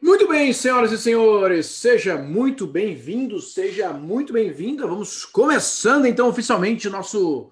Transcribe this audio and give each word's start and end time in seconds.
Muito 0.00 0.28
bem, 0.28 0.52
senhoras 0.52 0.92
e 0.92 0.98
senhores, 0.98 1.66
seja 1.66 2.16
muito 2.16 2.66
bem-vindo, 2.66 3.40
seja 3.40 3.92
muito 3.92 4.32
bem-vinda. 4.32 4.86
Vamos 4.86 5.24
começando 5.24 6.06
então 6.06 6.28
oficialmente 6.28 6.88
nosso 6.88 7.50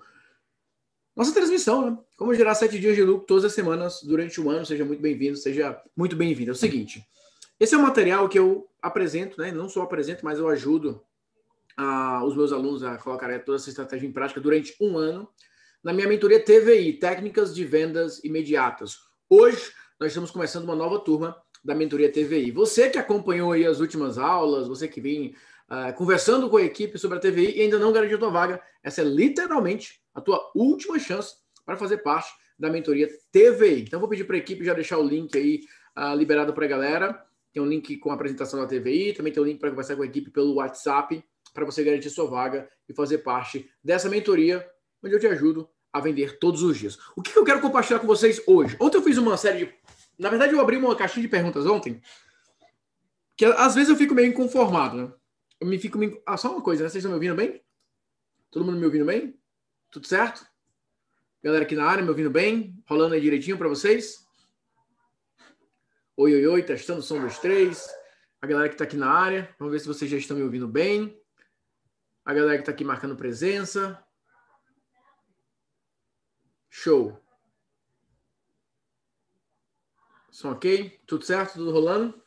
nossa 1.17 1.33
transmissão, 1.33 1.91
né? 1.91 1.99
Como 2.17 2.35
gerar 2.35 2.55
sete 2.55 2.79
dias 2.79 2.97
de 2.97 3.03
lucro 3.03 3.27
todas 3.27 3.45
as 3.45 3.53
semanas 3.53 4.03
durante 4.03 4.41
o 4.41 4.51
ano. 4.51 4.67
Seja 4.67 4.85
muito 4.85 5.01
bem-vindo, 5.01 5.37
seja 5.37 5.81
muito 5.97 6.17
bem-vindo. 6.17 6.51
É 6.51 6.53
o 6.53 6.57
seguinte, 6.57 7.05
esse 7.59 7.75
é 7.75 7.79
um 7.79 7.83
material 7.83 8.29
que 8.29 8.39
eu 8.39 8.69
apresento, 8.83 9.41
né? 9.41 9.51
Não 9.51 9.69
só 9.69 9.83
apresento, 9.83 10.25
mas 10.25 10.39
eu 10.39 10.49
ajudo 10.49 11.03
a, 11.77 12.25
os 12.25 12.37
meus 12.37 12.53
alunos 12.53 12.83
a 12.83 12.99
colocar 12.99 13.39
toda 13.41 13.57
essa 13.57 13.71
estratégia 13.71 14.07
em 14.07 14.13
prática 14.13 14.41
durante 14.41 14.77
um 14.81 14.99
ano 14.99 15.29
na 15.83 15.93
minha 15.93 16.09
mentoria 16.09 16.43
TVI, 16.43 16.95
Técnicas 16.95 17.55
de 17.55 17.65
Vendas 17.65 18.23
Imediatas. 18.25 18.99
Hoje 19.29 19.73
nós 20.01 20.09
estamos 20.09 20.31
começando 20.31 20.65
uma 20.65 20.75
nova 20.75 20.99
turma 20.99 21.44
da 21.65 21.75
mentoria 21.75 22.13
TVI. 22.13 22.51
Você 22.51 22.91
que 22.91 22.99
acompanhou 22.99 23.53
aí 23.53 23.65
as 23.65 23.81
últimas 23.81 24.19
aulas, 24.19 24.69
você 24.69 24.87
que 24.87 25.01
vem 25.01 25.35
uh, 25.71 25.95
conversando 25.97 26.51
com 26.51 26.59
a 26.59 26.63
equipe 26.63 26.99
sobre 26.99 27.17
a 27.17 27.21
TVI 27.21 27.57
e 27.57 27.63
ainda 27.63 27.79
não 27.79 27.93
garantiu 27.93 28.17
a 28.17 28.21
tua 28.21 28.31
vaga, 28.31 28.61
essa 28.83 29.01
é 29.01 29.05
literalmente 29.05 30.01
a 30.15 30.21
tua 30.21 30.53
última 30.55 30.99
chance 30.99 31.37
para 31.65 31.77
fazer 31.77 31.99
parte 31.99 32.31
da 32.59 32.71
mentoria 32.71 33.09
TVI. 33.33 33.83
Então 33.83 33.99
vou 33.99 34.09
pedir 34.09 34.25
para 34.25 34.37
a 34.37 34.39
equipe 34.39 34.65
já 34.65 34.75
deixar 34.75 34.99
o 34.99 35.03
link 35.03 35.37
aí 35.37 35.61
uh, 35.97 36.15
liberado 36.15 36.53
para 36.53 36.67
a 36.67 36.69
galera. 36.69 37.25
Tem 37.53 37.63
um 37.63 37.67
link 37.67 37.97
com 37.97 38.11
a 38.11 38.15
apresentação 38.15 38.61
da 38.61 38.67
TVI, 38.67 39.15
também 39.15 39.33
tem 39.33 39.43
um 39.43 39.47
link 39.47 39.59
para 39.59 39.71
conversar 39.71 39.97
com 39.97 40.03
a 40.03 40.07
equipe 40.07 40.31
pelo 40.31 40.55
WhatsApp 40.55 41.25
para 41.55 41.65
você 41.65 41.85
garantir 41.85 42.11
sua 42.11 42.29
vaga 42.29 42.69
e 42.89 42.93
fazer 42.93 43.19
parte 43.19 43.71
dessa 43.83 44.09
mentoria, 44.09 44.67
onde 45.03 45.15
eu 45.15 45.21
te 45.21 45.27
ajudo 45.27 45.69
a 45.93 46.01
vender 46.01 46.41
todos 46.41 46.63
os 46.63 46.77
dias. 46.77 46.99
O 47.17 47.23
que 47.23 47.39
eu 47.39 47.45
quero 47.45 47.61
compartilhar 47.61 48.01
com 48.01 48.07
vocês 48.09 48.43
hoje? 48.49 48.77
Ontem 48.81 48.99
eu 48.99 49.03
fiz 49.03 49.17
uma 49.17 49.37
série 49.37 49.67
de 49.67 49.75
na 50.19 50.29
verdade, 50.29 50.53
eu 50.53 50.61
abri 50.61 50.77
uma 50.77 50.97
caixinha 50.97 51.23
de 51.23 51.29
perguntas 51.29 51.67
ontem, 51.67 52.01
que 53.37 53.45
às 53.45 53.75
vezes 53.75 53.91
eu 53.91 53.97
fico 53.97 54.15
meio 54.15 54.29
inconformado, 54.29 54.97
né? 54.97 55.13
Eu 55.61 55.67
me 55.67 55.79
fico 55.79 55.99
meio... 55.99 56.23
Ah, 56.27 56.37
só 56.37 56.53
uma 56.53 56.63
coisa, 56.63 56.83
né? 56.83 56.89
Vocês 56.89 57.03
estão 57.03 57.11
me 57.11 57.17
ouvindo 57.17 57.35
bem? 57.35 57.63
Todo 58.51 58.65
mundo 58.65 58.79
me 58.79 58.85
ouvindo 58.85 59.05
bem? 59.05 59.39
Tudo 59.91 60.07
certo? 60.07 60.47
Galera 61.43 61.65
aqui 61.65 61.75
na 61.75 61.87
área 61.87 62.03
me 62.03 62.09
ouvindo 62.09 62.31
bem? 62.31 62.81
Rolando 62.89 63.15
aí 63.15 63.21
direitinho 63.21 63.59
para 63.59 63.69
vocês? 63.69 64.25
Oi, 66.17 66.33
oi, 66.35 66.47
oi, 66.47 66.63
testando 66.63 67.03
som 67.03 67.21
dos 67.21 67.39
três. 67.39 67.89
A 68.41 68.47
galera 68.47 68.69
que 68.69 68.75
está 68.75 68.85
aqui 68.85 68.97
na 68.97 69.11
área, 69.11 69.55
vamos 69.59 69.73
ver 69.73 69.81
se 69.81 69.87
vocês 69.87 70.11
já 70.11 70.17
estão 70.17 70.37
me 70.37 70.43
ouvindo 70.43 70.69
bem. 70.69 71.21
A 72.25 72.33
galera 72.33 72.57
que 72.57 72.63
está 72.63 72.73
aqui 72.73 72.85
marcando 72.85 73.17
presença. 73.17 74.01
Show. 76.71 77.24
Som 80.35 80.51
ok? 80.51 81.01
Tudo 81.07 81.25
certo? 81.25 81.53
Tudo 81.53 81.71
rolando? 81.71 82.21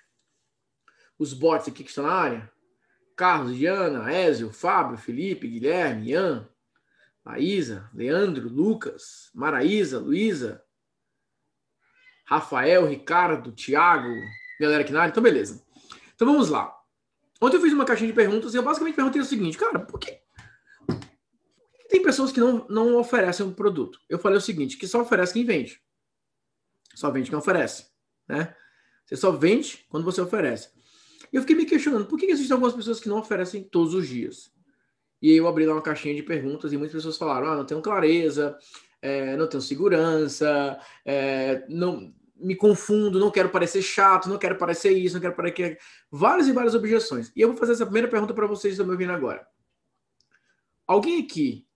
Os 1.19 1.33
bots 1.33 1.67
aqui 1.67 1.83
que 1.83 1.89
estão 1.89 2.05
na 2.05 2.13
área? 2.13 2.51
Carlos, 3.17 3.57
Diana, 3.57 4.09
Ézio, 4.09 4.49
Fábio, 4.53 4.97
Felipe, 4.97 5.45
Guilherme, 5.45 6.11
Ian, 6.11 6.47
Laísa, 7.25 7.89
Leandro, 7.93 8.47
Lucas, 8.47 9.29
Maraísa, 9.35 9.99
Luísa, 9.99 10.63
Rafael, 12.23 12.87
Ricardo, 12.87 13.51
Thiago, 13.51 14.13
galera 14.57 14.83
aqui 14.83 14.93
na 14.93 15.01
área. 15.01 15.11
Então, 15.11 15.21
beleza. 15.21 15.61
Então, 16.15 16.31
vamos 16.31 16.47
lá. 16.47 16.73
Ontem 17.41 17.57
eu 17.57 17.61
fiz 17.61 17.73
uma 17.73 17.83
caixinha 17.83 18.07
de 18.07 18.15
perguntas 18.15 18.53
e 18.53 18.57
eu 18.57 18.63
basicamente 18.63 18.95
perguntei 18.95 19.21
o 19.21 19.25
seguinte, 19.25 19.57
cara, 19.57 19.79
por 19.81 19.99
que, 19.99 20.21
por 20.87 20.97
que 20.97 21.87
tem 21.89 22.01
pessoas 22.01 22.31
que 22.31 22.39
não, 22.39 22.65
não 22.69 22.95
oferecem 22.95 23.45
um 23.45 23.53
produto? 23.53 23.99
Eu 24.07 24.17
falei 24.17 24.37
o 24.37 24.41
seguinte, 24.41 24.77
que 24.77 24.87
só 24.87 25.01
oferece 25.01 25.33
quem 25.33 25.43
vende. 25.43 25.83
Só 26.95 27.11
vende 27.11 27.29
quem 27.29 27.37
oferece 27.37 27.96
né? 28.27 28.55
Você 29.05 29.15
só 29.15 29.31
vende 29.31 29.85
quando 29.89 30.03
você 30.03 30.19
oferece. 30.19 30.69
E 31.31 31.35
eu 31.35 31.41
fiquei 31.41 31.55
me 31.55 31.65
questionando, 31.65 32.05
por 32.05 32.19
que 32.19 32.25
existem 32.25 32.53
algumas 32.53 32.73
pessoas 32.73 32.99
que 32.99 33.09
não 33.09 33.19
oferecem 33.19 33.63
todos 33.63 33.93
os 33.93 34.07
dias? 34.07 34.51
E 35.21 35.31
eu 35.31 35.47
abri 35.47 35.65
lá 35.65 35.73
uma 35.73 35.81
caixinha 35.81 36.15
de 36.15 36.23
perguntas 36.23 36.71
e 36.71 36.77
muitas 36.77 36.95
pessoas 36.95 37.17
falaram, 37.17 37.47
ah, 37.47 37.55
não 37.55 37.65
tenho 37.65 37.81
clareza, 37.81 38.57
é, 39.01 39.35
não 39.35 39.47
tenho 39.47 39.61
segurança, 39.61 40.79
é, 41.05 41.65
não 41.69 42.13
me 42.35 42.55
confundo, 42.55 43.19
não 43.19 43.31
quero 43.31 43.49
parecer 43.49 43.81
chato, 43.81 44.29
não 44.29 44.37
quero 44.37 44.57
parecer 44.57 44.91
isso, 44.91 45.15
não 45.15 45.21
quero 45.21 45.35
parecer... 45.35 45.79
Várias 46.11 46.47
e 46.47 46.51
várias 46.51 46.75
objeções. 46.75 47.31
E 47.35 47.41
eu 47.41 47.47
vou 47.47 47.57
fazer 47.57 47.73
essa 47.73 47.85
primeira 47.85 48.07
pergunta 48.07 48.33
para 48.33 48.45
vocês 48.45 48.73
que 48.73 48.73
estão 48.73 48.85
me 48.85 48.91
ouvindo 48.91 49.11
agora. 49.11 49.47
Alguém 50.85 51.23
aqui 51.23 51.67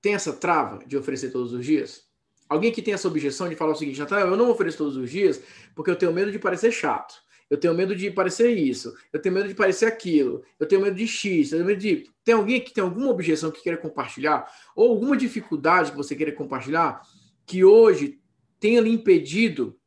tem 0.00 0.14
essa 0.14 0.32
trava 0.32 0.84
de 0.84 0.96
oferecer 0.96 1.30
todos 1.30 1.52
os 1.52 1.64
dias? 1.64 2.07
Alguém 2.48 2.72
que 2.72 2.80
tem 2.80 2.94
essa 2.94 3.08
objeção 3.08 3.48
de 3.48 3.54
falar 3.54 3.72
o 3.72 3.76
seguinte, 3.76 4.00
Natal, 4.00 4.20
eu 4.20 4.36
não 4.36 4.50
ofereço 4.50 4.78
todos 4.78 4.96
os 4.96 5.10
dias 5.10 5.42
porque 5.74 5.90
eu 5.90 5.96
tenho 5.96 6.12
medo 6.12 6.32
de 6.32 6.38
parecer 6.38 6.72
chato. 6.72 7.14
Eu 7.50 7.56
tenho 7.56 7.74
medo 7.74 7.96
de 7.96 8.10
parecer 8.10 8.50
isso. 8.56 8.94
Eu 9.12 9.20
tenho 9.20 9.34
medo 9.34 9.48
de 9.48 9.54
parecer 9.54 9.86
aquilo. 9.86 10.42
Eu 10.60 10.66
tenho 10.66 10.82
medo 10.82 10.96
de 10.96 11.06
X. 11.06 11.52
Eu 11.52 11.58
tenho 11.58 11.66
medo 11.66 11.80
de. 11.80 12.10
Tem 12.22 12.34
alguém 12.34 12.60
que 12.60 12.72
tem 12.72 12.84
alguma 12.84 13.08
objeção 13.08 13.50
que 13.50 13.62
queira 13.62 13.78
compartilhar? 13.78 14.46
Ou 14.76 14.90
alguma 14.90 15.16
dificuldade 15.16 15.90
que 15.90 15.96
você 15.96 16.14
queira 16.14 16.32
compartilhar 16.32 17.00
que 17.46 17.64
hoje 17.64 18.20
tenha 18.60 18.80
lhe 18.80 18.90
impedido 18.90 19.77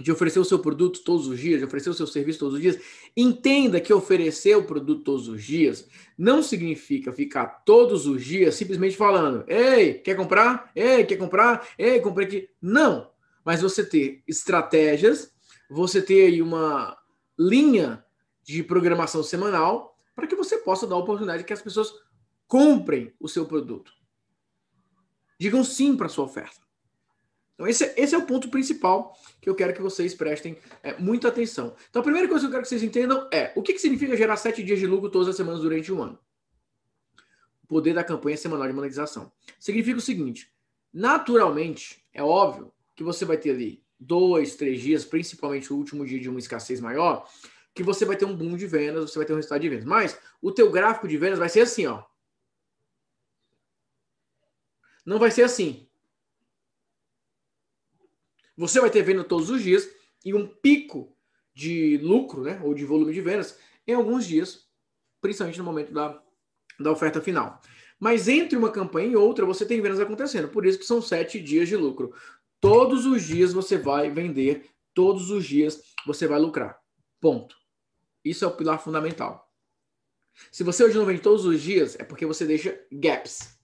de 0.00 0.12
oferecer 0.12 0.38
o 0.38 0.44
seu 0.44 0.58
produto 0.58 1.00
todos 1.04 1.26
os 1.26 1.38
dias, 1.38 1.58
de 1.58 1.64
oferecer 1.64 1.90
o 1.90 1.94
seu 1.94 2.06
serviço 2.06 2.38
todos 2.38 2.54
os 2.54 2.60
dias, 2.60 2.78
entenda 3.16 3.80
que 3.80 3.92
oferecer 3.92 4.56
o 4.56 4.64
produto 4.64 5.02
todos 5.02 5.28
os 5.28 5.42
dias 5.42 5.88
não 6.16 6.42
significa 6.42 7.12
ficar 7.12 7.64
todos 7.64 8.06
os 8.06 8.24
dias 8.24 8.54
simplesmente 8.54 8.96
falando: 8.96 9.44
"Ei, 9.48 9.94
quer 9.94 10.14
comprar? 10.14 10.70
Ei, 10.74 11.04
quer 11.04 11.16
comprar? 11.16 11.68
Ei, 11.76 12.00
comprei 12.00 12.26
aqui". 12.26 12.48
Não, 12.62 13.10
mas 13.44 13.60
você 13.60 13.84
ter 13.84 14.22
estratégias, 14.26 15.32
você 15.68 16.00
ter 16.00 16.26
aí 16.26 16.40
uma 16.40 16.96
linha 17.38 18.04
de 18.42 18.62
programação 18.62 19.22
semanal 19.22 19.96
para 20.14 20.26
que 20.26 20.36
você 20.36 20.58
possa 20.58 20.86
dar 20.86 20.96
a 20.96 20.98
oportunidade 20.98 21.44
que 21.44 21.52
as 21.52 21.62
pessoas 21.62 21.92
comprem 22.46 23.12
o 23.20 23.28
seu 23.28 23.46
produto. 23.46 23.92
Digam 25.38 25.62
sim 25.62 25.96
para 25.96 26.06
a 26.06 26.08
sua 26.08 26.24
oferta. 26.24 26.67
Então, 27.58 27.66
esse, 27.66 27.84
é, 27.84 27.94
esse 27.96 28.14
é 28.14 28.18
o 28.18 28.24
ponto 28.24 28.48
principal 28.48 29.18
que 29.40 29.50
eu 29.50 29.54
quero 29.54 29.74
que 29.74 29.82
vocês 29.82 30.14
prestem 30.14 30.56
é, 30.80 30.96
muita 30.96 31.26
atenção. 31.26 31.74
Então, 31.90 31.98
a 31.98 32.04
primeira 32.04 32.28
coisa 32.28 32.44
que 32.44 32.46
eu 32.46 32.52
quero 32.52 32.62
que 32.62 32.68
vocês 32.68 32.84
entendam 32.84 33.28
é 33.32 33.52
o 33.56 33.62
que, 33.62 33.72
que 33.72 33.80
significa 33.80 34.16
gerar 34.16 34.36
sete 34.36 34.62
dias 34.62 34.78
de 34.78 34.86
lucro 34.86 35.10
todas 35.10 35.26
as 35.26 35.34
semanas 35.34 35.60
durante 35.60 35.92
um 35.92 36.00
ano. 36.00 36.16
O 37.64 37.66
poder 37.66 37.94
da 37.94 38.04
campanha 38.04 38.36
semanal 38.36 38.68
de 38.68 38.72
monetização. 38.72 39.32
Significa 39.58 39.98
o 39.98 40.00
seguinte: 40.00 40.52
naturalmente, 40.94 42.06
é 42.14 42.22
óbvio 42.22 42.72
que 42.94 43.02
você 43.02 43.24
vai 43.24 43.36
ter 43.36 43.50
ali 43.50 43.82
dois, 43.98 44.54
três 44.54 44.80
dias, 44.80 45.04
principalmente 45.04 45.72
o 45.72 45.76
último 45.76 46.06
dia 46.06 46.20
de 46.20 46.28
uma 46.28 46.38
escassez 46.38 46.80
maior, 46.80 47.28
que 47.74 47.82
você 47.82 48.04
vai 48.04 48.16
ter 48.16 48.24
um 48.24 48.36
boom 48.36 48.56
de 48.56 48.68
vendas, 48.68 49.10
você 49.10 49.18
vai 49.18 49.26
ter 49.26 49.32
um 49.32 49.36
resultado 49.36 49.60
de 49.60 49.68
vendas. 49.68 49.84
Mas 49.84 50.16
o 50.40 50.52
teu 50.52 50.70
gráfico 50.70 51.08
de 51.08 51.18
vendas 51.18 51.40
vai 51.40 51.48
ser 51.48 51.62
assim, 51.62 51.86
ó. 51.86 52.04
Não 55.04 55.18
vai 55.18 55.32
ser 55.32 55.42
assim. 55.42 55.87
Você 58.58 58.80
vai 58.80 58.90
ter 58.90 59.02
venda 59.02 59.22
todos 59.22 59.50
os 59.50 59.62
dias 59.62 59.88
e 60.24 60.34
um 60.34 60.44
pico 60.44 61.16
de 61.54 61.96
lucro, 61.98 62.42
né, 62.42 62.60
ou 62.64 62.74
de 62.74 62.84
volume 62.84 63.12
de 63.12 63.20
vendas 63.20 63.56
em 63.86 63.94
alguns 63.94 64.26
dias, 64.26 64.66
principalmente 65.20 65.58
no 65.58 65.64
momento 65.64 65.92
da, 65.92 66.20
da 66.78 66.90
oferta 66.90 67.20
final. 67.20 67.60
Mas 68.00 68.26
entre 68.28 68.58
uma 68.58 68.70
campanha 68.70 69.08
e 69.08 69.16
outra, 69.16 69.46
você 69.46 69.64
tem 69.64 69.80
vendas 69.80 70.00
acontecendo. 70.00 70.48
Por 70.48 70.66
isso 70.66 70.78
que 70.78 70.84
são 70.84 71.00
sete 71.00 71.40
dias 71.40 71.68
de 71.68 71.76
lucro. 71.76 72.12
Todos 72.60 73.06
os 73.06 73.22
dias 73.22 73.52
você 73.52 73.78
vai 73.78 74.10
vender, 74.10 74.68
todos 74.92 75.30
os 75.30 75.46
dias 75.46 75.80
você 76.04 76.26
vai 76.26 76.40
lucrar. 76.40 76.80
Ponto. 77.20 77.56
Isso 78.24 78.44
é 78.44 78.48
o 78.48 78.56
pilar 78.56 78.82
fundamental. 78.82 79.48
Se 80.50 80.64
você 80.64 80.82
hoje 80.82 80.96
não 80.96 81.06
vende 81.06 81.20
todos 81.20 81.44
os 81.44 81.60
dias, 81.60 81.96
é 81.98 82.04
porque 82.04 82.26
você 82.26 82.44
deixa 82.44 82.78
gaps. 82.92 83.56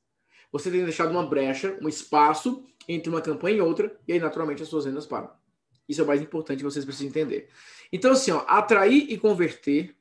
Você 0.53 0.71
tem 0.71 0.85
deixado 0.85 1.11
uma 1.11 1.27
brecha, 1.27 1.77
um 1.83 1.89
espaço 1.89 2.65
entre 2.89 3.09
uma 3.09 3.21
campanha 3.21 3.59
e 3.59 3.61
outra, 3.61 3.97
e 4.07 4.13
aí 4.13 4.21
naturalmente 4.21 4.63
as 4.63 4.69
suas 4.69 4.85
vendas 4.85 5.07
param. 5.07 5.31
Isso 5.89 6.01
é 6.01 6.05
o 6.05 6.07
mais 6.07 6.21
importante 6.21 6.59
que 6.59 6.65
vocês 6.65 6.85
precisam 6.85 7.09
entender. 7.09 7.49
Então, 7.93 8.13
assim, 8.13 8.31
ó, 8.31 8.45
atrair 8.47 9.07
e 9.09 9.19
converter 9.19 9.95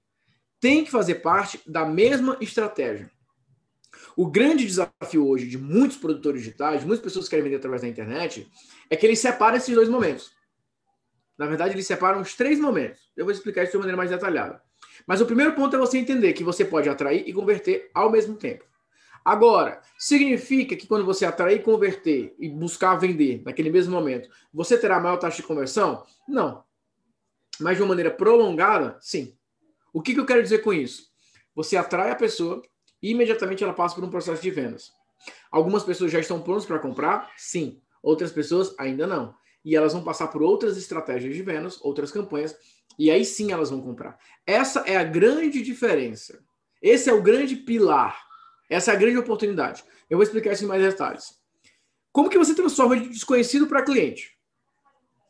tem 0.60 0.86
que 0.86 0.92
fazer 0.92 1.16
parte 1.16 1.60
da 1.68 1.86
mesma 1.86 2.38
estratégia. 2.40 3.12
O 4.16 4.28
grande 4.28 4.66
desafio 4.66 5.28
hoje 5.28 5.48
de 5.48 5.58
muitos 5.58 5.98
produtores 5.98 6.42
digitais, 6.42 6.84
muitas 6.84 7.04
pessoas 7.04 7.26
que 7.26 7.32
querem 7.32 7.44
vender 7.44 7.58
através 7.58 7.82
da 7.82 7.88
internet, 7.88 8.48
é 8.90 8.96
que 8.96 9.06
eles 9.06 9.20
separam 9.20 9.58
esses 9.58 9.74
dois 9.74 9.90
momentos. 9.90 10.32
Na 11.38 11.48
verdade, 11.48 11.74
eles 11.74 11.88
separam 11.88 12.22
os 12.22 12.36
três 12.36 12.60
momentos. 12.60 13.12
Eu 13.18 13.26
vou 13.26 13.34
explicar 13.34 13.64
isso 13.64 13.72
de 13.72 13.78
uma 13.78 13.82
maneira 13.82 13.98
mais 13.98 14.10
detalhada. 14.10 14.62
Mas 15.06 15.20
o 15.20 15.26
primeiro 15.26 15.54
ponto 15.54 15.76
é 15.76 15.80
você 15.80 15.98
entender 15.98 16.34
que 16.34 16.44
você 16.44 16.64
pode 16.64 16.88
atrair 16.88 17.28
e 17.28 17.34
converter 17.34 17.90
ao 17.94 18.12
mesmo 18.12 18.36
tempo. 18.36 18.64
Agora, 19.24 19.82
significa 19.98 20.76
que 20.76 20.86
quando 20.86 21.06
você 21.06 21.26
atrair, 21.26 21.64
converter 21.64 22.36
e 22.38 22.50
buscar 22.50 22.96
vender 22.96 23.42
naquele 23.46 23.70
mesmo 23.70 23.94
momento, 23.94 24.30
você 24.54 24.78
terá 24.78 25.00
maior 25.00 25.18
taxa 25.18 25.38
de 25.38 25.44
conversão? 25.44 26.06
Não. 26.28 26.64
Mas 27.60 27.78
de 27.78 27.84
uma 27.84 27.90
maneira 27.90 28.12
prolongada, 28.12 28.98
sim. 29.00 29.36
O 29.94 30.02
que, 30.02 30.14
que 30.14 30.20
eu 30.20 30.26
quero 30.26 30.44
dizer 30.44 30.60
com 30.60 30.74
isso? 30.74 31.12
Você 31.56 31.78
atrai 31.78 32.12
a 32.12 32.16
pessoa 32.16 32.62
e 33.02 33.12
imediatamente 33.12 33.64
ela 33.64 33.74
passa 33.74 33.96
por 33.96 34.04
um 34.04 34.10
processo 34.10 34.42
de 34.42 34.52
vendas. 34.52 34.92
Algumas 35.52 35.84
pessoas 35.84 36.12
já 36.12 36.20
estão 36.20 36.42
prontas 36.42 36.66
para 36.66 36.80
comprar? 36.80 37.32
Sim. 37.38 37.80
Outras 38.02 38.32
pessoas 38.32 38.76
ainda 38.78 39.08
não. 39.08 39.36
E 39.64 39.76
elas 39.76 39.94
vão 39.94 40.04
passar 40.04 40.28
por 40.28 40.42
outras 40.42 40.76
estratégias 40.78 41.34
de 41.34 41.42
vendas, 41.42 41.80
outras 41.82 42.12
campanhas, 42.12 42.56
E 43.00 43.10
aí 43.10 43.26
sim 43.26 43.52
elas 43.52 43.70
vão 43.72 43.82
comprar. 43.82 44.20
Essa 44.46 44.82
é 44.82 44.98
a 44.98 45.04
grande 45.04 45.62
diferença. 45.64 46.44
Esse 46.82 47.10
é 47.10 47.14
o 47.14 47.24
grande 47.24 47.56
pilar. 47.56 48.33
Essa 48.70 48.92
é 48.92 48.96
a 48.96 48.98
grande 48.98 49.18
oportunidade. 49.18 49.84
Eu 50.10 50.18
vou 50.18 50.24
explicar 50.24 50.54
isso 50.54 50.64
em 50.64 50.68
mais 50.68 50.82
detalhes. 50.82 51.42
Como 52.12 52.30
que 52.30 52.38
você 52.38 52.54
transforma 52.54 52.98
de 52.98 53.10
desconhecido 53.10 53.68
para 53.68 53.84
cliente? 53.84 54.38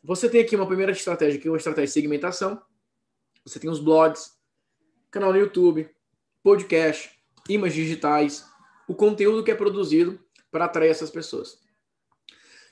Você 0.03 0.29
tem 0.29 0.41
aqui 0.41 0.55
uma 0.55 0.67
primeira 0.67 0.91
estratégia, 0.91 1.39
que 1.39 1.47
é 1.47 1.51
uma 1.51 1.57
estratégia 1.57 1.87
de 1.87 1.93
segmentação. 1.93 2.61
Você 3.45 3.59
tem 3.59 3.69
os 3.69 3.79
blogs, 3.79 4.31
canal 5.09 5.31
no 5.31 5.39
YouTube, 5.39 5.89
podcast, 6.41 7.11
imagens 7.47 7.75
digitais, 7.75 8.45
o 8.87 8.93
conteúdo 8.93 9.43
que 9.43 9.51
é 9.51 9.55
produzido 9.55 10.19
para 10.51 10.65
atrair 10.65 10.89
essas 10.89 11.09
pessoas. 11.09 11.57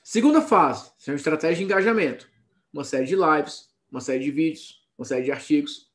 Segunda 0.04 0.42
fase, 0.42 0.90
é 1.06 1.10
uma 1.10 1.16
estratégia 1.16 1.56
de 1.56 1.64
engajamento. 1.64 2.28
Uma 2.72 2.84
série 2.84 3.06
de 3.06 3.16
lives, 3.16 3.68
uma 3.90 4.00
série 4.00 4.24
de 4.24 4.30
vídeos, 4.30 4.82
uma 4.98 5.04
série 5.04 5.24
de 5.24 5.32
artigos. 5.32 5.90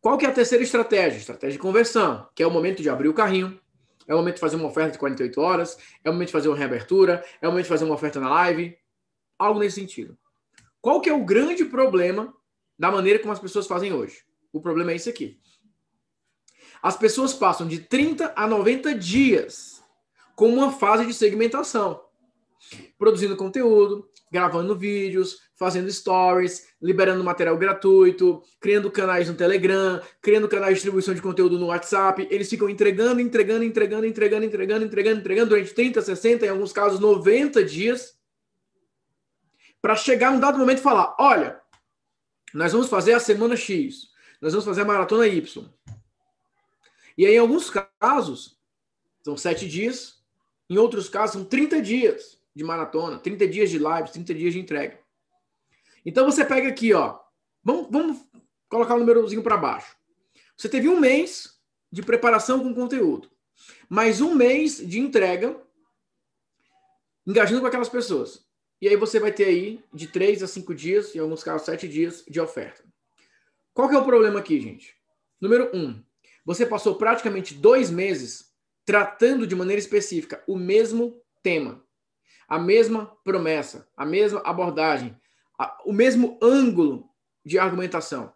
Qual 0.00 0.18
que 0.18 0.26
é 0.26 0.28
a 0.28 0.32
terceira 0.32 0.62
estratégia? 0.62 1.18
Estratégia 1.18 1.54
de 1.54 1.58
conversão, 1.58 2.28
que 2.34 2.42
é 2.42 2.46
o 2.46 2.50
momento 2.50 2.82
de 2.82 2.90
abrir 2.90 3.08
o 3.08 3.14
carrinho, 3.14 3.58
é 4.06 4.14
o 4.14 4.18
momento 4.18 4.36
de 4.36 4.40
fazer 4.40 4.56
uma 4.56 4.68
oferta 4.68 4.92
de 4.92 4.98
48 4.98 5.40
horas, 5.40 5.78
é 6.02 6.10
o 6.10 6.12
momento 6.12 6.28
de 6.28 6.32
fazer 6.32 6.48
uma 6.48 6.56
reabertura, 6.56 7.24
é 7.40 7.48
o 7.48 7.50
momento 7.50 7.64
de 7.64 7.70
fazer 7.70 7.84
uma 7.84 7.94
oferta 7.94 8.20
na 8.20 8.28
live, 8.30 8.76
algo 9.38 9.60
nesse 9.60 9.80
sentido. 9.80 10.16
Qual 10.80 11.00
que 11.00 11.08
é 11.08 11.14
o 11.14 11.24
grande 11.24 11.64
problema 11.64 12.34
da 12.78 12.90
maneira 12.90 13.18
como 13.18 13.32
as 13.32 13.38
pessoas 13.38 13.66
fazem 13.66 13.92
hoje? 13.92 14.24
O 14.52 14.60
problema 14.60 14.92
é 14.92 14.96
esse 14.96 15.08
aqui. 15.08 15.40
As 16.82 16.96
pessoas 16.96 17.32
passam 17.32 17.66
de 17.66 17.80
30 17.80 18.34
a 18.36 18.46
90 18.46 18.94
dias 18.94 19.82
com 20.36 20.48
uma 20.52 20.70
fase 20.70 21.06
de 21.06 21.14
segmentação, 21.14 22.04
produzindo 22.98 23.36
conteúdo, 23.36 24.08
gravando 24.34 24.76
vídeos, 24.76 25.38
fazendo 25.54 25.90
stories, 25.92 26.66
liberando 26.82 27.22
material 27.22 27.56
gratuito, 27.56 28.42
criando 28.60 28.90
canais 28.90 29.28
no 29.28 29.36
Telegram, 29.36 30.02
criando 30.20 30.48
canais 30.48 30.70
de 30.70 30.74
distribuição 30.74 31.14
de 31.14 31.22
conteúdo 31.22 31.56
no 31.56 31.66
WhatsApp. 31.66 32.26
Eles 32.28 32.50
ficam 32.50 32.68
entregando, 32.68 33.20
entregando, 33.20 33.62
entregando, 33.62 34.04
entregando, 34.04 34.44
entregando, 34.44 34.84
entregando, 34.84 35.20
entregando 35.20 35.48
durante 35.50 35.72
30, 35.72 36.02
60, 36.02 36.46
em 36.46 36.48
alguns 36.48 36.72
casos 36.72 36.98
90 36.98 37.64
dias, 37.64 38.18
para 39.80 39.94
chegar 39.94 40.32
num 40.32 40.40
dado 40.40 40.58
momento 40.58 40.78
e 40.78 40.82
falar: 40.82 41.14
olha, 41.16 41.60
nós 42.52 42.72
vamos 42.72 42.88
fazer 42.88 43.12
a 43.12 43.20
semana 43.20 43.56
X, 43.56 44.08
nós 44.40 44.52
vamos 44.52 44.64
fazer 44.64 44.80
a 44.80 44.84
maratona 44.84 45.28
Y. 45.28 45.64
E 47.16 47.24
aí, 47.24 47.36
em 47.36 47.38
alguns 47.38 47.70
casos, 48.00 48.58
são 49.22 49.36
sete 49.36 49.68
dias, 49.68 50.18
em 50.68 50.76
outros 50.76 51.08
casos, 51.08 51.34
são 51.34 51.44
30 51.44 51.80
dias 51.80 52.42
de 52.54 52.64
maratona, 52.64 53.18
30 53.18 53.48
dias 53.48 53.70
de 53.70 53.78
live, 53.78 54.12
30 54.12 54.34
dias 54.34 54.52
de 54.52 54.60
entrega. 54.60 54.98
Então 56.04 56.24
você 56.24 56.44
pega 56.44 56.68
aqui, 56.68 56.92
ó. 56.92 57.18
Vamos, 57.62 57.88
vamos 57.90 58.18
colocar 58.68 58.94
o 58.94 58.96
um 58.96 59.00
númerozinho 59.00 59.42
para 59.42 59.56
baixo. 59.56 59.96
Você 60.56 60.68
teve 60.68 60.88
um 60.88 61.00
mês 61.00 61.58
de 61.90 62.02
preparação 62.02 62.60
com 62.62 62.74
conteúdo, 62.74 63.30
mais 63.88 64.20
um 64.20 64.34
mês 64.34 64.78
de 64.78 65.00
entrega, 65.00 65.60
engajando 67.26 67.60
com 67.60 67.66
aquelas 67.66 67.88
pessoas. 67.88 68.44
E 68.80 68.88
aí 68.88 68.96
você 68.96 69.18
vai 69.18 69.32
ter 69.32 69.44
aí 69.44 69.82
de 69.92 70.06
três 70.06 70.42
a 70.42 70.46
cinco 70.46 70.74
dias, 70.74 71.14
em 71.14 71.18
alguns 71.18 71.42
casos 71.42 71.64
sete 71.64 71.88
dias 71.88 72.24
de 72.28 72.40
oferta. 72.40 72.84
Qual 73.72 73.88
que 73.88 73.94
é 73.94 73.98
o 73.98 74.04
problema 74.04 74.38
aqui, 74.40 74.60
gente? 74.60 74.94
Número 75.40 75.70
um, 75.74 76.02
você 76.44 76.66
passou 76.66 76.96
praticamente 76.96 77.54
dois 77.54 77.90
meses 77.90 78.52
tratando 78.84 79.46
de 79.46 79.54
maneira 79.54 79.80
específica 79.80 80.42
o 80.46 80.56
mesmo 80.56 81.20
tema, 81.42 81.83
a 82.54 82.58
mesma 82.58 83.06
promessa, 83.24 83.88
a 83.96 84.06
mesma 84.06 84.40
abordagem, 84.44 85.20
o 85.84 85.92
mesmo 85.92 86.38
ângulo 86.40 87.10
de 87.44 87.58
argumentação. 87.58 88.32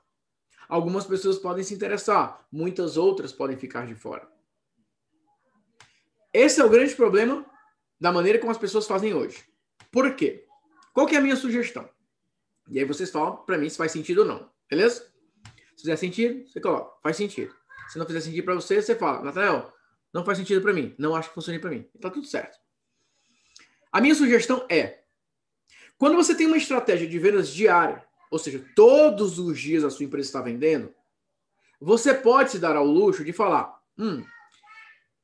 Algumas 0.69 1.07
pessoas 1.07 1.39
podem 1.39 1.63
se 1.63 1.73
interessar, 1.73 2.45
muitas 2.51 2.97
outras 2.97 3.33
podem 3.33 3.57
ficar 3.57 3.87
de 3.87 3.95
fora. 3.95 4.29
Esse 6.35 6.61
é 6.61 6.65
o 6.65 6.69
grande 6.69 6.97
problema 6.97 7.47
da 8.01 8.11
maneira 8.11 8.41
como 8.41 8.51
as 8.51 8.59
pessoas 8.59 8.89
fazem 8.89 9.15
hoje. 9.15 9.45
Por 9.93 10.13
quê? 10.17 10.45
Qual 10.93 11.07
que 11.07 11.15
é 11.15 11.19
a 11.19 11.23
minha 11.23 11.37
sugestão? 11.37 11.89
E 12.69 12.81
aí 12.81 12.85
vocês 12.85 13.13
falam 13.13 13.37
para 13.45 13.57
mim 13.57 13.69
se 13.69 13.77
faz 13.77 13.93
sentido 13.93 14.23
ou 14.23 14.27
não, 14.27 14.51
beleza? 14.69 15.13
Se 15.77 15.83
fizer 15.83 15.95
sentido, 15.95 16.45
você 16.45 16.61
coloca, 16.61 16.99
faz 17.05 17.17
sentido. 17.17 17.55
Se 17.89 17.97
não 17.97 18.05
fizer 18.05 18.21
sentido 18.21 18.45
para 18.45 18.57
você, 18.57 18.83
você 18.83 18.97
fala, 18.97 19.23
Nathanael, 19.23 19.73
não 20.13 20.25
faz 20.25 20.39
sentido 20.39 20.61
para 20.61 20.73
mim, 20.73 20.93
não 20.99 21.15
acho 21.15 21.29
que 21.29 21.37
funcione 21.37 21.61
para 21.61 21.71
mim. 21.71 21.89
Tá 22.01 22.11
tudo 22.11 22.27
certo. 22.27 22.59
A 23.93 24.01
minha 24.01 24.15
sugestão 24.15 24.65
é 24.69 24.99
quando 25.99 26.15
você 26.15 26.35
tem 26.35 26.47
uma 26.47 26.57
estratégia 26.57 27.09
de 27.09 27.19
vendas 27.19 27.49
diária, 27.49 28.05
ou 28.31 28.39
seja, 28.39 28.65
todos 28.77 29.39
os 29.39 29.59
dias 29.59 29.83
a 29.83 29.91
sua 29.91 30.05
empresa 30.05 30.29
está 30.29 30.41
vendendo, 30.41 30.95
você 31.81 32.15
pode 32.15 32.53
se 32.53 32.59
dar 32.59 32.77
ao 32.77 32.85
luxo 32.85 33.25
de 33.25 33.33
falar, 33.33 33.81
hum, 33.99 34.25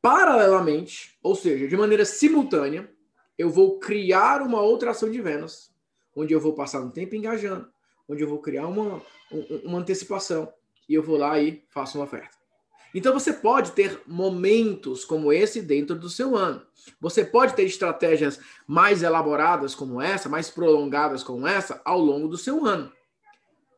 paralelamente, 0.02 1.16
ou 1.22 1.37
seja, 1.37 1.69
de 1.69 1.76
maneira 1.76 2.05
simultânea, 2.05 2.90
eu 3.38 3.49
vou 3.50 3.78
criar 3.78 4.43
uma 4.43 4.61
outra 4.61 4.90
ação 4.90 5.10
de 5.10 5.20
vendas, 5.20 5.72
onde 6.14 6.34
eu 6.34 6.40
vou 6.40 6.55
passar 6.55 6.81
um 6.81 6.90
tempo 6.90 7.14
engajando, 7.14 7.70
onde 8.08 8.22
eu 8.22 8.28
vou 8.28 8.40
criar 8.40 8.67
uma, 8.67 9.00
uma 9.64 9.78
antecipação 9.78 10.52
e 10.88 10.94
eu 10.94 11.02
vou 11.02 11.17
lá 11.17 11.40
e 11.40 11.64
faço 11.69 11.99
uma 11.99 12.05
oferta. 12.05 12.37
Então 12.94 13.12
você 13.12 13.32
pode 13.32 13.73
ter 13.73 14.00
momentos 14.06 15.05
como 15.05 15.32
esse 15.32 15.61
dentro 15.61 15.99
do 15.99 16.08
seu 16.08 16.37
ano. 16.37 16.64
Você 17.00 17.25
pode 17.25 17.56
ter 17.56 17.64
estratégias 17.64 18.38
mais 18.69 19.02
elaboradas 19.02 19.75
como 19.75 20.00
essa, 20.00 20.29
mais 20.29 20.49
prolongadas 20.49 21.25
como 21.25 21.44
essa, 21.46 21.82
ao 21.85 21.99
longo 21.99 22.29
do 22.29 22.38
seu 22.38 22.64
ano. 22.64 22.93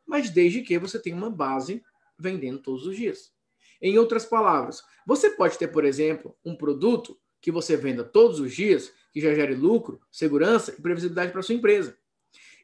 Mas 0.06 0.28
desde 0.28 0.60
que 0.60 0.78
você 0.78 0.98
tenha 0.98 1.16
uma 1.16 1.30
base 1.30 1.82
vendendo 2.18 2.58
todos 2.58 2.86
os 2.86 2.94
dias. 2.94 3.32
Em 3.80 3.98
outras 3.98 4.26
palavras, 4.26 4.82
você 5.06 5.30
pode 5.30 5.56
ter, 5.58 5.68
por 5.68 5.84
exemplo, 5.84 6.36
um 6.44 6.54
produto 6.54 7.18
que 7.40 7.50
você 7.50 7.76
venda 7.76 8.04
todos 8.04 8.38
os 8.38 8.54
dias, 8.54 8.92
que 9.12 9.20
já 9.20 9.34
gere 9.34 9.54
lucro, 9.54 10.00
segurança 10.10 10.74
e 10.76 10.82
previsibilidade 10.82 11.32
para 11.32 11.42
sua 11.42 11.54
empresa. 11.54 11.96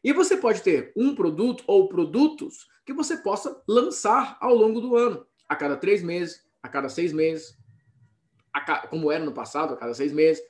E 0.04 0.12
você 0.12 0.36
pode 0.36 0.62
ter 0.62 0.92
um 0.96 1.14
produto 1.14 1.64
ou 1.66 1.88
produtos 1.88 2.66
que 2.84 2.92
você 2.92 3.16
possa 3.16 3.62
lançar 3.66 4.36
ao 4.40 4.54
longo 4.54 4.80
do 4.80 4.96
ano 4.96 5.26
a 5.48 5.54
cada 5.54 5.76
três 5.76 6.02
meses, 6.02 6.41
a 6.62 6.68
cada 6.68 6.88
seis 6.88 7.12
meses, 7.12 7.58
cada, 8.64 8.86
como 8.86 9.10
era 9.10 9.24
no 9.24 9.32
passado, 9.32 9.74
a 9.74 9.76
cada 9.76 9.94
seis 9.94 10.12
meses, 10.12 10.42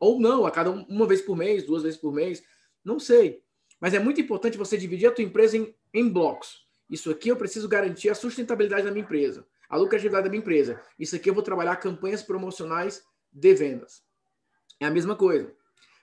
ou 0.00 0.20
não, 0.20 0.44
a 0.44 0.50
cada 0.50 0.70
uma 0.70 1.06
vez 1.06 1.22
por 1.22 1.36
mês, 1.36 1.64
duas 1.64 1.82
vezes 1.82 1.98
por 1.98 2.12
mês, 2.12 2.42
não 2.84 2.98
sei. 2.98 3.42
Mas 3.80 3.94
é 3.94 3.98
muito 3.98 4.20
importante 4.20 4.58
você 4.58 4.76
dividir 4.76 5.06
a 5.06 5.12
tua 5.12 5.24
empresa 5.24 5.56
em, 5.56 5.74
em 5.92 6.08
blocos. 6.08 6.66
Isso 6.88 7.10
aqui 7.10 7.28
eu 7.28 7.36
preciso 7.36 7.68
garantir 7.68 8.10
a 8.10 8.14
sustentabilidade 8.14 8.84
da 8.84 8.90
minha 8.90 9.04
empresa, 9.04 9.46
a 9.68 9.76
lucratividade 9.76 10.24
da 10.24 10.30
minha 10.30 10.40
empresa. 10.40 10.80
Isso 10.98 11.16
aqui 11.16 11.30
eu 11.30 11.34
vou 11.34 11.42
trabalhar 11.42 11.76
campanhas 11.76 12.22
promocionais 12.22 13.04
de 13.32 13.54
vendas. 13.54 14.02
É 14.80 14.86
a 14.86 14.90
mesma 14.90 15.16
coisa. 15.16 15.52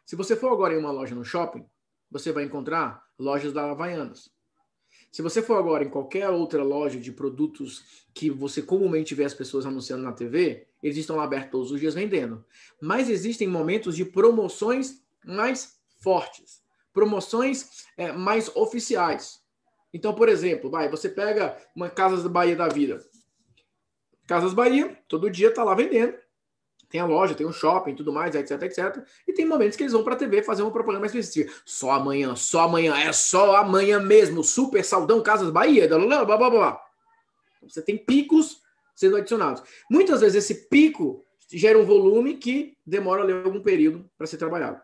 Se 0.05 0.15
você 0.15 0.35
for 0.35 0.51
agora 0.51 0.73
em 0.73 0.77
uma 0.77 0.91
loja 0.91 1.15
no 1.15 1.23
shopping, 1.23 1.65
você 2.09 2.31
vai 2.31 2.43
encontrar 2.43 3.03
lojas 3.17 3.53
da 3.53 3.69
Havaianas. 3.69 4.29
Se 5.11 5.21
você 5.21 5.41
for 5.41 5.57
agora 5.57 5.83
em 5.83 5.89
qualquer 5.89 6.29
outra 6.29 6.63
loja 6.63 6.97
de 6.97 7.11
produtos 7.11 8.05
que 8.13 8.29
você 8.29 8.61
comumente 8.61 9.13
vê 9.13 9.25
as 9.25 9.33
pessoas 9.33 9.65
anunciando 9.65 10.03
na 10.03 10.13
TV, 10.13 10.65
eles 10.81 10.97
estão 10.97 11.17
lá 11.17 11.25
abertos 11.25 11.51
todos 11.51 11.71
os 11.71 11.79
dias 11.79 11.93
vendendo. 11.93 12.43
Mas 12.81 13.09
existem 13.09 13.47
momentos 13.47 13.95
de 13.95 14.05
promoções 14.05 15.03
mais 15.25 15.77
fortes, 15.99 16.61
promoções 16.93 17.85
é, 17.97 18.13
mais 18.13 18.49
oficiais. 18.55 19.41
Então, 19.93 20.13
por 20.13 20.29
exemplo, 20.29 20.69
vai, 20.69 20.89
você 20.89 21.09
pega 21.09 21.57
uma 21.75 21.89
Casas 21.89 22.25
Bahia 22.25 22.55
da 22.55 22.69
Vida. 22.69 23.03
Casas 24.25 24.53
Bahia, 24.53 24.97
todo 25.09 25.29
dia 25.29 25.49
está 25.49 25.61
lá 25.61 25.75
vendendo 25.75 26.15
tem 26.91 26.99
a 26.99 27.05
loja, 27.05 27.33
tem 27.33 27.47
o 27.47 27.53
shopping, 27.53 27.95
tudo 27.95 28.11
mais, 28.11 28.35
etc, 28.35 28.61
etc. 28.63 29.03
E 29.27 29.33
tem 29.33 29.45
momentos 29.45 29.77
que 29.77 29.83
eles 29.83 29.93
vão 29.93 30.03
para 30.03 30.13
a 30.13 30.17
TV 30.17 30.43
fazer 30.43 30.61
uma 30.61 30.71
propaganda 30.71 30.99
mais 30.99 31.15
específica. 31.15 31.55
Só 31.65 31.91
amanhã, 31.91 32.35
só 32.35 32.61
amanhã, 32.61 32.95
é 32.97 33.13
só 33.13 33.55
amanhã 33.55 33.99
mesmo. 33.99 34.43
Super 34.43 34.83
Saldão 34.83 35.23
Casas 35.23 35.49
Bahia, 35.49 35.87
blá, 35.87 36.25
blá, 36.25 36.37
blá, 36.37 36.49
blá. 36.49 36.81
Você 37.63 37.81
tem 37.81 37.97
picos 37.97 38.61
sendo 38.93 39.15
adicionados. 39.15 39.63
Muitas 39.89 40.19
vezes 40.21 40.43
esse 40.43 40.67
pico 40.67 41.25
gera 41.49 41.79
um 41.79 41.85
volume 41.85 42.35
que 42.35 42.77
demora 42.85 43.23
ali 43.23 43.31
algum 43.31 43.61
período 43.61 44.09
para 44.17 44.27
ser 44.27 44.37
trabalhado. 44.37 44.81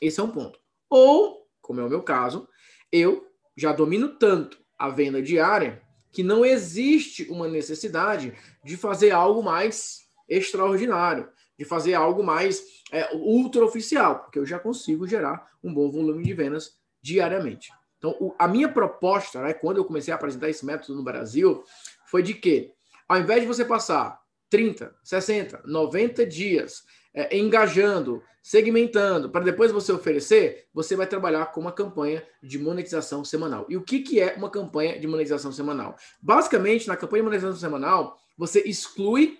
Esse 0.00 0.20
é 0.20 0.22
um 0.22 0.30
ponto. 0.30 0.58
Ou, 0.88 1.46
como 1.62 1.80
é 1.80 1.84
o 1.84 1.88
meu 1.88 2.02
caso, 2.02 2.48
eu 2.92 3.26
já 3.56 3.72
domino 3.72 4.08
tanto 4.08 4.58
a 4.78 4.88
venda 4.88 5.22
diária 5.22 5.82
que 6.12 6.22
não 6.22 6.44
existe 6.44 7.24
uma 7.30 7.46
necessidade 7.46 8.34
de 8.64 8.76
fazer 8.76 9.10
algo 9.10 9.42
mais 9.42 9.99
extraordinário, 10.30 11.28
de 11.58 11.64
fazer 11.64 11.92
algo 11.92 12.22
mais 12.22 12.64
é, 12.90 13.14
ultra 13.14 13.64
oficial, 13.64 14.20
porque 14.20 14.38
eu 14.38 14.46
já 14.46 14.58
consigo 14.58 15.06
gerar 15.06 15.46
um 15.62 15.74
bom 15.74 15.90
volume 15.90 16.24
de 16.24 16.32
vendas 16.32 16.78
diariamente. 17.02 17.70
Então, 17.98 18.16
o, 18.18 18.34
a 18.38 18.48
minha 18.48 18.68
proposta, 18.68 19.42
né, 19.42 19.52
quando 19.52 19.76
eu 19.76 19.84
comecei 19.84 20.10
a 20.10 20.16
apresentar 20.16 20.48
esse 20.48 20.64
método 20.64 20.96
no 20.96 21.04
Brasil, 21.04 21.62
foi 22.06 22.22
de 22.22 22.32
que, 22.32 22.72
ao 23.06 23.18
invés 23.18 23.42
de 23.42 23.46
você 23.46 23.64
passar 23.64 24.18
30, 24.48 24.94
60, 25.04 25.62
90 25.66 26.24
dias 26.24 26.82
é, 27.14 27.36
engajando, 27.36 28.22
segmentando, 28.42 29.28
para 29.30 29.44
depois 29.44 29.70
você 29.70 29.92
oferecer, 29.92 30.66
você 30.72 30.96
vai 30.96 31.06
trabalhar 31.06 31.52
com 31.52 31.60
uma 31.60 31.72
campanha 31.72 32.26
de 32.42 32.58
monetização 32.58 33.24
semanal. 33.24 33.66
E 33.68 33.76
o 33.76 33.82
que, 33.82 34.00
que 34.00 34.18
é 34.18 34.34
uma 34.34 34.48
campanha 34.48 34.98
de 34.98 35.06
monetização 35.06 35.52
semanal? 35.52 35.94
Basicamente, 36.22 36.88
na 36.88 36.96
campanha 36.96 37.22
de 37.22 37.28
monetização 37.28 37.60
semanal, 37.60 38.16
você 38.36 38.60
exclui 38.60 39.39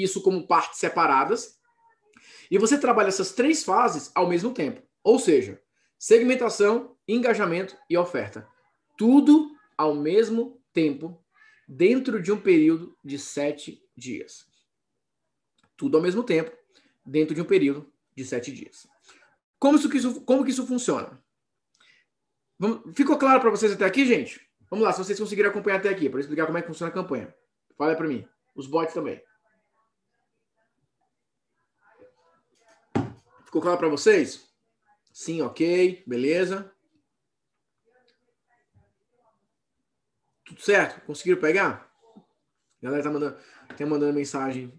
isso 0.00 0.22
como 0.22 0.46
partes 0.46 0.78
separadas 0.78 1.60
e 2.50 2.58
você 2.58 2.78
trabalha 2.78 3.08
essas 3.08 3.32
três 3.32 3.64
fases 3.64 4.10
ao 4.14 4.28
mesmo 4.28 4.52
tempo. 4.52 4.82
Ou 5.02 5.18
seja, 5.18 5.58
segmentação, 5.98 6.96
engajamento 7.08 7.76
e 7.88 7.96
oferta. 7.96 8.46
Tudo 8.96 9.56
ao 9.76 9.94
mesmo 9.94 10.62
tempo, 10.72 11.18
dentro 11.66 12.22
de 12.22 12.30
um 12.30 12.38
período 12.38 12.94
de 13.02 13.18
sete 13.18 13.82
dias. 13.96 14.46
Tudo 15.78 15.96
ao 15.96 16.02
mesmo 16.02 16.22
tempo, 16.22 16.52
dentro 17.06 17.34
de 17.34 17.40
um 17.40 17.46
período 17.46 17.90
de 18.14 18.22
sete 18.22 18.52
dias. 18.52 18.86
Como, 19.58 19.78
isso, 19.78 20.20
como 20.20 20.44
que 20.44 20.50
isso 20.50 20.66
funciona? 20.66 21.22
Vamos, 22.58 22.94
ficou 22.94 23.16
claro 23.16 23.40
para 23.40 23.50
vocês 23.50 23.72
até 23.72 23.86
aqui, 23.86 24.04
gente? 24.04 24.40
Vamos 24.68 24.84
lá, 24.84 24.92
se 24.92 25.02
vocês 25.02 25.18
conseguirem 25.18 25.50
acompanhar 25.50 25.78
até 25.78 25.88
aqui, 25.88 26.08
para 26.08 26.20
explicar 26.20 26.46
como 26.46 26.58
é 26.58 26.60
que 26.62 26.68
funciona 26.68 26.90
a 26.90 26.94
campanha. 26.94 27.34
Fala 27.78 27.96
para 27.96 28.08
mim. 28.08 28.28
Os 28.54 28.66
bots 28.66 28.92
também. 28.92 29.22
Ficou 33.52 33.60
claro 33.60 33.76
para 33.76 33.88
vocês? 33.88 34.48
Sim, 35.12 35.42
ok, 35.42 36.02
beleza. 36.06 36.72
Tudo 40.42 40.62
certo? 40.62 41.04
Conseguiram 41.04 41.38
pegar? 41.38 41.92
A 42.16 42.86
galera 42.86 43.02
tá 43.02 43.10
mandando, 43.10 43.36
tá 43.76 43.84
mandando 43.84 44.14
mensagem. 44.14 44.72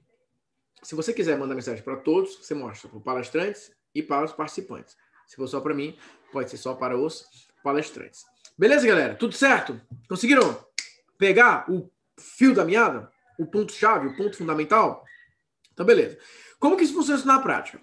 Se 0.81 0.95
você 0.95 1.13
quiser 1.13 1.37
mandar 1.37 1.53
mensagem 1.53 1.83
para 1.83 1.97
todos, 1.97 2.35
você 2.37 2.55
mostra 2.55 2.89
para 2.89 2.97
os 2.97 3.03
palestrantes 3.03 3.71
e 3.93 4.01
para 4.01 4.25
os 4.25 4.33
participantes. 4.33 4.97
Se 5.27 5.35
for 5.35 5.47
só 5.47 5.61
para 5.61 5.75
mim, 5.75 5.95
pode 6.31 6.49
ser 6.49 6.57
só 6.57 6.73
para 6.73 6.97
os 6.97 7.47
palestrantes. 7.63 8.25
Beleza, 8.57 8.87
galera? 8.87 9.13
Tudo 9.13 9.35
certo? 9.35 9.79
Conseguiram 10.09 10.65
pegar 11.19 11.71
o 11.71 11.91
fio 12.19 12.55
da 12.55 12.65
meada? 12.65 13.11
O 13.37 13.45
ponto-chave, 13.45 14.07
o 14.07 14.17
ponto 14.17 14.35
fundamental? 14.35 15.05
Então, 15.71 15.85
beleza. 15.85 16.17
Como 16.59 16.75
que 16.75 16.83
isso 16.83 16.95
funciona 16.95 17.23
na 17.23 17.39
prática? 17.39 17.79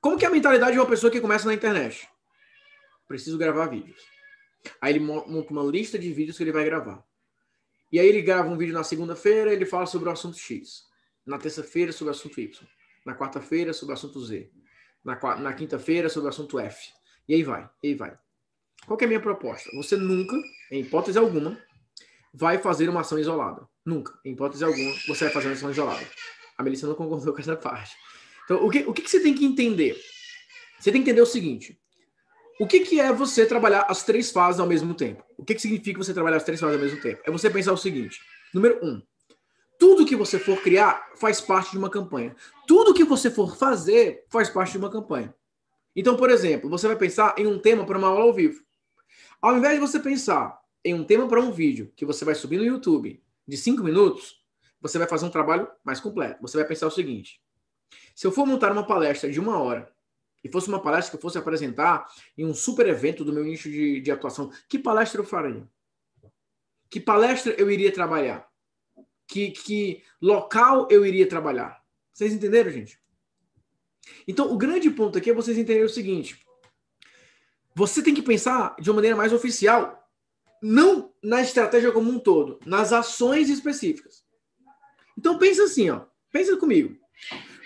Como 0.00 0.16
que 0.16 0.24
é 0.24 0.28
a 0.28 0.30
mentalidade 0.30 0.72
de 0.72 0.78
uma 0.78 0.88
pessoa 0.88 1.10
que 1.10 1.20
começa 1.20 1.46
na 1.46 1.52
internet? 1.52 2.08
Preciso 3.06 3.36
gravar 3.36 3.66
vídeos. 3.66 4.00
Aí 4.80 4.94
ele 4.94 5.00
monta 5.00 5.52
uma 5.52 5.62
lista 5.62 5.98
de 5.98 6.10
vídeos 6.12 6.36
que 6.36 6.42
ele 6.42 6.52
vai 6.52 6.64
gravar. 6.64 7.04
E 7.92 7.98
aí 7.98 8.08
ele 8.08 8.22
grava 8.22 8.48
um 8.48 8.56
vídeo 8.56 8.72
na 8.72 8.84
segunda-feira, 8.84 9.52
ele 9.52 9.66
fala 9.66 9.84
sobre 9.84 10.08
o 10.08 10.12
assunto 10.12 10.38
X. 10.38 10.84
Na 11.26 11.38
terça-feira, 11.38 11.92
sobre 11.92 12.12
o 12.12 12.16
assunto 12.16 12.40
Y. 12.40 12.66
Na 13.04 13.14
quarta-feira, 13.14 13.72
sobre 13.72 13.92
o 13.92 13.94
assunto 13.94 14.24
Z. 14.24 14.50
Na, 15.04 15.18
na 15.36 15.52
quinta-feira, 15.52 16.08
sobre 16.08 16.26
o 16.26 16.30
assunto 16.30 16.58
F. 16.58 16.92
E 17.28 17.34
aí 17.34 17.42
vai, 17.42 17.68
e 17.82 17.88
aí 17.88 17.94
vai. 17.94 18.16
Qual 18.86 18.98
é 18.98 19.04
a 19.04 19.08
minha 19.08 19.20
proposta? 19.20 19.68
Você 19.74 19.96
nunca, 19.96 20.36
em 20.70 20.80
hipótese 20.80 21.18
alguma, 21.18 21.58
vai 22.32 22.58
fazer 22.58 22.88
uma 22.88 23.00
ação 23.00 23.18
isolada. 23.18 23.68
Nunca, 23.84 24.18
em 24.24 24.32
hipótese 24.32 24.64
alguma, 24.64 24.92
você 25.06 25.24
vai 25.24 25.32
fazer 25.32 25.48
uma 25.48 25.54
ação 25.54 25.70
isolada. 25.70 26.06
A 26.56 26.62
Melissa 26.62 26.86
não 26.86 26.94
concordou 26.94 27.34
com 27.34 27.40
essa 27.40 27.56
parte. 27.56 27.94
Então, 28.50 28.66
o 28.66 28.68
que, 28.68 28.80
o 28.80 28.92
que, 28.92 29.08
você 29.08 29.20
tem 29.20 29.32
que 29.32 29.44
entender? 29.44 29.96
Você 30.76 30.90
tem 30.90 31.00
que 31.00 31.08
entender 31.08 31.22
o 31.22 31.26
seguinte: 31.26 31.78
o 32.58 32.66
que, 32.66 32.80
que 32.80 32.98
é 32.98 33.12
você 33.12 33.46
trabalhar 33.46 33.82
as 33.82 34.02
três 34.02 34.32
fases 34.32 34.60
ao 34.60 34.66
mesmo 34.66 34.92
tempo? 34.92 35.22
O 35.38 35.44
que, 35.44 35.54
que 35.54 35.62
significa 35.62 36.02
você 36.02 36.12
trabalhar 36.12 36.38
as 36.38 36.42
três 36.42 36.58
fases 36.58 36.74
ao 36.74 36.82
mesmo 36.82 37.00
tempo? 37.00 37.22
É 37.24 37.30
você 37.30 37.48
pensar 37.48 37.72
o 37.72 37.76
seguinte: 37.76 38.20
número 38.52 38.84
um, 38.84 39.00
tudo 39.78 40.04
que 40.04 40.16
você 40.16 40.36
for 40.36 40.60
criar 40.60 41.12
faz 41.14 41.40
parte 41.40 41.70
de 41.70 41.78
uma 41.78 41.88
campanha. 41.88 42.34
Tudo 42.66 42.92
que 42.92 43.04
você 43.04 43.30
for 43.30 43.56
fazer 43.56 44.24
faz 44.28 44.50
parte 44.50 44.72
de 44.72 44.78
uma 44.78 44.90
campanha. 44.90 45.32
Então, 45.94 46.16
por 46.16 46.28
exemplo, 46.28 46.68
você 46.68 46.88
vai 46.88 46.96
pensar 46.96 47.36
em 47.38 47.46
um 47.46 47.56
tema 47.56 47.86
para 47.86 47.98
uma 47.98 48.08
aula 48.08 48.24
ao 48.24 48.34
vivo. 48.34 48.64
Ao 49.40 49.56
invés 49.56 49.74
de 49.74 49.80
você 49.80 50.00
pensar 50.00 50.60
em 50.84 50.92
um 50.92 51.04
tema 51.04 51.28
para 51.28 51.40
um 51.40 51.52
vídeo 51.52 51.92
que 51.94 52.04
você 52.04 52.24
vai 52.24 52.34
subir 52.34 52.56
no 52.56 52.64
YouTube 52.64 53.22
de 53.46 53.56
cinco 53.56 53.84
minutos, 53.84 54.42
você 54.80 54.98
vai 54.98 55.06
fazer 55.06 55.24
um 55.24 55.30
trabalho 55.30 55.68
mais 55.84 56.00
completo. 56.00 56.42
Você 56.42 56.56
vai 56.56 56.66
pensar 56.66 56.88
o 56.88 56.90
seguinte: 56.90 57.40
se 58.14 58.26
eu 58.26 58.32
for 58.32 58.46
montar 58.46 58.72
uma 58.72 58.86
palestra 58.86 59.30
de 59.30 59.40
uma 59.40 59.58
hora 59.58 59.92
e 60.42 60.48
fosse 60.48 60.68
uma 60.68 60.80
palestra 60.80 61.10
que 61.10 61.16
eu 61.16 61.20
fosse 61.20 61.38
apresentar 61.38 62.06
em 62.36 62.44
um 62.44 62.54
super 62.54 62.86
evento 62.88 63.24
do 63.24 63.32
meu 63.32 63.44
nicho 63.44 63.70
de, 63.70 64.00
de 64.00 64.10
atuação, 64.10 64.50
que 64.68 64.78
palestra 64.78 65.20
eu 65.20 65.24
faria? 65.24 65.66
Que 66.88 66.98
palestra 66.98 67.52
eu 67.52 67.70
iria 67.70 67.92
trabalhar? 67.92 68.48
Que, 69.26 69.50
que 69.50 70.02
local 70.20 70.88
eu 70.90 71.06
iria 71.06 71.28
trabalhar? 71.28 71.82
Vocês 72.12 72.32
entenderam, 72.32 72.70
gente? 72.70 73.00
Então, 74.26 74.52
o 74.52 74.58
grande 74.58 74.90
ponto 74.90 75.16
aqui 75.16 75.30
é 75.30 75.34
vocês 75.34 75.56
entenderem 75.56 75.84
o 75.84 75.88
seguinte: 75.88 76.44
você 77.74 78.02
tem 78.02 78.14
que 78.14 78.22
pensar 78.22 78.74
de 78.80 78.90
uma 78.90 78.96
maneira 78.96 79.16
mais 79.16 79.32
oficial, 79.32 80.10
não 80.62 81.12
na 81.22 81.40
estratégia 81.40 81.92
como 81.92 82.10
um 82.10 82.18
todo, 82.18 82.58
nas 82.66 82.92
ações 82.92 83.48
específicas. 83.48 84.24
Então, 85.16 85.38
pensa 85.38 85.64
assim, 85.64 85.90
ó. 85.90 86.06
Pensa 86.32 86.56
comigo. 86.56 86.96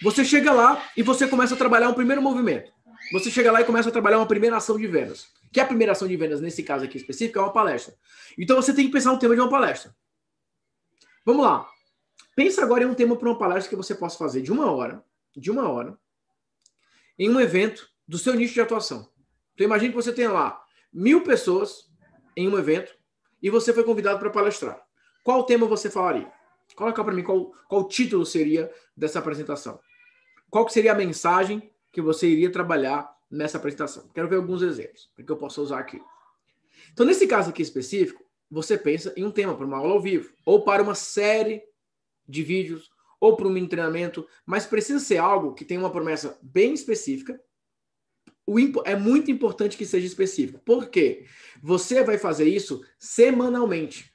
Você 0.03 0.25
chega 0.25 0.53
lá 0.53 0.89
e 0.97 1.03
você 1.03 1.27
começa 1.27 1.55
a 1.55 1.57
trabalhar 1.57 1.89
um 1.89 1.95
primeiro 1.95 2.21
movimento. 2.21 2.73
Você 3.13 3.31
chega 3.31 3.53
lá 3.53 3.61
e 3.61 3.65
começa 3.65 3.89
a 3.89 3.93
trabalhar 3.93 4.19
uma 4.19 4.27
primeira 4.27 4.57
ação 4.57 4.79
de 4.79 4.87
vendas. 4.87 5.29
Que 5.53 5.61
a 5.61 5.67
primeira 5.67 5.93
ação 5.93 6.09
de 6.09 6.17
vendas, 6.17 6.41
nesse 6.41 6.63
caso 6.63 6.85
aqui 6.85 6.97
específico, 6.97 7.39
é 7.39 7.43
uma 7.43 7.53
palestra. 7.53 7.95
Então 8.37 8.57
você 8.57 8.75
tem 8.75 8.87
que 8.87 8.93
pensar 8.93 9.13
no 9.13 9.19
tema 9.19 9.35
de 9.35 9.41
uma 9.41 9.51
palestra. 9.51 9.95
Vamos 11.25 11.45
lá. 11.45 11.69
Pensa 12.35 12.63
agora 12.63 12.85
em 12.85 12.87
um 12.87 12.95
tema 12.95 13.17
para 13.17 13.29
uma 13.29 13.39
palestra 13.39 13.71
que 13.71 13.77
você 13.77 13.95
possa 13.95 14.19
fazer 14.19 14.43
de 14.43 14.51
uma 14.51 14.71
hora, 14.71 15.05
de 15.37 15.51
uma 15.51 15.69
hora, 15.69 15.97
em 17.19 17.31
um 17.31 17.41
evento 17.41 17.89
do 18.07 18.19
seu 18.19 18.35
nicho 18.35 18.55
de 18.55 18.61
atuação. 18.61 19.09
Então 19.55 19.65
imagine 19.65 19.91
que 19.91 19.97
você 19.97 20.13
tenha 20.13 20.33
lá 20.33 20.61
mil 20.93 21.23
pessoas 21.23 21.89
em 22.37 22.49
um 22.49 22.59
evento 22.59 22.93
e 23.41 23.51
você 23.51 23.73
foi 23.73 23.85
convidado 23.85 24.19
para 24.19 24.31
palestrar. 24.31 24.83
Qual 25.23 25.45
tema 25.45 25.67
você 25.67 25.89
falaria? 25.89 26.31
Coloca 26.75 27.05
para 27.05 27.15
mim 27.15 27.23
qual, 27.23 27.53
qual 27.69 27.89
título 27.89 28.27
seria 28.27 28.71
dessa 28.97 29.19
apresentação. 29.19 29.79
Qual 30.51 30.65
que 30.65 30.73
seria 30.73 30.93
a 30.93 30.97
mensagem 30.97 31.71
que 31.93 32.01
você 32.01 32.29
iria 32.29 32.51
trabalhar 32.51 33.13
nessa 33.31 33.59
apresentação? 33.59 34.09
Quero 34.15 34.29
ver 34.29 34.37
alguns 34.37 34.63
exemplos 34.63 35.11
que 35.17 35.31
eu 35.31 35.37
possa 35.37 35.61
usar 35.61 35.79
aqui. 35.79 36.01
Então, 36.93 37.07
nesse 37.07 37.27
caso 37.27 37.51
aqui 37.51 37.63
específico, 37.63 38.25
você 38.51 38.79
pensa 38.79 39.13
em 39.17 39.25
um 39.25 39.31
tema 39.31 39.57
para 39.57 39.67
uma 39.67 39.79
aula 39.79 39.95
ao 39.95 40.01
vivo, 40.01 40.33
ou 40.45 40.63
para 40.63 40.83
uma 40.83 40.95
série 40.95 41.63
de 42.29 42.43
vídeos, 42.43 42.91
ou 43.21 43.37
para 43.37 43.49
um 43.49 43.67
treinamento, 43.67 44.27
mas 44.45 44.67
precisa 44.67 45.01
ser 45.01 45.17
algo 45.17 45.55
que 45.55 45.65
tenha 45.65 45.81
uma 45.81 45.91
promessa 45.91 46.39
bem 46.43 46.75
específica. 46.75 47.41
O 48.47 48.59
é 48.85 48.95
muito 48.95 49.31
importante 49.31 49.77
que 49.77 49.87
seja 49.87 50.07
específico. 50.07 50.61
Por 50.61 50.89
quê? 50.89 51.25
Você 51.63 52.05
vai 52.05 52.19
fazer 52.19 52.47
isso 52.47 52.85
semanalmente. 52.99 54.14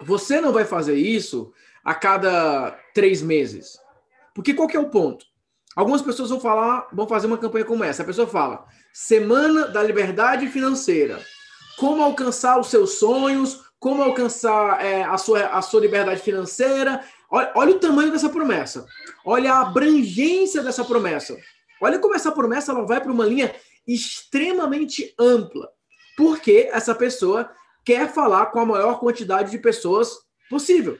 Você 0.00 0.40
não 0.40 0.52
vai 0.52 0.64
fazer 0.64 0.94
isso 0.94 1.52
a 1.84 1.94
cada 1.94 2.72
três 2.94 3.22
meses. 3.22 3.78
Porque 4.34 4.54
qual 4.54 4.68
que 4.68 4.76
é 4.76 4.80
o 4.80 4.90
ponto? 4.90 5.26
Algumas 5.74 6.02
pessoas 6.02 6.30
vão 6.30 6.40
falar, 6.40 6.88
vão 6.92 7.06
fazer 7.06 7.26
uma 7.26 7.38
campanha 7.38 7.64
como 7.64 7.84
essa. 7.84 8.02
A 8.02 8.06
pessoa 8.06 8.26
fala: 8.26 8.66
Semana 8.92 9.68
da 9.68 9.82
Liberdade 9.82 10.48
Financeira. 10.48 11.20
Como 11.76 12.02
alcançar 12.02 12.58
os 12.58 12.68
seus 12.68 12.98
sonhos, 12.98 13.64
como 13.78 14.02
alcançar 14.02 14.84
é, 14.84 15.04
a, 15.04 15.16
sua, 15.16 15.46
a 15.46 15.62
sua 15.62 15.80
liberdade 15.80 16.20
financeira. 16.20 17.04
Olha, 17.30 17.52
olha 17.54 17.76
o 17.76 17.78
tamanho 17.78 18.10
dessa 18.10 18.28
promessa. 18.28 18.86
Olha 19.24 19.52
a 19.52 19.60
abrangência 19.60 20.62
dessa 20.62 20.84
promessa. 20.84 21.36
Olha 21.80 21.98
como 21.98 22.14
essa 22.14 22.32
promessa 22.32 22.72
ela 22.72 22.84
vai 22.84 23.00
para 23.00 23.12
uma 23.12 23.24
linha 23.24 23.54
extremamente 23.86 25.14
ampla. 25.18 25.68
Porque 26.16 26.68
essa 26.72 26.94
pessoa 26.94 27.48
quer 27.88 28.12
falar 28.12 28.44
com 28.46 28.60
a 28.60 28.66
maior 28.66 29.00
quantidade 29.00 29.50
de 29.50 29.56
pessoas 29.56 30.18
possível. 30.50 30.98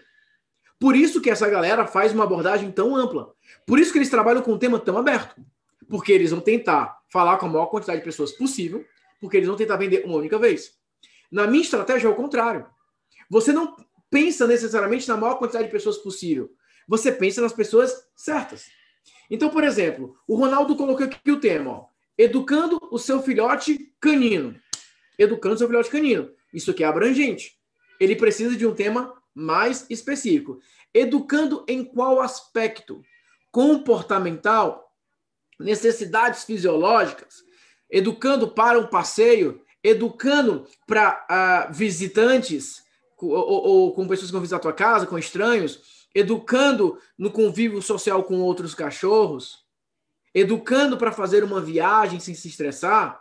Por 0.80 0.96
isso 0.96 1.20
que 1.20 1.28
essa 1.28 1.46
galera 1.46 1.86
faz 1.86 2.14
uma 2.14 2.24
abordagem 2.24 2.72
tão 2.72 2.96
ampla. 2.96 3.30
Por 3.66 3.78
isso 3.78 3.92
que 3.92 3.98
eles 3.98 4.08
trabalham 4.08 4.40
com 4.40 4.54
um 4.54 4.58
tema 4.58 4.80
tão 4.80 4.96
aberto. 4.96 5.38
Porque 5.86 6.10
eles 6.10 6.30
vão 6.30 6.40
tentar 6.40 6.98
falar 7.12 7.36
com 7.36 7.44
a 7.44 7.48
maior 7.50 7.66
quantidade 7.66 7.98
de 7.98 8.06
pessoas 8.06 8.32
possível, 8.32 8.86
porque 9.20 9.36
eles 9.36 9.46
vão 9.46 9.56
tentar 9.56 9.76
vender 9.76 10.02
uma 10.06 10.16
única 10.16 10.38
vez. 10.38 10.78
Na 11.30 11.46
minha 11.46 11.62
estratégia 11.62 12.08
é 12.08 12.10
o 12.10 12.14
contrário. 12.14 12.66
Você 13.28 13.52
não 13.52 13.76
pensa 14.08 14.46
necessariamente 14.46 15.06
na 15.08 15.16
maior 15.18 15.34
quantidade 15.34 15.66
de 15.66 15.70
pessoas 15.70 15.98
possível. 15.98 16.50
Você 16.88 17.12
pensa 17.12 17.42
nas 17.42 17.52
pessoas 17.52 17.94
certas. 18.16 18.64
Então, 19.30 19.50
por 19.50 19.62
exemplo, 19.62 20.16
o 20.26 20.36
Ronaldo 20.36 20.74
colocou 20.74 21.04
aqui 21.04 21.30
o 21.30 21.38
tema, 21.38 21.70
ó, 21.70 21.84
educando 22.16 22.80
o 22.90 22.98
seu 22.98 23.22
filhote 23.22 23.92
canino. 24.00 24.58
Educando 25.18 25.56
o 25.56 25.58
seu 25.58 25.66
filhote 25.66 25.90
canino. 25.90 26.37
Isso 26.52 26.70
aqui 26.70 26.84
é 26.84 26.86
abrangente. 26.86 27.56
Ele 28.00 28.16
precisa 28.16 28.56
de 28.56 28.66
um 28.66 28.74
tema 28.74 29.14
mais 29.34 29.86
específico. 29.88 30.60
Educando 30.92 31.64
em 31.68 31.84
qual 31.84 32.20
aspecto? 32.20 33.02
Comportamental, 33.50 34.92
necessidades 35.58 36.44
fisiológicas, 36.44 37.42
educando 37.90 38.48
para 38.48 38.78
um 38.78 38.86
passeio, 38.86 39.60
educando 39.82 40.66
para 40.86 41.68
uh, 41.70 41.72
visitantes 41.72 42.82
ou, 43.16 43.30
ou, 43.30 43.66
ou, 43.66 43.94
com 43.94 44.06
pessoas 44.06 44.28
que 44.28 44.32
vão 44.32 44.40
visitar 44.40 44.58
a 44.58 44.60
tua 44.60 44.72
casa, 44.72 45.06
com 45.06 45.18
estranhos, 45.18 46.06
educando 46.14 46.98
no 47.16 47.30
convívio 47.30 47.82
social 47.82 48.22
com 48.24 48.40
outros 48.40 48.74
cachorros. 48.74 49.66
educando 50.34 50.96
para 50.96 51.10
fazer 51.10 51.42
uma 51.42 51.60
viagem 51.60 52.20
sem 52.20 52.34
se 52.34 52.48
estressar, 52.48 53.20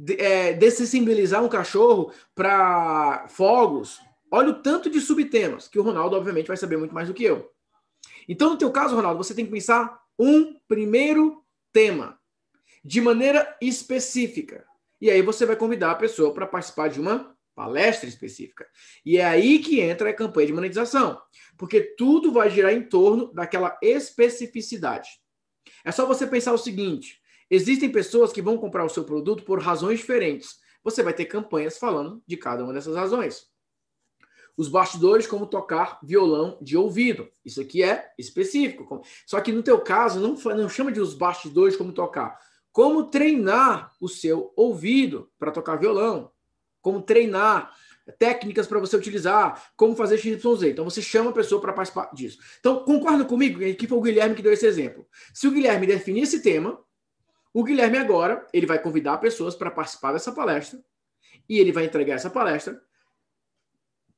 de, 0.00 0.14
é, 0.14 0.54
dessensibilizar 0.54 1.44
um 1.44 1.48
cachorro 1.48 2.10
para 2.34 3.28
fogos. 3.28 4.00
Olha 4.30 4.48
o 4.48 4.62
tanto 4.62 4.88
de 4.88 4.98
subtemas 4.98 5.68
que 5.68 5.78
o 5.78 5.82
Ronaldo, 5.82 6.16
obviamente, 6.16 6.46
vai 6.46 6.56
saber 6.56 6.78
muito 6.78 6.94
mais 6.94 7.08
do 7.08 7.14
que 7.14 7.24
eu. 7.24 7.52
Então, 8.26 8.50
no 8.50 8.56
teu 8.56 8.70
caso, 8.70 8.96
Ronaldo, 8.96 9.22
você 9.22 9.34
tem 9.34 9.44
que 9.44 9.50
pensar 9.50 10.00
um 10.18 10.56
primeiro 10.66 11.44
tema 11.70 12.18
de 12.82 13.00
maneira 13.00 13.56
específica. 13.60 14.64
E 15.00 15.10
aí 15.10 15.20
você 15.20 15.44
vai 15.44 15.56
convidar 15.56 15.90
a 15.90 15.96
pessoa 15.96 16.32
para 16.32 16.46
participar 16.46 16.88
de 16.88 16.98
uma 16.98 17.36
palestra 17.54 18.08
específica. 18.08 18.66
E 19.04 19.18
é 19.18 19.24
aí 19.24 19.58
que 19.58 19.80
entra 19.80 20.08
a 20.08 20.14
campanha 20.14 20.46
de 20.46 20.52
monetização, 20.54 21.20
porque 21.58 21.82
tudo 21.98 22.32
vai 22.32 22.48
girar 22.48 22.72
em 22.72 22.82
torno 22.82 23.30
daquela 23.34 23.78
especificidade. 23.82 25.08
É 25.84 25.92
só 25.92 26.06
você 26.06 26.26
pensar 26.26 26.54
o 26.54 26.58
seguinte: 26.58 27.19
existem 27.50 27.90
pessoas 27.90 28.32
que 28.32 28.40
vão 28.40 28.56
comprar 28.56 28.84
o 28.84 28.88
seu 28.88 29.04
produto 29.04 29.42
por 29.42 29.60
razões 29.60 29.98
diferentes. 29.98 30.58
Você 30.82 31.02
vai 31.02 31.12
ter 31.12 31.26
campanhas 31.26 31.76
falando 31.76 32.22
de 32.26 32.36
cada 32.36 32.64
uma 32.64 32.72
dessas 32.72 32.96
razões. 32.96 33.48
Os 34.56 34.68
bastidores, 34.68 35.26
como 35.26 35.46
tocar 35.46 35.98
violão 36.02 36.58
de 36.60 36.76
ouvido. 36.76 37.28
Isso 37.44 37.60
aqui 37.60 37.82
é 37.82 38.12
específico. 38.18 39.02
Só 39.26 39.40
que 39.40 39.52
no 39.52 39.62
teu 39.62 39.80
caso, 39.80 40.20
não, 40.20 40.34
não 40.54 40.68
chama 40.68 40.92
de 40.92 41.00
os 41.00 41.14
bastidores 41.14 41.76
como 41.76 41.92
tocar. 41.92 42.38
Como 42.72 43.04
treinar 43.04 43.92
o 44.00 44.08
seu 44.08 44.52
ouvido 44.56 45.30
para 45.38 45.50
tocar 45.50 45.76
violão. 45.76 46.30
Como 46.82 47.02
treinar 47.02 47.74
técnicas 48.18 48.66
para 48.66 48.80
você 48.80 48.96
utilizar, 48.96 49.70
como 49.76 49.94
fazer 49.94 50.18
XYZ. 50.18 50.62
Então 50.64 50.84
você 50.84 51.00
chama 51.00 51.30
a 51.30 51.34
pessoa 51.34 51.60
para 51.60 51.72
participar 51.72 52.10
disso. 52.12 52.38
Então, 52.58 52.84
concorda 52.84 53.24
comigo 53.24 53.60
que 53.74 53.86
foi 53.86 53.98
o 53.98 54.02
Guilherme 54.02 54.34
que 54.34 54.42
deu 54.42 54.52
esse 54.52 54.66
exemplo. 54.66 55.06
Se 55.32 55.46
o 55.46 55.50
Guilherme 55.50 55.86
definir 55.86 56.22
esse 56.22 56.42
tema, 56.42 56.78
o 57.52 57.64
Guilherme 57.64 57.98
agora, 57.98 58.46
ele 58.52 58.66
vai 58.66 58.80
convidar 58.80 59.18
pessoas 59.18 59.54
para 59.54 59.70
participar 59.70 60.12
dessa 60.12 60.32
palestra 60.32 60.82
e 61.48 61.58
ele 61.58 61.72
vai 61.72 61.84
entregar 61.84 62.14
essa 62.14 62.30
palestra. 62.30 62.80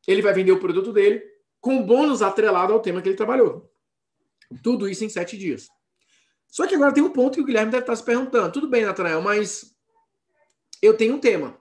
Ele 0.06 0.20
vai 0.20 0.34
vender 0.34 0.52
o 0.52 0.60
produto 0.60 0.92
dele 0.92 1.22
com 1.60 1.82
bônus 1.82 2.20
atrelado 2.20 2.72
ao 2.72 2.80
tema 2.80 3.00
que 3.00 3.08
ele 3.08 3.16
trabalhou. 3.16 3.72
Tudo 4.62 4.88
isso 4.88 5.04
em 5.04 5.08
sete 5.08 5.38
dias. 5.38 5.68
Só 6.48 6.66
que 6.66 6.74
agora 6.74 6.92
tem 6.92 7.02
um 7.02 7.12
ponto 7.12 7.36
que 7.36 7.40
o 7.40 7.44
Guilherme 7.44 7.70
deve 7.70 7.84
estar 7.84 7.96
se 7.96 8.04
perguntando. 8.04 8.52
Tudo 8.52 8.68
bem, 8.68 8.84
Natanael, 8.84 9.22
mas 9.22 9.74
eu 10.82 10.94
tenho 10.94 11.14
um 11.14 11.18
tema. 11.18 11.58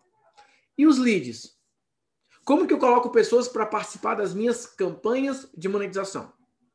E 0.77 0.85
os 0.85 0.97
leads? 0.97 1.55
Como 2.43 2.67
que 2.67 2.73
eu 2.73 2.79
coloco 2.79 3.11
pessoas 3.11 3.47
para 3.47 3.65
participar 3.65 4.15
das 4.15 4.33
minhas 4.33 4.65
campanhas 4.65 5.47
de 5.55 5.69
monetização? 5.69 6.33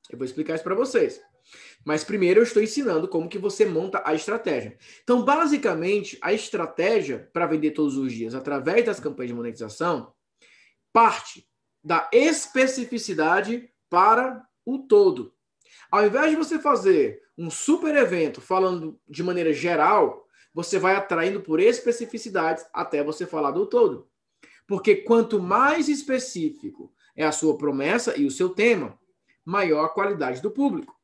Eu 0.08 0.16
vou 0.16 0.24
explicar 0.24 0.54
isso 0.54 0.64
para 0.64 0.74
vocês. 0.74 1.20
Mas 1.84 2.02
primeiro 2.02 2.40
eu 2.40 2.44
estou 2.44 2.62
ensinando 2.62 3.06
como 3.06 3.28
que 3.28 3.38
você 3.38 3.64
monta 3.64 4.02
a 4.04 4.14
estratégia. 4.14 4.76
Então, 5.02 5.24
basicamente, 5.24 6.18
a 6.20 6.32
estratégia 6.32 7.30
para 7.32 7.46
vender 7.46 7.70
todos 7.70 7.96
os 7.96 8.12
dias 8.12 8.34
através 8.34 8.84
das 8.84 8.98
campanhas 8.98 9.30
de 9.30 9.36
monetização 9.36 10.12
parte 10.92 11.46
da 11.84 12.08
especificidade 12.10 13.70
para 13.90 14.42
o 14.64 14.78
todo. 14.78 15.34
Ao 15.90 16.04
invés 16.04 16.30
de 16.30 16.36
você 16.36 16.58
fazer 16.58 17.20
um 17.36 17.50
super 17.50 17.94
evento 17.94 18.40
falando 18.40 18.98
de 19.06 19.22
maneira 19.22 19.52
geral, 19.52 20.26
você 20.54 20.78
vai 20.78 20.96
atraindo 20.96 21.42
por 21.42 21.60
especificidades 21.60 22.64
até 22.72 23.04
você 23.04 23.26
falar 23.26 23.50
do 23.50 23.66
todo. 23.66 24.08
Porque 24.66 24.96
quanto 24.96 25.38
mais 25.38 25.86
específico 25.86 26.92
é 27.14 27.26
a 27.26 27.30
sua 27.30 27.58
promessa 27.58 28.16
e 28.16 28.24
o 28.24 28.30
seu 28.30 28.48
tema, 28.48 28.98
maior 29.44 29.84
a 29.84 29.90
qualidade 29.90 30.40
do 30.40 30.50
público. 30.50 30.95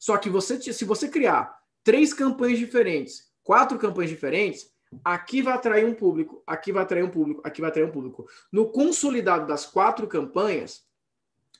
Só 0.00 0.16
que 0.16 0.30
você, 0.30 0.58
se 0.60 0.84
você 0.86 1.08
criar 1.08 1.62
três 1.84 2.14
campanhas 2.14 2.58
diferentes, 2.58 3.30
quatro 3.44 3.78
campanhas 3.78 4.10
diferentes, 4.10 4.72
aqui 5.04 5.42
vai 5.42 5.52
atrair 5.52 5.84
um 5.84 5.92
público, 5.94 6.42
aqui 6.46 6.72
vai 6.72 6.82
atrair 6.82 7.04
um 7.04 7.10
público, 7.10 7.42
aqui 7.44 7.60
vai 7.60 7.68
atrair 7.68 7.84
um 7.84 7.92
público. 7.92 8.26
No 8.50 8.72
consolidado 8.72 9.46
das 9.46 9.66
quatro 9.66 10.08
campanhas, 10.08 10.86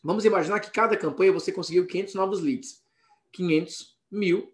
vamos 0.02 0.24
imaginar 0.24 0.58
que 0.60 0.70
cada 0.70 0.96
campanha 0.96 1.34
você 1.34 1.52
conseguiu 1.52 1.86
500 1.86 2.14
novos 2.14 2.40
leads. 2.40 2.82
500, 3.30 3.98
1000, 4.10 4.50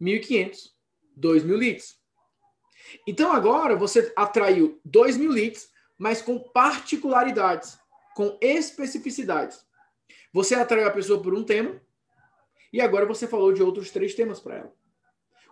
1500, 0.00 0.74
2000 1.14 1.56
leads. 1.58 2.00
Então 3.06 3.32
agora 3.32 3.76
você 3.76 4.10
atraiu 4.16 4.80
2000 4.82 5.30
leads, 5.30 5.70
mas 5.98 6.22
com 6.22 6.38
particularidades, 6.38 7.78
com 8.16 8.38
especificidades. 8.40 9.62
Você 10.32 10.54
atraiu 10.54 10.88
a 10.88 10.90
pessoa 10.90 11.22
por 11.22 11.34
um 11.34 11.44
tema 11.44 11.78
e 12.72 12.80
agora 12.80 13.06
você 13.06 13.26
falou 13.26 13.52
de 13.52 13.62
outros 13.62 13.90
três 13.90 14.14
temas 14.14 14.40
para 14.40 14.56
ela. 14.56 14.72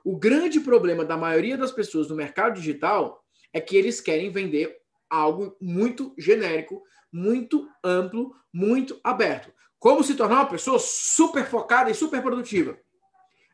O 0.04 0.16
grande 0.16 0.60
problema 0.60 1.04
da 1.04 1.16
maioria 1.16 1.56
das 1.56 1.72
pessoas 1.72 2.08
no 2.08 2.16
mercado 2.16 2.54
digital 2.54 3.24
é 3.52 3.60
que 3.60 3.76
eles 3.76 4.00
querem 4.00 4.30
vender 4.30 4.78
algo 5.10 5.56
muito 5.60 6.14
genérico, 6.18 6.82
muito 7.12 7.68
amplo, 7.82 8.34
muito 8.52 9.00
aberto. 9.02 9.52
Como 9.78 10.02
se 10.02 10.14
tornar 10.14 10.36
uma 10.36 10.48
pessoa 10.48 10.78
super 10.78 11.44
focada 11.46 11.90
e 11.90 11.94
super 11.94 12.22
produtiva. 12.22 12.78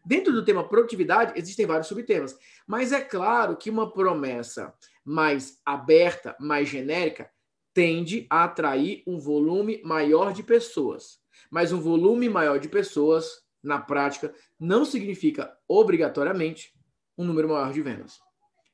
Dentro 0.05 0.33
do 0.33 0.45
tema 0.45 0.69
produtividade, 0.69 1.33
existem 1.37 1.65
vários 1.65 1.87
subtemas. 1.87 2.37
Mas 2.67 2.93
é 2.93 3.01
claro 3.01 3.57
que 3.57 3.71
uma 3.71 3.91
promessa 3.91 4.75
mais 5.05 5.61
aberta, 5.65 6.37
mais 6.39 6.69
genérica, 6.69 7.31
tende 7.73 8.27
a 8.31 8.45
atrair 8.45 9.03
um 9.07 9.19
volume 9.19 9.83
maior 9.83 10.33
de 10.33 10.43
pessoas. 10.43 11.19
Mas 11.51 11.73
um 11.73 11.81
volume 11.81 12.29
maior 12.29 12.59
de 12.59 12.69
pessoas, 12.69 13.44
na 13.65 13.81
prática, 13.81 14.33
não 14.61 14.85
significa 14.85 15.57
obrigatoriamente 15.67 16.73
um 17.17 17.25
número 17.25 17.49
maior 17.49 17.73
de 17.73 17.81
vendas. 17.81 18.21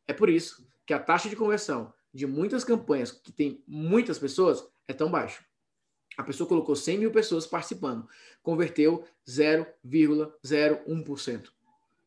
É 0.07 0.13
por 0.13 0.29
isso 0.29 0.69
que 0.85 0.93
a 0.93 0.99
taxa 0.99 1.29
de 1.29 1.37
conversão 1.37 1.95
de 2.13 2.27
muitas 2.27 2.65
campanhas 2.65 3.13
que 3.13 3.31
tem 3.31 3.63
muitas 3.67 4.19
pessoas 4.19 4.67
é 4.89 4.93
tão 4.93 5.09
baixa. 5.11 5.45
A 6.19 6.25
pessoa 6.25 6.49
colocou 6.49 6.75
100 6.75 6.99
mil 6.99 7.13
pessoas 7.13 7.47
participando, 7.47 8.09
converteu 8.43 9.05
0,01%. 9.27 11.49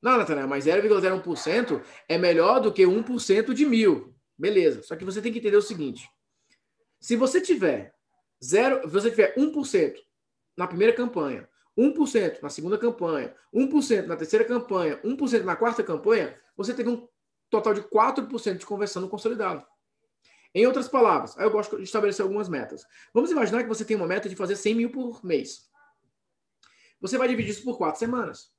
Não, 0.02 0.18
Natanael, 0.18 0.50
mas 0.50 0.66
0,01% 0.66 1.82
é 2.10 2.18
melhor 2.18 2.60
do 2.60 2.74
que 2.74 2.84
1% 2.84 3.54
de 3.54 3.66
mil. 3.66 4.14
Beleza. 4.38 4.84
Só 4.84 4.98
que 4.98 5.06
você 5.06 5.22
tem 5.22 5.32
que 5.32 5.40
entender 5.40 5.56
o 5.56 5.62
seguinte: 5.62 6.10
se 7.00 7.16
você 7.16 7.40
tiver 7.40 7.96
zero, 8.44 8.86
você 8.90 9.10
tiver 9.10 9.34
1% 9.36 9.96
na 10.58 10.68
primeira 10.68 10.92
campanha, 10.94 11.48
1% 11.78 12.42
na 12.42 12.50
segunda 12.50 12.78
campanha, 12.78 13.36
1% 13.54 14.06
na 14.06 14.16
terceira 14.16 14.46
campanha, 14.46 15.02
1% 15.04 15.44
na 15.44 15.56
quarta 15.56 15.84
campanha, 15.84 16.38
você 16.56 16.74
teve 16.74 16.90
um 16.90 17.08
total 17.50 17.74
de 17.74 17.82
4% 17.82 18.58
de 18.58 18.66
conversão 18.66 19.02
no 19.02 19.10
consolidado. 19.10 19.66
Em 20.56 20.68
outras 20.68 20.88
palavras, 20.88 21.36
eu 21.38 21.50
gosto 21.50 21.78
de 21.78 21.84
estabelecer 21.84 22.24
algumas 22.24 22.48
metas. 22.48 22.86
Vamos 23.14 23.32
imaginar 23.32 23.64
que 23.64 23.70
você 23.70 23.84
tem 23.84 23.98
uma 23.98 24.08
meta 24.08 24.30
de 24.30 24.36
fazer 24.36 24.56
100 24.56 24.76
mil 24.76 24.92
por 24.92 25.26
mês. 25.26 25.68
Você 27.02 27.18
vai 27.18 27.28
dividir 27.28 27.52
isso 27.52 27.64
por 27.64 27.78
quatro 27.78 28.00
semanas. 28.00 28.54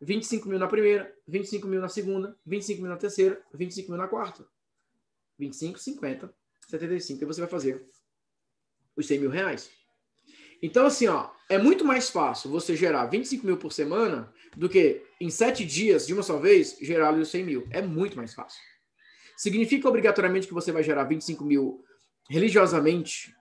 25 0.00 0.48
mil 0.48 0.58
na 0.58 0.68
primeira, 0.68 1.12
25 1.26 1.66
mil 1.66 1.80
na 1.80 1.88
segunda, 1.88 2.36
25 2.46 2.80
mil 2.80 2.90
na 2.90 2.96
terceira, 2.96 3.40
25 3.52 3.90
mil 3.90 3.98
na 3.98 4.08
quarta. 4.08 4.46
25, 5.38 5.78
50, 5.78 6.34
75. 6.68 7.22
E 7.22 7.26
você 7.26 7.40
vai 7.40 7.50
fazer 7.50 7.88
os 8.96 9.06
100 9.06 9.18
mil 9.18 9.30
reais. 9.30 9.70
Então, 10.62 10.86
assim, 10.86 11.08
ó, 11.08 11.28
é 11.48 11.58
muito 11.58 11.84
mais 11.84 12.08
fácil 12.08 12.50
você 12.50 12.76
gerar 12.76 13.06
25 13.06 13.44
mil 13.44 13.56
por 13.56 13.72
semana 13.72 14.32
do 14.56 14.68
que 14.68 15.02
em 15.20 15.28
sete 15.28 15.64
dias, 15.64 16.06
de 16.06 16.14
uma 16.14 16.22
só 16.22 16.38
vez, 16.38 16.78
gerar 16.80 17.12
os 17.14 17.28
100 17.28 17.44
mil. 17.44 17.68
É 17.70 17.82
muito 17.82 18.16
mais 18.16 18.32
fácil. 18.32 18.60
Significa 19.36 19.88
obrigatoriamente 19.88 20.46
que 20.46 20.54
você 20.54 20.70
vai 20.70 20.82
gerar 20.82 21.04
25 21.04 21.44
mil 21.44 21.84
religiosamente 22.30 23.34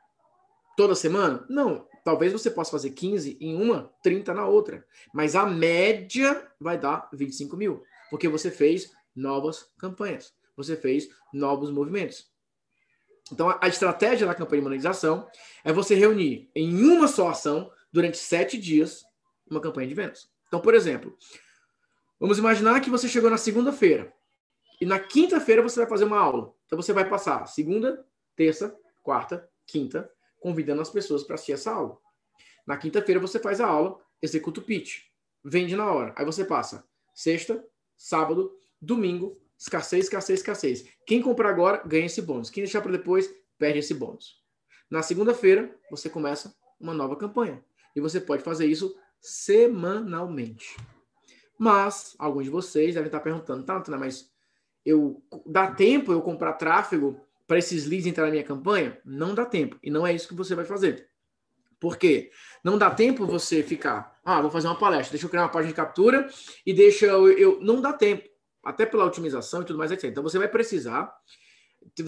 toda 0.76 0.96
semana? 0.96 1.46
Não. 1.48 1.88
Talvez 2.04 2.34
você 2.34 2.50
possa 2.50 2.72
fazer 2.72 2.90
15 2.90 3.38
em 3.40 3.56
uma, 3.56 3.94
30 4.02 4.34
na 4.34 4.48
outra. 4.48 4.84
Mas 5.14 5.36
a 5.36 5.46
média 5.46 6.50
vai 6.60 6.80
dar 6.80 7.08
25 7.14 7.56
mil. 7.56 7.84
Porque 8.10 8.28
você 8.28 8.50
fez 8.50 8.92
novas 9.16 9.70
campanhas. 9.78 10.34
Você 10.58 10.76
fez 10.76 11.08
novos 11.32 11.70
movimentos. 11.70 12.32
Então, 13.32 13.58
a 13.62 13.68
estratégia 13.68 14.28
da 14.28 14.36
campanha 14.36 14.62
de 14.62 14.68
monetização 14.68 15.28
é 15.64 15.72
você 15.72 15.96
reunir 15.96 16.50
em 16.56 16.84
uma 16.84 17.08
só 17.08 17.30
ação, 17.30 17.72
durante 17.92 18.18
sete 18.18 18.58
dias, 18.58 19.06
uma 19.50 19.62
campanha 19.62 19.88
de 19.88 19.94
vendas. 19.94 20.30
Então, 20.48 20.60
por 20.60 20.74
exemplo, 20.74 21.18
vamos 22.20 22.38
imaginar 22.38 22.80
que 22.82 22.90
você 22.90 23.08
chegou 23.08 23.30
na 23.30 23.38
segunda-feira. 23.38 24.14
E 24.80 24.86
na 24.86 25.00
quinta-feira 25.00 25.62
você 25.62 25.80
vai 25.80 25.90
fazer 25.90 26.06
uma 26.06 26.20
aula. 26.20 26.54
Então, 26.66 26.82
você 26.82 26.94
vai 26.94 27.08
passar 27.08 27.46
segunda, 27.48 28.06
terça, 28.36 28.76
quarta, 29.04 29.50
quinta, 29.66 30.10
convidando 30.40 30.82
as 30.82 30.90
pessoas 30.90 31.24
para 31.24 31.36
assistir 31.36 31.54
essa 31.54 31.72
aula. 31.72 31.98
Na 32.66 32.78
quinta-feira 32.78 33.20
você 33.20 33.40
faz 33.40 33.60
a 33.62 33.68
aula, 33.68 34.00
executa 34.22 34.60
o 34.60 34.64
pitch, 34.64 35.04
vende 35.44 35.76
na 35.76 35.92
hora. 35.92 36.14
Aí 36.18 36.26
você 36.26 36.46
passa 36.46 36.86
sexta, 37.14 37.64
sábado, 37.98 38.56
domingo, 38.82 39.40
escassez, 39.62 40.06
escassez, 40.06 40.40
escassez. 40.40 40.86
Quem 41.06 41.22
comprar 41.22 41.50
agora 41.50 41.84
ganha 41.86 42.08
esse 42.08 42.22
bônus. 42.22 42.50
Quem 42.50 42.64
deixar 42.64 42.82
para 42.82 42.92
depois 42.92 43.32
perde 43.60 43.80
esse 43.80 43.94
bônus. 43.94 44.42
Na 44.90 45.04
segunda-feira 45.04 45.74
você 45.90 46.10
começa 46.10 46.54
uma 46.80 46.94
nova 46.94 47.16
campanha 47.16 47.64
e 47.96 48.02
você 48.02 48.20
pode 48.20 48.42
fazer 48.42 48.66
isso 48.66 48.96
semanalmente. 49.20 50.76
Mas 51.58 52.16
alguns 52.18 52.46
de 52.46 52.50
vocês 52.50 52.96
devem 52.96 53.08
estar 53.08 53.20
perguntando, 53.20 53.64
tanto, 53.64 53.92
né? 53.92 53.98
Mas 53.98 54.32
eu 54.84 55.24
dá 55.46 55.72
tempo 55.72 56.12
eu 56.12 56.22
comprar 56.22 56.54
tráfego 56.54 57.22
para 57.48 57.60
esses 57.60 57.86
leads 57.86 58.08
entrar 58.08 58.26
na 58.26 58.32
minha 58.32 58.44
campanha? 58.44 59.00
Não 59.06 59.36
dá 59.36 59.46
tempo. 59.46 59.78
E 59.84 59.92
não 59.92 60.08
é 60.08 60.14
isso 60.14 60.28
que 60.28 60.34
você 60.34 60.56
vai 60.56 60.66
fazer. 60.66 61.08
Por 61.80 61.98
quê? 61.98 62.32
Não 62.64 62.78
dá 62.78 62.90
tempo 62.90 63.28
você 63.28 63.62
ficar, 63.62 64.20
ah, 64.26 64.42
vou 64.42 64.50
fazer 64.50 64.68
uma 64.68 64.78
palestra, 64.78 65.12
deixa 65.12 65.26
eu 65.26 65.30
criar 65.30 65.44
uma 65.44 65.50
página 65.50 65.70
de 65.70 65.76
captura 65.76 66.30
e 66.66 66.74
deixa 66.74 67.08
eu, 67.08 67.28
eu 67.32 67.60
não 67.60 67.82
dá 67.82 67.92
tempo, 67.92 68.30
até 68.64 68.86
pela 68.86 69.06
otimização 69.06 69.62
e 69.62 69.66
tudo 69.66 69.78
mais, 69.78 69.92
etc. 69.92 70.06
Então 70.06 70.24
você 70.24 70.38
vai 70.38 70.48
precisar 70.48 71.14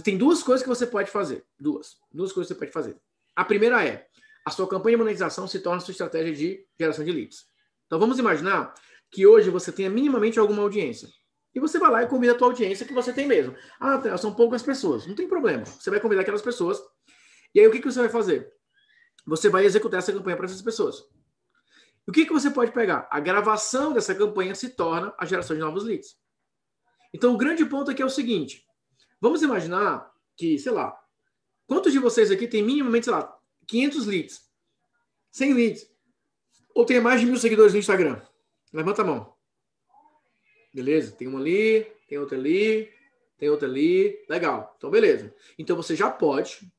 tem 0.04 0.18
duas 0.18 0.44
coisas 0.44 0.62
que 0.62 0.70
você 0.70 0.86
pode 0.86 1.10
fazer. 1.10 1.46
Duas. 1.60 1.98
Duas 2.12 2.32
coisas 2.32 2.48
que 2.48 2.54
você 2.54 2.60
pode 2.60 2.72
fazer. 2.72 3.00
A 3.36 3.44
primeira 3.44 3.84
é 3.86 4.08
a 4.46 4.52
sua 4.52 4.68
campanha 4.68 4.96
de 4.96 5.04
monetização 5.04 5.48
se 5.48 5.60
torna 5.60 5.80
sua 5.80 5.92
estratégia 5.92 6.34
de 6.34 6.68
geração 6.80 7.04
de 7.04 7.12
leads. 7.12 7.46
Então 7.88 8.00
vamos 8.00 8.20
imaginar 8.20 8.74
que 9.12 9.26
hoje 9.26 9.50
você 9.50 9.72
tenha 9.72 9.89
minimamente 9.89 10.38
alguma 10.38 10.62
audiência. 10.62 11.10
E 11.56 11.60
você 11.60 11.78
vai 11.78 11.92
lá 11.92 12.04
e 12.04 12.08
convida 12.08 12.34
a 12.34 12.36
tua 12.36 12.48
audiência 12.48 12.86
que 12.86 12.94
você 12.94 13.13
tem 13.13 13.28
mesmo. 13.28 13.56
Ah, 13.80 14.18
são 14.18 14.34
poucas 14.34 14.63
pessoas. 14.63 15.06
Não 15.06 15.16
tem 15.16 15.28
problema. 15.28 15.66
Você 15.66 15.89
vai 15.89 16.00
convidar 16.00 16.22
aquelas 16.22 16.42
pessoas. 16.42 16.82
E 17.54 17.60
aí 17.60 17.68
o 17.68 17.72
que, 17.72 17.80
que 17.80 17.92
você 17.92 18.00
vai 18.00 18.10
fazer? 18.10 18.52
Você 19.26 19.50
vai 19.50 19.66
executar 19.66 20.00
essa 20.00 20.12
campanha 20.12 20.36
para 20.36 20.46
essas 20.46 20.62
pessoas. 20.62 21.04
O 22.08 22.12
que, 22.12 22.26
que 22.26 22.34
você 22.34 22.50
pode 22.50 22.72
pegar? 22.72 23.08
A 23.10 23.20
gravação 23.20 23.94
dessa 23.94 24.13
campanha 24.13 24.54
se 24.56 24.70
torna 24.70 25.13
a 25.18 25.26
geração 25.26 25.56
de 25.56 25.62
novos 25.62 25.84
leads. 25.84 26.18
Então 27.13 27.34
o 27.34 27.38
grande 27.38 27.65
ponto 27.65 27.91
aqui 27.91 28.02
é 28.02 28.06
o 28.06 28.10
seguinte: 28.10 28.65
Vamos 29.23 29.41
imaginar 29.41 30.13
que, 30.36 30.60
sei 30.60 30.73
lá, 30.73 31.02
quantos 31.65 31.93
de 31.93 31.99
vocês 31.99 32.30
aqui 32.30 32.45
tem 32.45 32.62
minimamente, 32.62 33.06
sei 33.06 33.13
lá, 33.13 33.39
500 33.67 34.06
leads? 34.06 34.49
100 35.32 35.54
leads? 35.54 35.93
Ou 36.76 36.86
tem 36.86 36.99
mais 36.99 37.21
de 37.21 37.28
mil 37.28 37.38
seguidores 37.38 37.71
no 37.71 37.80
Instagram? 37.80 38.21
Levanta 38.73 39.02
a 39.02 39.06
mão. 39.06 39.34
Beleza? 40.73 41.13
Tem 41.13 41.26
uma 41.26 41.39
ali, 41.39 41.86
tem 42.08 42.17
outra 42.17 42.38
ali, 42.38 42.91
tem 43.38 43.49
outra 43.49 43.67
ali. 43.67 44.26
Legal. 44.28 44.73
Então, 44.78 44.89
beleza. 44.89 45.34
Então, 45.58 45.78
você 45.78 45.95
já 45.95 46.10
pode 46.10 46.69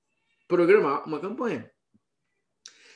programar 0.46 1.08
uma 1.08 1.20
campanha. 1.20 1.70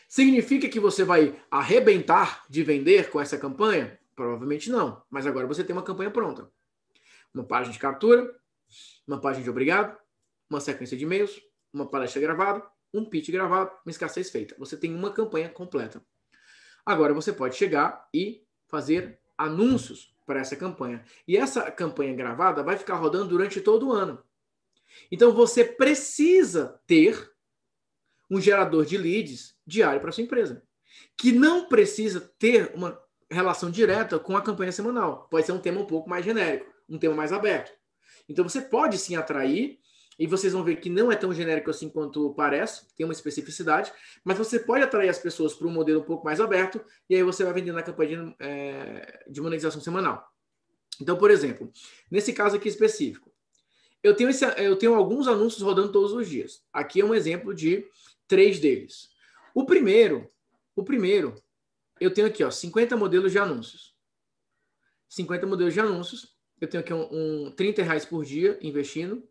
Significa 0.08 0.68
que 0.68 0.78
você 0.78 1.04
vai 1.04 1.40
arrebentar 1.50 2.44
de 2.50 2.62
vender 2.62 3.10
com 3.10 3.20
essa 3.20 3.38
campanha? 3.38 3.98
Provavelmente 4.14 4.68
não. 4.70 5.02
Mas 5.08 5.26
agora 5.26 5.46
você 5.46 5.64
tem 5.64 5.74
uma 5.74 5.82
campanha 5.82 6.10
pronta. 6.10 6.50
Uma 7.38 7.46
página 7.46 7.72
de 7.72 7.78
captura, 7.78 8.34
uma 9.06 9.20
página 9.20 9.44
de 9.44 9.50
obrigado, 9.50 9.96
uma 10.50 10.58
sequência 10.58 10.96
de 10.96 11.04
e-mails, 11.04 11.40
uma 11.72 11.88
palestra 11.88 12.20
gravada, 12.20 12.66
um 12.92 13.04
pitch 13.04 13.30
gravado, 13.30 13.70
uma 13.86 13.92
escassez 13.92 14.28
feita. 14.28 14.56
Você 14.58 14.76
tem 14.76 14.92
uma 14.92 15.12
campanha 15.12 15.48
completa. 15.48 16.04
Agora 16.84 17.14
você 17.14 17.32
pode 17.32 17.54
chegar 17.54 18.08
e 18.12 18.42
fazer 18.66 19.20
anúncios 19.36 20.12
para 20.26 20.40
essa 20.40 20.56
campanha. 20.56 21.04
E 21.28 21.36
essa 21.36 21.70
campanha 21.70 22.12
gravada 22.12 22.64
vai 22.64 22.76
ficar 22.76 22.96
rodando 22.96 23.28
durante 23.28 23.60
todo 23.60 23.86
o 23.86 23.92
ano. 23.92 24.20
Então 25.08 25.32
você 25.32 25.64
precisa 25.64 26.80
ter 26.88 27.30
um 28.28 28.40
gerador 28.40 28.84
de 28.84 28.98
leads 28.98 29.54
diário 29.64 30.00
para 30.00 30.10
sua 30.10 30.24
empresa, 30.24 30.60
que 31.16 31.30
não 31.30 31.68
precisa 31.68 32.20
ter 32.36 32.72
uma 32.74 33.00
relação 33.30 33.70
direta 33.70 34.18
com 34.18 34.36
a 34.36 34.42
campanha 34.42 34.72
semanal. 34.72 35.28
Pode 35.30 35.46
ser 35.46 35.52
um 35.52 35.60
tema 35.60 35.80
um 35.80 35.86
pouco 35.86 36.10
mais 36.10 36.24
genérico, 36.24 36.77
um 36.88 36.98
tema 36.98 37.14
mais 37.14 37.32
aberto. 37.32 37.72
Então 38.28 38.46
você 38.46 38.60
pode 38.60 38.98
sim 38.98 39.16
atrair, 39.16 39.78
e 40.18 40.26
vocês 40.26 40.52
vão 40.52 40.64
ver 40.64 40.76
que 40.76 40.90
não 40.90 41.12
é 41.12 41.16
tão 41.16 41.32
genérico 41.32 41.70
assim 41.70 41.88
quanto 41.88 42.34
parece, 42.34 42.86
tem 42.96 43.06
uma 43.06 43.12
especificidade, 43.12 43.92
mas 44.24 44.36
você 44.36 44.58
pode 44.58 44.82
atrair 44.82 45.08
as 45.08 45.18
pessoas 45.18 45.54
para 45.54 45.66
um 45.66 45.70
modelo 45.70 46.00
um 46.00 46.04
pouco 46.04 46.24
mais 46.24 46.40
aberto, 46.40 46.84
e 47.08 47.14
aí 47.14 47.22
você 47.22 47.44
vai 47.44 47.52
vendendo 47.52 47.76
na 47.76 47.82
campanha 47.82 48.24
de, 48.24 48.36
é, 48.40 49.24
de 49.28 49.40
monetização 49.40 49.80
semanal. 49.80 50.28
Então, 51.00 51.16
por 51.16 51.30
exemplo, 51.30 51.72
nesse 52.10 52.32
caso 52.32 52.56
aqui 52.56 52.68
específico, 52.68 53.32
eu 54.02 54.14
tenho, 54.14 54.30
esse, 54.30 54.44
eu 54.60 54.76
tenho 54.76 54.94
alguns 54.94 55.28
anúncios 55.28 55.62
rodando 55.62 55.92
todos 55.92 56.12
os 56.12 56.28
dias. 56.28 56.62
Aqui 56.72 57.00
é 57.00 57.04
um 57.04 57.14
exemplo 57.14 57.54
de 57.54 57.86
três 58.26 58.58
deles. 58.58 59.08
O 59.54 59.64
primeiro, 59.64 60.28
o 60.74 60.82
primeiro, 60.82 61.34
eu 62.00 62.12
tenho 62.12 62.26
aqui, 62.26 62.42
ó, 62.42 62.50
50 62.50 62.96
modelos 62.96 63.32
de 63.32 63.38
anúncios. 63.38 63.94
50 65.08 65.46
modelos 65.46 65.74
de 65.74 65.80
anúncios 65.80 66.37
eu 66.60 66.68
tenho 66.68 66.82
aqui 66.82 66.92
um, 66.92 67.46
um 67.46 67.50
30 67.52 67.82
reais 67.82 68.04
por 68.04 68.24
dia 68.24 68.58
investindo. 68.60 69.22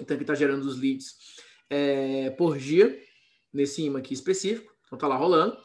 Então, 0.00 0.14
aqui 0.14 0.22
está 0.22 0.34
gerando 0.34 0.64
os 0.64 0.78
leads 0.78 1.16
é, 1.70 2.30
por 2.30 2.58
dia, 2.58 2.98
nesse 3.52 3.82
imã 3.82 3.98
aqui 3.98 4.12
específico. 4.12 4.72
Então, 4.86 4.96
está 4.96 5.08
lá 5.08 5.16
rolando. 5.16 5.56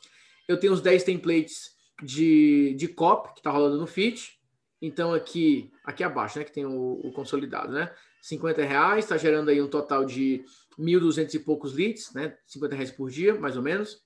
Eu 0.48 0.60
tenho 0.60 0.74
os 0.74 0.82
10 0.82 1.04
templates 1.04 1.72
de, 2.02 2.74
de 2.76 2.88
copy, 2.88 3.34
que 3.34 3.40
está 3.40 3.52
rolando 3.52 3.78
no 3.78 3.88
Fit. 3.88 4.40
Então, 4.82 5.14
aqui, 5.14 5.72
aqui 5.84 6.04
abaixo, 6.04 6.40
né, 6.40 6.46
que 6.46 6.52
tem 6.52 6.66
o, 6.66 7.00
o 7.04 7.12
consolidado, 7.12 7.72
né? 7.72 7.94
50 8.22 8.64
reais, 8.64 9.06
está 9.06 9.18
gerando 9.18 9.50
aí 9.50 9.62
um 9.62 9.68
total 9.68 10.06
de 10.06 10.44
1.200 10.80 11.34
e 11.34 11.40
poucos 11.40 11.74
leads, 11.74 12.14
né? 12.14 12.36
50 12.48 12.76
reais 12.76 12.92
por 12.92 13.10
dia, 13.10 13.36
mais 13.36 13.58
ou 13.58 13.64
menos. 13.64 14.02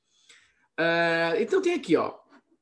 É, 0.77 1.37
então, 1.39 1.61
tem 1.61 1.73
aqui, 1.73 1.95
ó. 1.95 2.13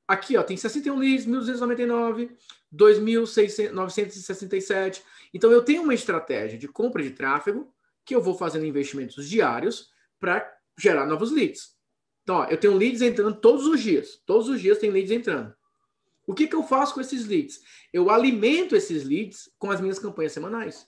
Aqui, 0.07 0.35
ó, 0.37 0.43
tem 0.43 0.57
61 0.57 0.97
leads, 0.97 1.25
1.299, 1.25 2.29
2.967. 2.73 5.03
Então, 5.33 5.51
eu 5.51 5.63
tenho 5.63 5.83
uma 5.83 5.93
estratégia 5.93 6.57
de 6.57 6.67
compra 6.67 7.03
de 7.03 7.11
tráfego 7.11 7.71
que 8.05 8.15
eu 8.15 8.21
vou 8.21 8.35
fazendo 8.35 8.65
investimentos 8.65 9.29
diários 9.29 9.93
para 10.19 10.51
gerar 10.77 11.05
novos 11.05 11.31
leads. 11.31 11.73
Então, 12.23 12.37
ó, 12.37 12.45
eu 12.45 12.57
tenho 12.57 12.75
leads 12.75 13.01
entrando 13.01 13.35
todos 13.35 13.67
os 13.67 13.81
dias. 13.81 14.21
Todos 14.25 14.49
os 14.49 14.61
dias 14.61 14.77
tem 14.77 14.89
leads 14.89 15.11
entrando. 15.11 15.53
O 16.25 16.33
que, 16.33 16.47
que 16.47 16.55
eu 16.55 16.63
faço 16.63 16.93
com 16.93 17.01
esses 17.01 17.27
leads? 17.27 17.61
Eu 17.91 18.09
alimento 18.09 18.75
esses 18.75 19.03
leads 19.03 19.49
com 19.59 19.69
as 19.69 19.81
minhas 19.81 19.99
campanhas 19.99 20.31
semanais. 20.31 20.87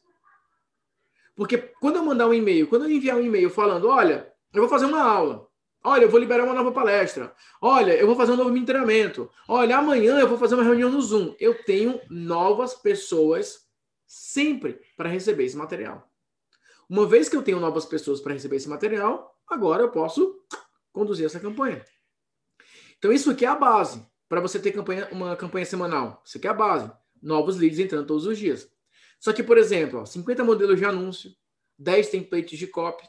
Porque 1.35 1.57
quando 1.57 1.97
eu 1.97 2.05
mandar 2.05 2.27
um 2.27 2.33
e-mail, 2.33 2.67
quando 2.67 2.85
eu 2.85 2.91
enviar 2.91 3.17
um 3.17 3.21
e-mail 3.21 3.49
falando, 3.49 3.89
olha, 3.89 4.31
eu 4.53 4.61
vou 4.61 4.69
fazer 4.69 4.85
uma 4.85 5.01
aula, 5.01 5.45
Olha, 5.85 6.05
eu 6.05 6.09
vou 6.09 6.19
liberar 6.19 6.43
uma 6.43 6.53
nova 6.55 6.71
palestra. 6.71 7.31
Olha, 7.61 7.93
eu 7.93 8.07
vou 8.07 8.15
fazer 8.15 8.31
um 8.31 8.35
novo 8.35 8.65
treinamento. 8.65 9.29
Olha, 9.47 9.77
amanhã 9.77 10.19
eu 10.19 10.27
vou 10.27 10.35
fazer 10.35 10.55
uma 10.55 10.63
reunião 10.63 10.89
no 10.89 10.99
Zoom. 10.99 11.35
Eu 11.39 11.63
tenho 11.63 12.01
novas 12.09 12.73
pessoas 12.73 13.67
sempre 14.07 14.81
para 14.97 15.09
receber 15.09 15.45
esse 15.45 15.55
material. 15.55 16.09
Uma 16.89 17.05
vez 17.05 17.29
que 17.29 17.35
eu 17.35 17.43
tenho 17.43 17.59
novas 17.59 17.85
pessoas 17.85 18.19
para 18.19 18.33
receber 18.33 18.55
esse 18.55 18.67
material, 18.67 19.39
agora 19.47 19.83
eu 19.83 19.91
posso 19.91 20.35
conduzir 20.91 21.27
essa 21.27 21.39
campanha. 21.39 21.85
Então, 22.97 23.13
isso 23.13 23.29
aqui 23.29 23.45
é 23.45 23.49
a 23.49 23.55
base 23.55 24.03
para 24.27 24.41
você 24.41 24.57
ter 24.57 24.71
campanha, 24.71 25.07
uma 25.11 25.35
campanha 25.35 25.67
semanal. 25.67 26.19
Isso 26.25 26.39
aqui 26.39 26.47
é 26.47 26.49
a 26.49 26.53
base. 26.55 26.91
Novos 27.21 27.57
leads 27.57 27.77
entrando 27.77 28.07
todos 28.07 28.25
os 28.25 28.39
dias. 28.39 28.67
Só 29.19 29.31
que, 29.31 29.43
por 29.43 29.55
exemplo, 29.55 29.99
ó, 29.99 30.05
50 30.05 30.43
modelos 30.43 30.79
de 30.79 30.85
anúncio, 30.85 31.29
10 31.77 32.09
templates 32.09 32.57
de 32.57 32.65
copy, 32.65 33.07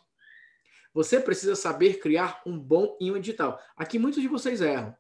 você 0.97 1.21
precisa 1.21 1.55
saber 1.55 1.99
criar 1.99 2.41
um 2.47 2.59
bom 2.59 2.97
imã 2.99 3.21
digital. 3.21 3.61
Aqui 3.77 3.99
muitos 3.99 4.23
de 4.23 4.29
vocês 4.29 4.63
erram. 4.63 4.97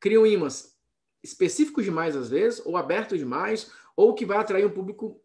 Criam 0.00 0.26
imãs 0.26 0.74
específicos 1.22 1.84
demais 1.84 2.16
às 2.16 2.30
vezes, 2.30 2.62
ou 2.64 2.78
abertos 2.78 3.18
demais, 3.18 3.70
ou 3.94 4.14
que 4.14 4.24
vai 4.24 4.38
atrair 4.38 4.64
um 4.64 4.70
público 4.70 5.22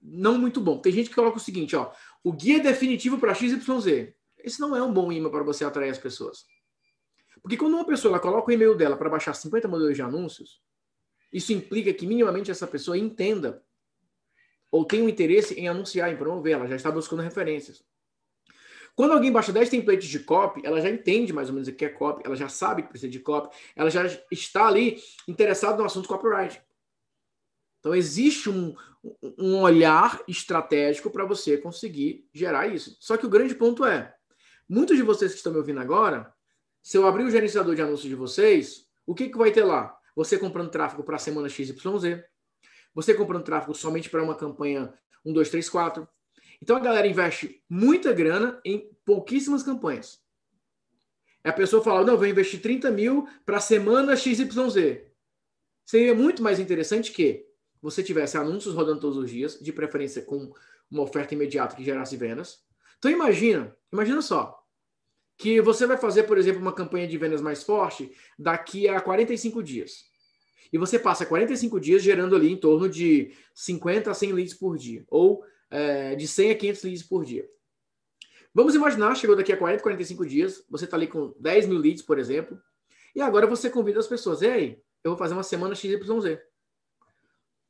não 0.00 0.38
muito 0.38 0.60
bom. 0.60 0.78
Tem 0.78 0.92
gente 0.92 1.08
que 1.08 1.14
coloca 1.16 1.38
o 1.38 1.40
seguinte, 1.40 1.74
ó, 1.74 1.90
o 2.22 2.32
guia 2.32 2.60
definitivo 2.60 3.18
para 3.18 3.34
XYZ. 3.34 4.14
Esse 4.38 4.60
não 4.60 4.76
é 4.76 4.82
um 4.82 4.92
bom 4.92 5.10
imã 5.10 5.28
para 5.28 5.42
você 5.42 5.64
atrair 5.64 5.90
as 5.90 5.98
pessoas. 5.98 6.46
Porque 7.42 7.56
quando 7.56 7.74
uma 7.74 7.84
pessoa 7.84 8.12
ela 8.12 8.22
coloca 8.22 8.48
o 8.48 8.54
e-mail 8.54 8.76
dela 8.76 8.96
para 8.96 9.10
baixar 9.10 9.34
50 9.34 9.66
modelos 9.66 9.96
de 9.96 10.02
anúncios, 10.02 10.62
isso 11.32 11.52
implica 11.52 11.92
que 11.92 12.06
minimamente 12.06 12.48
essa 12.48 12.66
pessoa 12.68 12.96
entenda 12.96 13.60
ou 14.70 14.84
tenha 14.84 15.02
um 15.02 15.08
interesse 15.08 15.54
em 15.54 15.66
anunciar, 15.66 16.12
em 16.12 16.16
promover, 16.16 16.52
ela 16.52 16.68
já 16.68 16.76
está 16.76 16.92
buscando 16.92 17.22
referências. 17.22 17.82
Quando 18.98 19.12
alguém 19.12 19.30
baixa 19.30 19.52
10 19.52 19.68
templates 19.68 20.08
de 20.08 20.18
copy, 20.18 20.60
ela 20.64 20.80
já 20.80 20.90
entende 20.90 21.32
mais 21.32 21.48
ou 21.48 21.54
menos 21.54 21.68
o 21.68 21.72
que 21.72 21.84
é 21.84 21.88
copy, 21.88 22.20
ela 22.26 22.34
já 22.34 22.48
sabe 22.48 22.82
que 22.82 22.88
precisa 22.88 23.08
de 23.08 23.20
copy, 23.20 23.56
ela 23.76 23.88
já 23.88 24.04
está 24.28 24.66
ali 24.66 25.00
interessada 25.28 25.78
no 25.78 25.84
assunto 25.84 26.08
copyright. 26.08 26.60
Então 27.78 27.94
existe 27.94 28.50
um, 28.50 28.74
um 29.38 29.60
olhar 29.60 30.20
estratégico 30.26 31.10
para 31.10 31.24
você 31.24 31.56
conseguir 31.56 32.28
gerar 32.34 32.66
isso. 32.66 32.96
Só 32.98 33.16
que 33.16 33.24
o 33.24 33.28
grande 33.28 33.54
ponto 33.54 33.84
é, 33.84 34.12
muitos 34.68 34.96
de 34.96 35.04
vocês 35.04 35.30
que 35.30 35.36
estão 35.36 35.52
me 35.52 35.58
ouvindo 35.58 35.78
agora, 35.78 36.34
se 36.82 36.98
eu 36.98 37.06
abrir 37.06 37.22
o 37.22 37.30
gerenciador 37.30 37.76
de 37.76 37.82
anúncios 37.82 38.08
de 38.08 38.16
vocês, 38.16 38.84
o 39.06 39.14
que, 39.14 39.28
que 39.28 39.38
vai 39.38 39.52
ter 39.52 39.62
lá? 39.62 39.96
Você 40.16 40.36
comprando 40.36 40.72
tráfego 40.72 41.04
para 41.04 41.14
a 41.14 41.20
semana 41.20 41.48
XYZ, 41.48 41.76
você 42.92 43.14
comprando 43.14 43.44
tráfego 43.44 43.76
somente 43.76 44.10
para 44.10 44.24
uma 44.24 44.34
campanha 44.34 44.92
1, 45.24 45.32
2, 45.32 45.50
3, 45.50 45.68
4, 45.70 46.08
então 46.60 46.76
a 46.76 46.80
galera 46.80 47.06
investe 47.06 47.62
muita 47.68 48.12
grana 48.12 48.60
em 48.64 48.90
pouquíssimas 49.04 49.62
campanhas. 49.62 50.20
A 51.44 51.52
pessoa 51.52 51.82
fala, 51.82 52.04
não, 52.04 52.16
vou 52.16 52.26
investir 52.26 52.60
30 52.60 52.90
mil 52.90 53.28
para 53.46 53.58
a 53.58 53.60
semana 53.60 54.16
XYZ. 54.16 55.00
Seria 55.86 56.14
muito 56.14 56.42
mais 56.42 56.58
interessante 56.58 57.12
que 57.12 57.46
você 57.80 58.02
tivesse 58.02 58.36
anúncios 58.36 58.74
rodando 58.74 59.00
todos 59.00 59.16
os 59.16 59.30
dias, 59.30 59.58
de 59.58 59.72
preferência 59.72 60.20
com 60.22 60.52
uma 60.90 61.02
oferta 61.02 61.34
imediata 61.34 61.76
que 61.76 61.84
gerasse 61.84 62.16
vendas. 62.16 62.58
Então 62.98 63.10
imagina, 63.10 63.74
imagina 63.92 64.20
só, 64.20 64.58
que 65.38 65.60
você 65.60 65.86
vai 65.86 65.96
fazer, 65.96 66.24
por 66.24 66.36
exemplo, 66.36 66.60
uma 66.60 66.72
campanha 66.72 67.06
de 67.06 67.16
vendas 67.16 67.40
mais 67.40 67.62
forte 67.62 68.12
daqui 68.36 68.88
a 68.88 69.00
45 69.00 69.62
dias. 69.62 70.06
E 70.72 70.76
você 70.76 70.98
passa 70.98 71.24
45 71.24 71.80
dias 71.80 72.02
gerando 72.02 72.34
ali 72.34 72.52
em 72.52 72.56
torno 72.56 72.88
de 72.88 73.32
50 73.54 74.10
a 74.10 74.14
100 74.14 74.32
leads 74.32 74.54
por 74.54 74.76
dia, 74.76 75.04
ou 75.08 75.42
é, 75.70 76.14
de 76.14 76.26
100 76.26 76.50
a 76.50 76.54
500 76.54 76.82
leads 76.82 77.02
por 77.02 77.24
dia. 77.24 77.48
Vamos 78.54 78.74
imaginar, 78.74 79.14
chegou 79.14 79.36
daqui 79.36 79.52
a 79.52 79.56
40, 79.56 79.82
45 79.82 80.26
dias, 80.26 80.64
você 80.68 80.84
está 80.84 80.96
ali 80.96 81.06
com 81.06 81.34
10 81.38 81.66
mil 81.66 81.78
leads, 81.78 82.02
por 82.02 82.18
exemplo, 82.18 82.60
e 83.14 83.20
agora 83.20 83.46
você 83.46 83.70
convida 83.70 84.00
as 84.00 84.06
pessoas, 84.06 84.42
e 84.42 84.46
aí, 84.46 84.82
eu 85.04 85.10
vou 85.12 85.16
fazer 85.18 85.34
uma 85.34 85.42
semana 85.42 85.74
XYZ. 85.74 86.38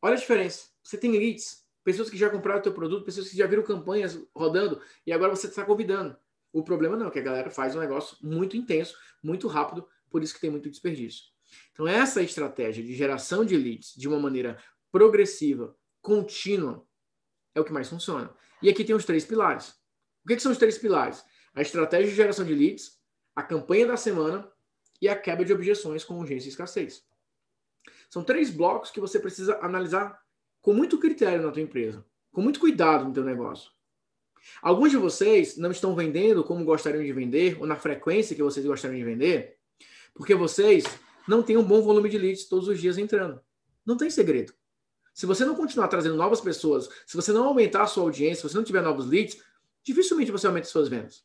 Olha 0.01 0.15
a 0.15 0.19
diferença. 0.19 0.69
Você 0.83 0.97
tem 0.97 1.13
leads, 1.13 1.65
pessoas 1.85 2.09
que 2.09 2.17
já 2.17 2.31
compraram 2.31 2.61
o 2.61 2.63
teu 2.63 2.73
produto, 2.73 3.05
pessoas 3.05 3.29
que 3.29 3.37
já 3.37 3.47
viram 3.47 3.63
campanhas 3.63 4.19
rodando, 4.35 4.81
e 5.07 5.13
agora 5.13 5.35
você 5.35 5.47
está 5.47 5.65
convidando. 5.65 6.17
O 6.53 6.63
problema 6.63 6.97
não, 6.97 7.09
é 7.09 7.11
que 7.11 7.19
a 7.19 7.23
galera 7.23 7.51
faz 7.51 7.77
um 7.77 7.81
negócio 7.81 8.17
muito 8.23 8.57
intenso, 8.57 8.97
muito 9.23 9.47
rápido, 9.49 9.87
por 10.09 10.23
isso 10.23 10.35
que 10.35 10.41
tem 10.41 10.51
muito 10.51 10.71
desperdício. 10.71 11.25
Então, 11.73 11.87
essa 11.87 12.23
estratégia 12.23 12.83
de 12.83 12.95
geração 12.95 13.45
de 13.45 13.57
leads 13.57 13.95
de 13.97 14.09
uma 14.09 14.19
maneira 14.19 14.59
progressiva, 14.91 15.77
contínua, 16.01 16.87
é 17.59 17.61
o 17.61 17.65
que 17.65 17.73
mais 17.73 17.89
funciona. 17.89 18.31
E 18.63 18.69
aqui 18.69 18.85
tem 18.85 18.95
os 18.95 19.05
três 19.05 19.25
pilares. 19.25 19.71
O 20.25 20.29
que, 20.29 20.37
que 20.37 20.43
são 20.43 20.53
os 20.53 20.59
três 20.59 20.79
pilares? 20.79 21.25
A 21.55 21.61
estratégia 21.61 22.09
de 22.09 22.15
geração 22.15 22.45
de 22.45 22.55
leads, 22.55 22.99
a 23.35 23.43
campanha 23.43 23.87
da 23.87 23.97
semana 23.97 24.51
e 25.01 25.09
a 25.09 25.17
quebra 25.17 25.45
de 25.45 25.53
objeções 25.53 26.05
com 26.05 26.19
urgência 26.19 26.49
e 26.49 26.51
escassez. 26.51 27.05
São 28.11 28.25
três 28.25 28.51
blocos 28.51 28.91
que 28.91 29.01
você 29.01 29.19
precisa 29.19 29.59
analisar 29.61 30.21
com 30.61 30.73
muito 30.73 30.99
critério 30.99 31.43
na 31.43 31.53
tua 31.53 31.63
empresa, 31.63 32.05
com 32.33 32.41
muito 32.41 32.61
cuidado 32.61 33.05
no 33.05 33.13
teu 33.13 33.25
negócio. 33.25 33.71
Alguns 34.63 34.91
de 34.91 34.97
vocês 34.97 35.57
não 35.57 35.71
estão 35.71 35.95
vendendo 35.95 36.45
como 36.45 36.65
gostariam 36.65 37.05
de 37.05 37.13
vender 37.13 37.59
ou 37.61 37.67
na 37.67 37.77
frequência 37.77 38.35
que 38.35 38.43
vocês 38.43 38.65
gostariam 38.65 38.99
de 38.99 39.05
vender, 39.05 39.57
porque 40.15 40.35
vocês 40.35 40.85
não 41.27 41.43
têm 41.43 41.57
um 41.57 41.65
bom 41.65 41.83
volume 41.83 42.09
de 42.09 42.19
leads 42.19 42.49
todos 42.49 42.69
os 42.69 42.81
dias 42.81 42.99
entrando. 42.99 43.41
Não 43.85 43.97
tem 43.97 44.11
segredo. 44.11 44.53
Se 45.19 45.27
você 45.27 45.45
não 45.45 45.57
continuar 45.57 45.89
trazendo 45.89 46.15
novas 46.15 46.41
pessoas, 46.41 46.89
se 47.05 47.17
você 47.17 47.33
não 47.33 47.45
aumentar 47.45 47.83
a 47.83 47.87
sua 47.89 48.05
audiência, 48.05 48.37
se 48.37 48.53
você 48.53 48.57
não 48.57 48.63
tiver 48.63 48.83
novos 48.83 49.05
leads, 49.05 49.43
dificilmente 49.83 50.31
você 50.31 50.47
aumenta 50.47 50.69
suas 50.69 50.89
vendas. 50.89 51.25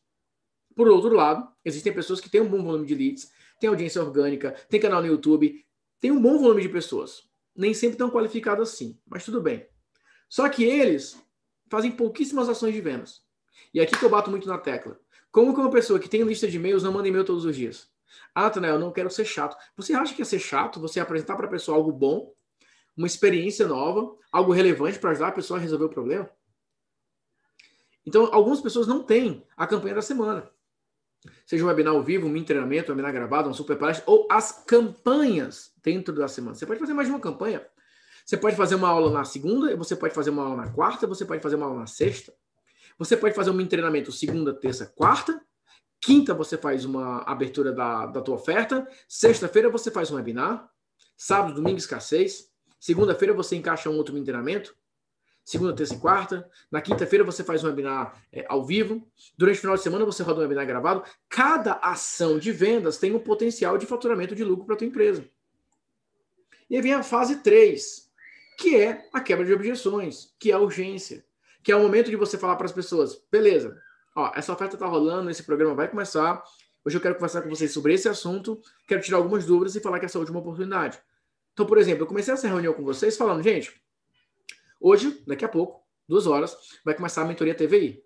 Por 0.74 0.88
outro 0.88 1.14
lado, 1.14 1.46
existem 1.64 1.92
pessoas 1.92 2.20
que 2.20 2.28
têm 2.28 2.40
um 2.40 2.48
bom 2.48 2.60
volume 2.60 2.84
de 2.84 2.92
leads, 2.92 3.30
têm 3.60 3.70
audiência 3.70 4.02
orgânica, 4.02 4.50
têm 4.68 4.80
canal 4.80 5.00
no 5.00 5.06
YouTube, 5.06 5.64
têm 6.00 6.10
um 6.10 6.20
bom 6.20 6.36
volume 6.36 6.62
de 6.62 6.68
pessoas. 6.70 7.30
Nem 7.54 7.72
sempre 7.72 7.96
tão 7.96 8.10
qualificados 8.10 8.68
assim, 8.68 8.98
mas 9.06 9.24
tudo 9.24 9.40
bem. 9.40 9.64
Só 10.28 10.48
que 10.48 10.64
eles 10.64 11.16
fazem 11.70 11.92
pouquíssimas 11.92 12.48
ações 12.48 12.74
de 12.74 12.80
vendas. 12.80 13.22
E 13.72 13.78
é 13.78 13.84
aqui 13.84 13.96
que 13.96 14.04
eu 14.04 14.10
bato 14.10 14.28
muito 14.28 14.48
na 14.48 14.58
tecla. 14.58 14.98
Como 15.30 15.54
que 15.54 15.60
uma 15.60 15.70
pessoa 15.70 16.00
que 16.00 16.08
tem 16.08 16.24
lista 16.24 16.48
de 16.48 16.56
e-mails 16.56 16.82
não 16.82 16.92
manda 16.92 17.06
e-mail 17.06 17.24
todos 17.24 17.44
os 17.44 17.54
dias? 17.54 17.88
Ah, 18.34 18.50
Tanel, 18.50 18.74
eu 18.74 18.80
não 18.80 18.90
quero 18.90 19.08
ser 19.08 19.24
chato. 19.24 19.56
Você 19.76 19.94
acha 19.94 20.12
que 20.16 20.22
é 20.22 20.24
ser 20.24 20.40
chato 20.40 20.80
você 20.80 20.98
apresentar 20.98 21.36
para 21.36 21.46
a 21.46 21.50
pessoa 21.50 21.76
algo 21.76 21.92
bom, 21.92 22.34
uma 22.96 23.06
experiência 23.06 23.66
nova, 23.66 24.16
algo 24.30 24.52
relevante 24.52 24.98
para 24.98 25.10
ajudar 25.10 25.28
a 25.28 25.32
pessoa 25.32 25.58
a 25.58 25.62
resolver 25.62 25.84
o 25.84 25.90
problema? 25.90 26.30
Então, 28.06 28.28
algumas 28.32 28.60
pessoas 28.60 28.86
não 28.86 29.02
têm 29.02 29.46
a 29.56 29.66
campanha 29.66 29.94
da 29.94 30.02
semana. 30.02 30.50
Seja 31.46 31.64
um 31.64 31.68
webinar 31.68 31.94
ao 31.94 32.02
vivo, 32.02 32.26
um 32.26 32.44
treinamento, 32.44 32.92
um 32.92 32.94
webinar 32.94 33.12
gravado, 33.12 33.48
uma 33.48 33.54
super 33.54 33.78
palestra, 33.78 34.04
ou 34.06 34.28
as 34.30 34.64
campanhas 34.66 35.72
dentro 35.82 36.14
da 36.14 36.28
semana. 36.28 36.54
Você 36.54 36.66
pode 36.66 36.80
fazer 36.80 36.92
mais 36.92 37.08
de 37.08 37.14
uma 37.14 37.20
campanha. 37.20 37.66
Você 38.24 38.36
pode 38.36 38.56
fazer 38.56 38.74
uma 38.74 38.88
aula 38.88 39.10
na 39.10 39.24
segunda, 39.24 39.74
você 39.76 39.96
pode 39.96 40.14
fazer 40.14 40.30
uma 40.30 40.44
aula 40.44 40.56
na 40.56 40.72
quarta, 40.72 41.06
você 41.06 41.24
pode 41.24 41.42
fazer 41.42 41.56
uma 41.56 41.66
aula 41.66 41.80
na 41.80 41.86
sexta. 41.86 42.34
Você 42.98 43.16
pode 43.16 43.34
fazer 43.34 43.50
um 43.50 43.66
treinamento 43.66 44.12
segunda, 44.12 44.54
terça, 44.54 44.86
quarta. 44.86 45.40
Quinta 46.00 46.34
você 46.34 46.56
faz 46.56 46.84
uma 46.84 47.22
abertura 47.22 47.72
da, 47.72 48.06
da 48.06 48.20
tua 48.20 48.34
oferta. 48.34 48.86
Sexta-feira 49.08 49.70
você 49.70 49.90
faz 49.90 50.10
um 50.10 50.16
webinar. 50.16 50.70
Sábado, 51.16 51.54
domingo, 51.54 51.78
escassez. 51.78 52.53
Segunda-feira 52.84 53.32
você 53.32 53.56
encaixa 53.56 53.88
um 53.88 53.96
outro 53.96 54.12
treinamento 54.22 54.76
segunda, 55.42 55.74
terça 55.74 55.94
e 55.94 55.98
quarta. 55.98 56.46
Na 56.70 56.82
quinta-feira 56.82 57.24
você 57.24 57.42
faz 57.42 57.64
um 57.64 57.68
webinar 57.68 58.22
é, 58.30 58.44
ao 58.46 58.62
vivo. 58.62 59.10
Durante 59.38 59.56
o 59.56 59.60
final 59.62 59.74
de 59.74 59.82
semana 59.82 60.04
você 60.04 60.22
roda 60.22 60.40
um 60.40 60.42
webinar 60.42 60.66
gravado. 60.66 61.02
Cada 61.26 61.72
ação 61.76 62.38
de 62.38 62.52
vendas 62.52 62.98
tem 62.98 63.14
um 63.14 63.18
potencial 63.18 63.78
de 63.78 63.86
faturamento 63.86 64.34
de 64.34 64.44
lucro 64.44 64.66
para 64.66 64.74
a 64.74 64.78
tua 64.78 64.86
empresa. 64.86 65.24
E 66.68 66.76
aí 66.76 66.82
vem 66.82 66.92
a 66.92 67.02
fase 67.02 67.36
3, 67.36 68.10
que 68.58 68.76
é 68.76 69.08
a 69.14 69.20
quebra 69.22 69.46
de 69.46 69.54
objeções, 69.54 70.34
que 70.38 70.50
é 70.50 70.54
a 70.54 70.58
urgência, 70.58 71.24
que 71.62 71.72
é 71.72 71.76
o 71.76 71.80
momento 71.80 72.10
de 72.10 72.16
você 72.16 72.36
falar 72.36 72.56
para 72.56 72.66
as 72.66 72.72
pessoas, 72.72 73.18
beleza, 73.32 73.80
ó, 74.14 74.30
essa 74.36 74.52
oferta 74.52 74.76
está 74.76 74.86
rolando, 74.86 75.30
esse 75.30 75.42
programa 75.42 75.74
vai 75.74 75.88
começar, 75.88 76.44
hoje 76.84 76.98
eu 76.98 77.00
quero 77.00 77.14
conversar 77.14 77.40
com 77.40 77.48
vocês 77.48 77.72
sobre 77.72 77.94
esse 77.94 78.10
assunto, 78.10 78.60
quero 78.86 79.00
tirar 79.00 79.16
algumas 79.16 79.46
dúvidas 79.46 79.74
e 79.74 79.80
falar 79.80 79.98
que 79.98 80.04
essa 80.04 80.18
é 80.18 80.18
a 80.18 80.20
última 80.20 80.40
oportunidade. 80.40 81.00
Então, 81.54 81.64
por 81.64 81.78
exemplo, 81.78 82.02
eu 82.02 82.06
comecei 82.06 82.34
essa 82.34 82.46
reunião 82.46 82.74
com 82.74 82.84
vocês 82.84 83.16
falando, 83.16 83.42
gente, 83.42 83.72
Hoje, 84.86 85.22
daqui 85.26 85.46
a 85.46 85.48
pouco, 85.48 85.82
duas 86.06 86.26
horas, 86.26 86.54
vai 86.84 86.94
começar 86.94 87.22
a 87.22 87.24
mentoria 87.24 87.54
TVI. 87.54 88.02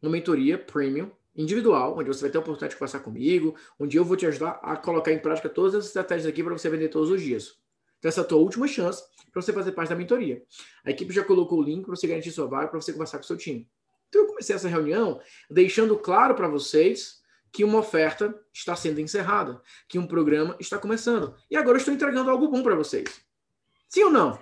Uma 0.00 0.12
mentoria 0.12 0.56
premium, 0.56 1.10
individual, 1.34 1.98
onde 1.98 2.06
você 2.06 2.20
vai 2.20 2.30
ter 2.30 2.38
a 2.38 2.40
oportunidade 2.40 2.74
de 2.74 2.78
conversar 2.78 3.00
comigo, 3.00 3.56
onde 3.76 3.96
eu 3.96 4.04
vou 4.04 4.16
te 4.16 4.24
ajudar 4.24 4.60
a 4.62 4.76
colocar 4.76 5.10
em 5.10 5.18
prática 5.18 5.48
todas 5.48 5.74
as 5.74 5.86
estratégias 5.86 6.28
aqui 6.28 6.44
para 6.44 6.56
você 6.56 6.70
vender 6.70 6.90
todos 6.90 7.10
os 7.10 7.20
dias. 7.20 7.58
Então, 7.98 8.08
essa 8.08 8.20
é 8.20 8.22
a 8.22 8.24
tua 8.24 8.38
última 8.38 8.68
chance 8.68 9.02
para 9.32 9.42
você 9.42 9.52
fazer 9.52 9.72
parte 9.72 9.88
da 9.88 9.96
mentoria. 9.96 10.40
A 10.84 10.92
equipe 10.92 11.12
já 11.12 11.24
colocou 11.24 11.58
o 11.58 11.62
link 11.64 11.84
para 11.84 11.96
você 11.96 12.06
garantir 12.06 12.30
sua 12.30 12.46
vaga, 12.46 12.68
para 12.68 12.80
você 12.80 12.92
conversar 12.92 13.18
com 13.18 13.24
o 13.24 13.26
seu 13.26 13.36
time. 13.36 13.68
Então, 14.08 14.22
eu 14.22 14.28
comecei 14.28 14.54
essa 14.54 14.68
reunião 14.68 15.20
deixando 15.50 15.98
claro 15.98 16.36
para 16.36 16.46
vocês 16.46 17.20
que 17.56 17.64
uma 17.64 17.78
oferta 17.78 18.38
está 18.52 18.76
sendo 18.76 19.00
encerrada, 19.00 19.62
que 19.88 19.98
um 19.98 20.06
programa 20.06 20.54
está 20.60 20.76
começando. 20.76 21.34
E 21.50 21.56
agora 21.56 21.76
eu 21.76 21.78
estou 21.78 21.94
entregando 21.94 22.28
algo 22.28 22.48
bom 22.48 22.62
para 22.62 22.74
vocês. 22.74 23.22
Sim 23.88 24.04
ou 24.04 24.10
não? 24.10 24.38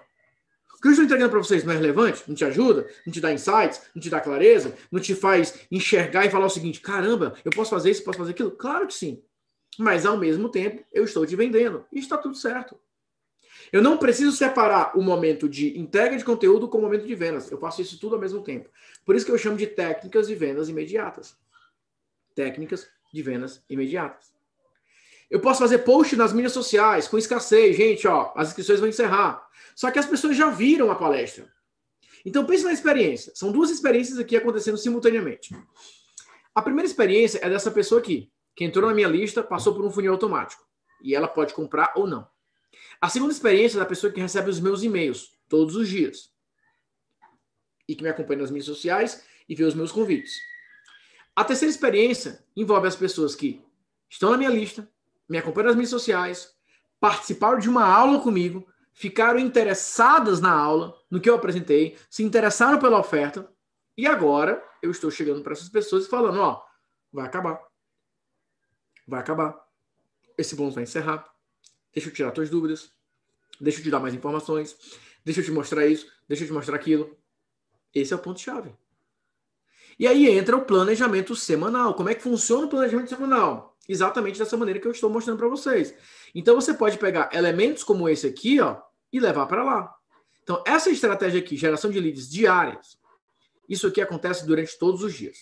que 0.82 0.88
eu 0.88 0.90
estou 0.90 1.04
entregando 1.04 1.30
para 1.30 1.38
vocês 1.38 1.62
não 1.62 1.72
é 1.72 1.76
relevante? 1.76 2.24
Não 2.26 2.34
te 2.34 2.44
ajuda? 2.44 2.88
Não 3.06 3.12
te 3.12 3.20
dá 3.20 3.32
insights? 3.32 3.82
Não 3.94 4.02
te 4.02 4.10
dá 4.10 4.20
clareza? 4.20 4.74
Não 4.90 5.00
te 5.00 5.14
faz 5.14 5.60
enxergar 5.70 6.26
e 6.26 6.30
falar 6.30 6.46
o 6.46 6.50
seguinte: 6.50 6.80
caramba, 6.80 7.34
eu 7.44 7.52
posso 7.52 7.70
fazer 7.70 7.92
isso, 7.92 8.02
posso 8.02 8.18
fazer 8.18 8.32
aquilo? 8.32 8.50
Claro 8.50 8.88
que 8.88 8.94
sim. 8.94 9.22
Mas 9.78 10.04
ao 10.04 10.16
mesmo 10.16 10.48
tempo, 10.48 10.84
eu 10.92 11.04
estou 11.04 11.24
te 11.24 11.36
vendendo. 11.36 11.86
E 11.92 12.00
está 12.00 12.18
tudo 12.18 12.34
certo. 12.34 12.76
Eu 13.72 13.80
não 13.80 13.96
preciso 13.96 14.32
separar 14.32 14.98
o 14.98 15.02
momento 15.02 15.48
de 15.48 15.78
entrega 15.78 16.16
de 16.16 16.24
conteúdo 16.24 16.68
com 16.68 16.78
o 16.78 16.82
momento 16.82 17.06
de 17.06 17.14
vendas. 17.14 17.48
Eu 17.48 17.58
faço 17.58 17.80
isso 17.80 17.98
tudo 17.98 18.16
ao 18.16 18.20
mesmo 18.20 18.42
tempo. 18.42 18.68
Por 19.06 19.14
isso 19.14 19.24
que 19.24 19.32
eu 19.32 19.38
chamo 19.38 19.56
de 19.56 19.68
técnicas 19.68 20.26
de 20.26 20.34
vendas 20.34 20.68
imediatas. 20.68 21.36
Técnicas 22.34 22.88
de 23.14 23.22
vendas 23.22 23.62
imediatas. 23.70 24.34
Eu 25.30 25.40
posso 25.40 25.60
fazer 25.60 25.78
post 25.78 26.16
nas 26.16 26.32
mídias 26.32 26.52
sociais 26.52 27.06
com 27.06 27.16
escassez. 27.16 27.76
Gente, 27.76 28.06
ó, 28.08 28.32
as 28.36 28.48
inscrições 28.48 28.80
vão 28.80 28.88
encerrar. 28.88 29.48
Só 29.76 29.90
que 29.90 30.00
as 30.00 30.06
pessoas 30.06 30.36
já 30.36 30.50
viram 30.50 30.90
a 30.90 30.96
palestra. 30.96 31.48
Então 32.26 32.44
pense 32.44 32.64
na 32.64 32.72
experiência. 32.72 33.32
São 33.34 33.52
duas 33.52 33.70
experiências 33.70 34.18
aqui 34.18 34.36
acontecendo 34.36 34.76
simultaneamente. 34.76 35.56
A 36.54 36.60
primeira 36.60 36.86
experiência 36.86 37.38
é 37.40 37.48
dessa 37.48 37.70
pessoa 37.70 38.00
aqui, 38.00 38.32
que 38.54 38.64
entrou 38.64 38.88
na 38.88 38.94
minha 38.94 39.08
lista, 39.08 39.42
passou 39.42 39.74
por 39.74 39.84
um 39.84 39.90
funil 39.90 40.12
automático. 40.12 40.66
E 41.00 41.14
ela 41.14 41.28
pode 41.28 41.54
comprar 41.54 41.92
ou 41.94 42.06
não. 42.06 42.26
A 43.00 43.08
segunda 43.08 43.32
experiência 43.32 43.78
é 43.78 43.80
da 43.80 43.86
pessoa 43.86 44.12
que 44.12 44.20
recebe 44.20 44.50
os 44.50 44.58
meus 44.58 44.82
e-mails 44.82 45.38
todos 45.48 45.76
os 45.76 45.88
dias. 45.88 46.30
E 47.88 47.94
que 47.94 48.02
me 48.02 48.08
acompanha 48.08 48.40
nas 48.40 48.50
mídias 48.50 48.66
sociais 48.66 49.24
e 49.48 49.54
vê 49.54 49.64
os 49.64 49.74
meus 49.74 49.92
convites. 49.92 50.32
A 51.36 51.44
terceira 51.44 51.70
experiência 51.70 52.44
envolve 52.56 52.86
as 52.86 52.96
pessoas 52.96 53.34
que 53.34 53.64
estão 54.08 54.30
na 54.30 54.36
minha 54.36 54.50
lista, 54.50 54.88
me 55.28 55.38
acompanham 55.38 55.66
nas 55.66 55.76
mídias 55.76 55.90
sociais, 55.90 56.54
participaram 57.00 57.58
de 57.58 57.68
uma 57.68 57.84
aula 57.84 58.20
comigo, 58.20 58.66
ficaram 58.92 59.38
interessadas 59.38 60.40
na 60.40 60.52
aula, 60.52 60.96
no 61.10 61.20
que 61.20 61.28
eu 61.28 61.34
apresentei, 61.34 61.98
se 62.08 62.22
interessaram 62.22 62.78
pela 62.78 62.98
oferta, 62.98 63.50
e 63.96 64.06
agora 64.06 64.62
eu 64.82 64.90
estou 64.90 65.10
chegando 65.10 65.42
para 65.42 65.52
essas 65.52 65.68
pessoas 65.68 66.06
e 66.06 66.08
falando: 66.08 66.38
ó, 66.40 66.62
vai 67.12 67.26
acabar. 67.26 67.60
Vai 69.06 69.20
acabar. 69.20 69.64
Esse 70.36 70.56
bônus 70.56 70.74
vai 70.74 70.84
encerrar. 70.84 71.28
Deixa 71.92 72.08
eu 72.08 72.14
tirar 72.14 72.32
tuas 72.32 72.50
dúvidas. 72.50 72.92
Deixa 73.60 73.78
eu 73.78 73.84
te 73.84 73.90
dar 73.90 74.00
mais 74.00 74.14
informações. 74.14 74.76
Deixa 75.24 75.40
eu 75.40 75.44
te 75.44 75.52
mostrar 75.52 75.86
isso. 75.86 76.10
Deixa 76.28 76.42
eu 76.42 76.48
te 76.48 76.52
mostrar 76.52 76.76
aquilo. 76.76 77.16
Esse 77.94 78.12
é 78.12 78.16
o 78.16 78.18
ponto-chave. 78.18 78.74
E 79.98 80.06
aí 80.06 80.28
entra 80.28 80.56
o 80.56 80.64
planejamento 80.64 81.36
semanal. 81.36 81.94
Como 81.94 82.08
é 82.08 82.14
que 82.14 82.22
funciona 82.22 82.66
o 82.66 82.68
planejamento 82.68 83.08
semanal? 83.08 83.76
Exatamente 83.88 84.38
dessa 84.38 84.56
maneira 84.56 84.80
que 84.80 84.86
eu 84.86 84.92
estou 84.92 85.10
mostrando 85.10 85.38
para 85.38 85.48
vocês. 85.48 85.94
Então 86.34 86.54
você 86.54 86.74
pode 86.74 86.98
pegar 86.98 87.30
elementos 87.32 87.84
como 87.84 88.08
esse 88.08 88.26
aqui, 88.26 88.60
ó, 88.60 88.80
e 89.12 89.20
levar 89.20 89.46
para 89.46 89.62
lá. 89.62 89.94
Então 90.42 90.62
essa 90.66 90.90
estratégia 90.90 91.40
aqui, 91.40 91.56
geração 91.56 91.90
de 91.90 92.00
leads 92.00 92.28
diárias, 92.28 92.98
isso 93.68 93.86
aqui 93.86 94.00
acontece 94.00 94.46
durante 94.46 94.78
todos 94.78 95.02
os 95.02 95.14
dias. 95.14 95.38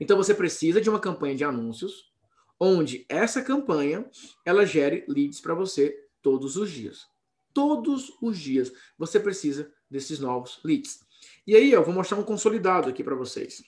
Então 0.00 0.16
você 0.16 0.34
precisa 0.34 0.80
de 0.80 0.88
uma 0.88 1.00
campanha 1.00 1.34
de 1.34 1.44
anúncios 1.44 2.12
onde 2.58 3.04
essa 3.08 3.42
campanha 3.42 4.08
ela 4.44 4.64
gere 4.64 5.04
leads 5.08 5.40
para 5.40 5.54
você 5.54 6.06
todos 6.22 6.56
os 6.56 6.70
dias. 6.70 7.06
Todos 7.52 8.12
os 8.22 8.38
dias 8.38 8.72
você 8.96 9.18
precisa 9.18 9.70
desses 9.90 10.18
novos 10.18 10.60
leads. 10.64 11.00
E 11.46 11.56
aí 11.56 11.72
eu 11.72 11.82
vou 11.82 11.92
mostrar 11.92 12.16
um 12.18 12.22
consolidado 12.22 12.88
aqui 12.88 13.02
para 13.02 13.14
vocês. 13.14 13.62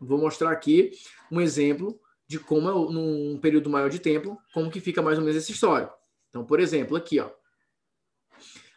Vou 0.00 0.18
mostrar 0.18 0.50
aqui 0.50 0.92
um 1.30 1.40
exemplo 1.40 2.00
de 2.26 2.38
como, 2.38 2.90
num 2.90 3.38
período 3.38 3.68
maior 3.70 3.90
de 3.90 3.98
tempo, 3.98 4.40
como 4.52 4.70
que 4.70 4.80
fica 4.80 5.02
mais 5.02 5.18
ou 5.18 5.24
menos 5.24 5.42
essa 5.42 5.50
história. 5.50 5.92
Então, 6.28 6.44
por 6.44 6.60
exemplo, 6.60 6.96
aqui, 6.96 7.18
ó. 7.18 7.30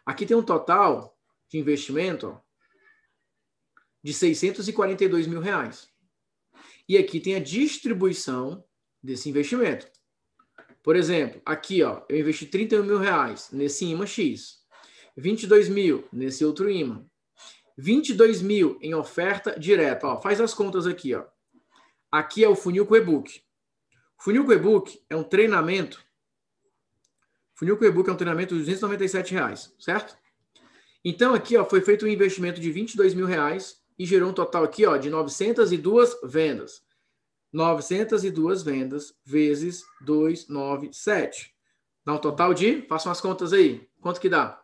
Aqui 0.05 0.25
tem 0.25 0.35
um 0.35 0.43
total 0.43 1.17
de 1.49 1.57
investimento 1.57 2.27
ó, 2.27 2.39
de 4.03 4.13
642 4.13 5.27
mil 5.27 5.39
reais. 5.39 5.89
E 6.87 6.97
aqui 6.97 7.19
tem 7.19 7.35
a 7.35 7.39
distribuição 7.39 8.63
desse 9.01 9.29
investimento. 9.29 9.87
Por 10.81 10.95
exemplo, 10.95 11.41
aqui 11.45 11.83
ó, 11.83 12.03
eu 12.09 12.19
investi 12.19 12.45
31 12.45 12.83
mil 12.83 12.97
reais 12.97 13.49
nesse 13.51 13.85
imã 13.85 14.05
X, 14.05 14.65
22 15.15 15.69
mil 15.69 16.07
nesse 16.11 16.43
outro 16.43 16.69
imã, 16.69 17.05
22 17.81 18.43
mil 18.43 18.77
em 18.79 18.93
oferta 18.93 19.59
direta. 19.59 20.05
Ó, 20.05 20.21
faz 20.21 20.39
as 20.39 20.53
contas 20.53 20.85
aqui. 20.85 21.15
Ó. 21.15 21.23
Aqui 22.11 22.43
é 22.43 22.47
o 22.47 22.55
funil 22.55 22.85
com 22.85 22.95
e-book. 22.95 23.41
Funil 24.19 24.45
com 24.45 24.53
e-book 24.53 25.01
é 25.09 25.15
um 25.15 25.23
treinamento. 25.23 26.03
Funil 27.55 27.77
com 27.77 27.85
e-book 27.85 28.07
é 28.07 28.13
um 28.13 28.17
treinamento 28.17 28.53
de 28.53 28.59
297 28.59 29.33
reais, 29.33 29.73
certo? 29.79 30.15
Então 31.03 31.33
aqui 31.33 31.57
ó, 31.57 31.65
foi 31.65 31.81
feito 31.81 32.05
um 32.05 32.07
investimento 32.07 32.61
de 32.61 32.71
22 32.71 33.15
mil 33.15 33.25
reais 33.25 33.81
e 33.97 34.05
gerou 34.05 34.29
um 34.29 34.33
total 34.33 34.63
aqui 34.63 34.85
ó, 34.85 34.95
de 34.97 35.09
902 35.09 36.19
vendas. 36.23 36.83
902 37.51 38.61
vendas 38.61 39.15
vezes 39.25 39.83
297. 40.01 41.51
Dá 42.05 42.13
um 42.13 42.19
total 42.19 42.53
de, 42.53 42.83
façam 42.83 43.11
as 43.11 43.19
contas 43.19 43.51
aí. 43.51 43.89
Quanto 43.99 44.21
que 44.21 44.29
dá? 44.29 44.60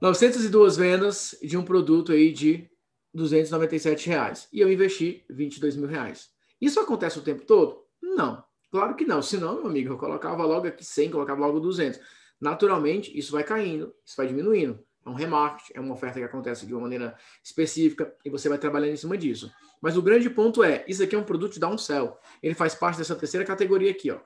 902 0.00 0.76
vendas 0.76 1.36
de 1.42 1.58
um 1.58 1.62
produto 1.62 2.12
aí 2.12 2.32
de 2.32 2.70
297 3.12 4.08
reais. 4.08 4.48
E 4.52 4.60
eu 4.60 4.72
investi 4.72 5.24
22 5.28 5.76
mil 5.76 5.88
reais. 5.88 6.30
Isso 6.60 6.80
acontece 6.80 7.18
o 7.18 7.22
tempo 7.22 7.44
todo? 7.44 7.84
Não. 8.02 8.42
Claro 8.70 8.94
que 8.94 9.04
não. 9.04 9.20
Senão, 9.20 9.56
meu 9.56 9.66
amigo, 9.66 9.92
eu 9.92 9.98
colocava 9.98 10.44
logo 10.44 10.66
aqui 10.66 10.84
100, 10.84 11.10
colocava 11.10 11.40
logo 11.40 11.60
200. 11.60 12.00
Naturalmente, 12.40 13.16
isso 13.16 13.32
vai 13.32 13.44
caindo, 13.44 13.94
isso 14.04 14.16
vai 14.16 14.26
diminuindo. 14.26 14.82
É 15.04 15.08
um 15.08 15.14
remarketing, 15.14 15.72
é 15.74 15.80
uma 15.80 15.94
oferta 15.94 16.18
que 16.18 16.24
acontece 16.24 16.66
de 16.66 16.72
uma 16.72 16.82
maneira 16.82 17.16
específica 17.42 18.14
e 18.24 18.30
você 18.30 18.48
vai 18.48 18.58
trabalhando 18.58 18.92
em 18.92 18.96
cima 18.96 19.18
disso. 19.18 19.52
Mas 19.80 19.96
o 19.96 20.02
grande 20.02 20.30
ponto 20.30 20.62
é, 20.62 20.84
isso 20.86 21.02
aqui 21.02 21.14
é 21.14 21.18
um 21.18 21.24
produto 21.24 21.54
de 21.54 21.60
downsell. 21.60 22.18
Ele 22.42 22.54
faz 22.54 22.74
parte 22.74 22.98
dessa 22.98 23.16
terceira 23.16 23.44
categoria 23.44 23.90
aqui, 23.90 24.10
ó. 24.10 24.20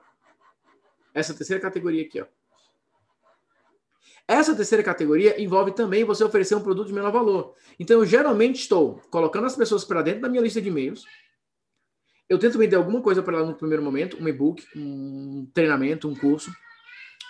Essa 1.13 1.33
terceira 1.33 1.61
categoria 1.61 2.03
aqui, 2.03 2.21
ó. 2.21 2.25
Essa 4.27 4.55
terceira 4.55 4.83
categoria 4.83 5.39
envolve 5.41 5.71
também 5.73 6.03
você 6.03 6.23
oferecer 6.23 6.55
um 6.55 6.61
produto 6.61 6.87
de 6.87 6.93
menor 6.93 7.11
valor. 7.11 7.53
Então, 7.79 7.99
eu 7.99 8.05
geralmente 8.05 8.61
estou 8.61 8.99
colocando 9.11 9.45
as 9.45 9.55
pessoas 9.55 9.85
para 9.85 10.01
dentro 10.01 10.21
da 10.21 10.29
minha 10.29 10.41
lista 10.41 10.61
de 10.61 10.69
e-mails. 10.69 11.05
Eu 12.27 12.39
tento 12.39 12.57
vender 12.57 12.75
alguma 12.75 13.01
coisa 13.01 13.21
para 13.21 13.37
ela 13.37 13.45
no 13.45 13.55
primeiro 13.55 13.83
momento, 13.83 14.17
um 14.19 14.27
e-book, 14.27 14.65
um 14.75 15.47
treinamento, 15.53 16.09
um 16.09 16.15
curso. 16.15 16.51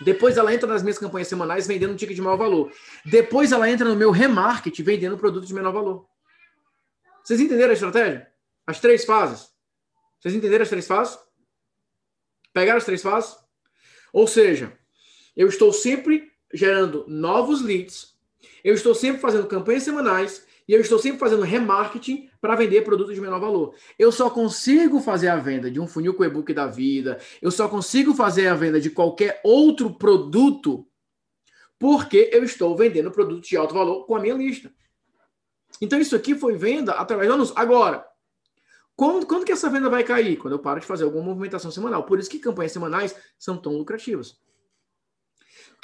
Depois 0.02 0.38
ela 0.38 0.54
entra 0.54 0.68
nas 0.68 0.84
minhas 0.84 0.98
campanhas 0.98 1.28
semanais 1.28 1.68
vendendo 1.68 1.94
um 1.94 1.96
ticket 1.98 2.16
de 2.16 2.22
maior 2.22 2.38
valor. 2.38 2.72
Depois 3.06 3.52
ela 3.52 3.70
entra 3.70 3.88
no 3.88 3.96
meu 3.96 4.12
remarketing 4.12 4.84
vendendo 4.84 5.18
produto 5.18 5.46
de 5.46 5.54
menor 5.54 5.74
valor. 5.74 6.08
Vocês 7.24 7.42
entenderam 7.42 7.72
a 7.72 7.74
estratégia? 7.74 8.32
As 8.66 8.80
três 8.80 9.04
fases. 9.04 9.50
Vocês 10.20 10.34
entenderam 10.34 10.64
as 10.64 10.70
três 10.70 10.88
fases? 10.88 11.18
Pegaram 12.54 12.78
as 12.78 12.86
três 12.86 13.02
fases? 13.02 13.38
Ou 14.14 14.28
seja, 14.28 14.78
eu 15.36 15.48
estou 15.48 15.74
sempre 15.74 16.32
gerando 16.56 17.06
novos 17.08 17.62
leads, 17.62 18.15
eu 18.63 18.74
estou 18.74 18.96
sempre 18.96 19.22
fazendo 19.22 19.48
campanhas 19.48 19.84
semanais 19.84 20.46
e 20.68 20.74
eu 20.74 20.82
estou 20.82 20.98
sempre 20.98 21.20
fazendo 21.20 21.44
remarketing 21.44 22.30
para 22.41 22.56
vender 22.56 22.82
produtos 22.82 23.13
de 23.13 23.22
menor 23.22 23.39
valor. 23.39 23.76
Eu 24.00 24.12
só 24.12 24.30
consigo 24.30 25.00
fazer 25.00 25.28
a 25.28 25.36
venda 25.36 25.70
de 25.70 25.80
um 25.80 25.88
funil 25.88 26.13
com 26.13 26.24
e-book 26.24 26.52
da 26.54 26.65
vida, 26.65 27.20
eu 27.41 27.52
só 27.52 27.68
consigo 27.68 28.13
fazer 28.13 28.48
a 28.48 28.56
venda 28.56 28.80
de 28.80 28.89
qualquer 28.89 29.39
outro 29.44 29.94
produto 29.94 30.88
porque 31.78 32.30
eu 32.32 32.44
estou 32.44 32.76
vendendo 32.76 33.12
produtos 33.12 33.48
de 33.50 33.58
alto 33.58 33.74
valor 33.74 34.06
com 34.06 34.15
a 34.15 34.20
minha 34.20 34.34
lista. 34.34 34.74
Então 35.82 36.00
isso 36.00 36.15
aqui 36.15 36.34
foi 36.34 36.56
venda 36.56 36.94
através 36.94 37.28
do 37.28 37.34
anúncio. 37.34 37.54
Agora, 37.58 38.06
quando, 38.96 39.26
quando 39.26 39.46
que 39.46 39.52
essa 39.52 39.70
venda 39.70 39.89
vai 39.89 40.04
cair? 40.04 40.38
Quando 40.38 40.54
eu 40.54 40.60
paro 40.60 40.80
de 40.80 40.86
fazer 40.86 41.04
alguma 41.04 41.24
movimentação 41.24 41.70
semanal. 41.70 42.04
Por 42.04 42.18
isso 42.18 42.30
que 42.30 42.39
campanhas 42.39 42.72
semanais 42.72 43.15
são 43.38 43.58
tão 43.58 43.74
lucrativas. 43.74 44.38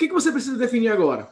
Que, 0.01 0.07
que 0.07 0.13
você 0.15 0.31
precisa 0.31 0.57
definir 0.57 0.87
agora? 0.87 1.29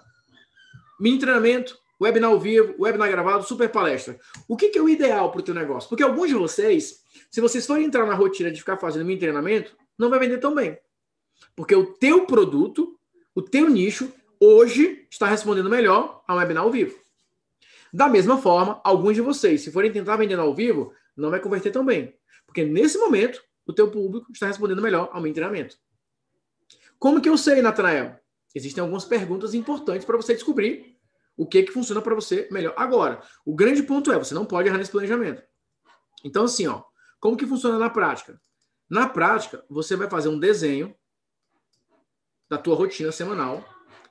Mini 1.00 1.18
treinamento, 1.18 1.76
webinar 2.00 2.30
ao 2.30 2.40
vivo, 2.40 2.76
webinar 2.78 3.10
gravado, 3.10 3.44
super 3.44 3.68
palestra. 3.68 4.20
O 4.48 4.56
que, 4.56 4.70
que 4.70 4.78
é 4.78 4.82
o 4.82 4.88
ideal 4.88 5.32
para 5.32 5.40
o 5.40 5.44
teu 5.44 5.56
negócio? 5.56 5.90
Porque 5.90 6.04
alguns 6.04 6.28
de 6.28 6.36
vocês, 6.36 7.00
se 7.32 7.42
vocês 7.42 7.66
forem 7.66 7.86
entrar 7.86 8.06
na 8.06 8.14
rotina 8.14 8.52
de 8.52 8.60
ficar 8.60 8.78
fazendo 8.78 9.06
mini 9.06 9.20
treinamento, 9.20 9.76
não 9.98 10.08
vai 10.08 10.20
vender 10.20 10.38
tão 10.38 10.54
bem. 10.54 10.78
Porque 11.56 11.76
o 11.76 11.84
teu 11.84 12.28
produto, 12.28 12.96
o 13.34 13.42
teu 13.42 13.68
nicho, 13.68 14.14
hoje 14.40 15.08
está 15.10 15.26
respondendo 15.26 15.68
melhor 15.68 16.24
a 16.28 16.36
webinar 16.36 16.62
ao 16.62 16.70
vivo. 16.70 16.96
Da 17.92 18.08
mesma 18.08 18.38
forma, 18.38 18.80
alguns 18.84 19.16
de 19.16 19.22
vocês, 19.22 19.62
se 19.62 19.72
forem 19.72 19.92
tentar 19.92 20.16
vender 20.16 20.38
ao 20.38 20.54
vivo, 20.54 20.94
não 21.18 21.32
vai 21.32 21.40
converter 21.40 21.72
tão 21.72 21.84
bem. 21.84 22.14
Porque 22.46 22.64
nesse 22.64 23.00
momento, 23.00 23.42
o 23.66 23.74
teu 23.74 23.90
público 23.90 24.32
está 24.32 24.46
respondendo 24.46 24.80
melhor 24.80 25.10
ao 25.12 25.20
meu 25.20 25.34
treinamento. 25.34 25.76
Como 27.00 27.20
que 27.20 27.30
eu 27.30 27.36
sei, 27.36 27.64
Natanael? 27.64 28.20
Existem 28.54 28.82
algumas 28.82 29.06
perguntas 29.06 29.54
importantes 29.54 30.06
para 30.06 30.18
você 30.18 30.34
descobrir 30.34 30.98
o 31.38 31.46
que 31.46 31.64
que 31.64 31.72
funciona 31.72 32.02
para 32.02 32.16
você 32.16 32.50
melhor. 32.52 32.74
Agora, 32.76 33.22
o 33.46 33.56
grande 33.56 33.84
ponto 33.84 34.12
é, 34.12 34.18
você 34.18 34.34
não 34.34 34.46
pode 34.46 34.68
errar 34.68 34.78
nesse 34.78 34.92
planejamento. 34.92 35.42
Então, 36.24 36.44
assim, 36.44 36.68
ó, 36.68 36.84
como 37.20 37.38
que 37.38 37.48
funciona 37.48 37.78
na 37.78 37.90
prática? 37.90 38.42
Na 38.90 39.08
prática, 39.08 39.64
você 39.70 39.96
vai 39.96 40.10
fazer 40.10 40.30
um 40.30 40.40
desenho 40.40 40.94
da 42.50 42.58
tua 42.58 42.76
rotina 42.76 43.12
semanal 43.12 43.64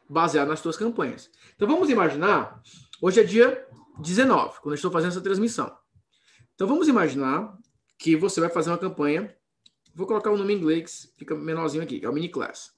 baseado 0.09 0.49
nas 0.49 0.63
tuas 0.63 0.77
campanhas. 0.77 1.31
Então, 1.55 1.69
vamos 1.69 1.91
imaginar, 1.91 2.63
hoje 3.03 3.21
é 3.21 3.25
dia 3.25 3.67
19, 4.01 4.61
quando 4.61 4.73
eu 4.73 4.77
estou 4.77 4.91
fazendo 4.91 5.11
essa 5.11 5.21
transmissão. 5.21 5.77
Então, 6.55 6.67
vamos 6.67 6.89
imaginar 6.89 7.59
que 7.99 8.17
você 8.17 8.41
vai 8.41 8.49
fazer 8.49 8.71
uma 8.71 8.79
campanha, 8.79 9.37
vou 9.95 10.07
colocar 10.07 10.31
o 10.31 10.37
nome 10.37 10.55
em 10.55 10.57
inglês, 10.57 11.13
fica 11.19 11.35
menorzinho 11.35 11.83
aqui, 11.83 12.01
é 12.03 12.09
o 12.09 12.13
mini 12.13 12.31
class. 12.31 12.78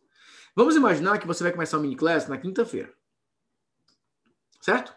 Vamos 0.55 0.77
imaginar 0.77 1.19
que 1.19 1.27
você 1.27 1.43
vai 1.43 1.53
começar 1.53 1.79
o 1.79 1.81
mini 1.81 1.97
class 1.97 2.29
na 2.29 2.39
quinta-feira. 2.39 2.93
Certo? 4.61 4.95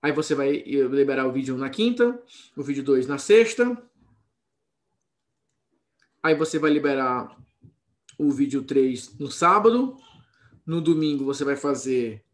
Aí 0.00 0.12
você 0.12 0.34
vai 0.34 0.62
liberar 0.62 1.26
o 1.26 1.32
vídeo 1.32 1.54
1 1.56 1.58
na 1.58 1.70
quinta, 1.70 2.22
o 2.56 2.62
vídeo 2.62 2.84
2 2.84 3.06
na 3.06 3.18
sexta. 3.18 3.76
Aí 6.22 6.34
você 6.34 6.58
vai 6.58 6.70
liberar 6.70 7.36
o 8.18 8.30
vídeo 8.30 8.62
3 8.62 9.18
no 9.18 9.30
sábado. 9.30 9.96
No 10.64 10.80
domingo 10.80 11.24
você 11.24 11.44
vai 11.44 11.56
fazer 11.56 12.24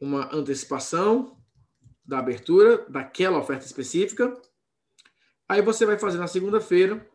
uma 0.00 0.34
antecipação 0.34 1.38
da 2.04 2.18
abertura 2.18 2.84
daquela 2.88 3.38
oferta 3.38 3.64
específica. 3.64 4.36
Aí 5.48 5.62
você 5.62 5.86
vai 5.86 5.98
fazer 5.98 6.18
na 6.18 6.26
segunda-feira 6.26 7.08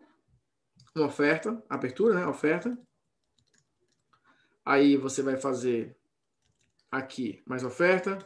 uma 0.96 1.06
oferta, 1.06 1.64
abertura, 1.70 2.16
né? 2.16 2.26
Oferta. 2.26 2.78
Aí 4.66 4.98
você 4.98 5.22
vai 5.22 5.38
fazer 5.38 5.96
aqui 6.92 7.42
mais 7.46 7.64
oferta. 7.64 8.18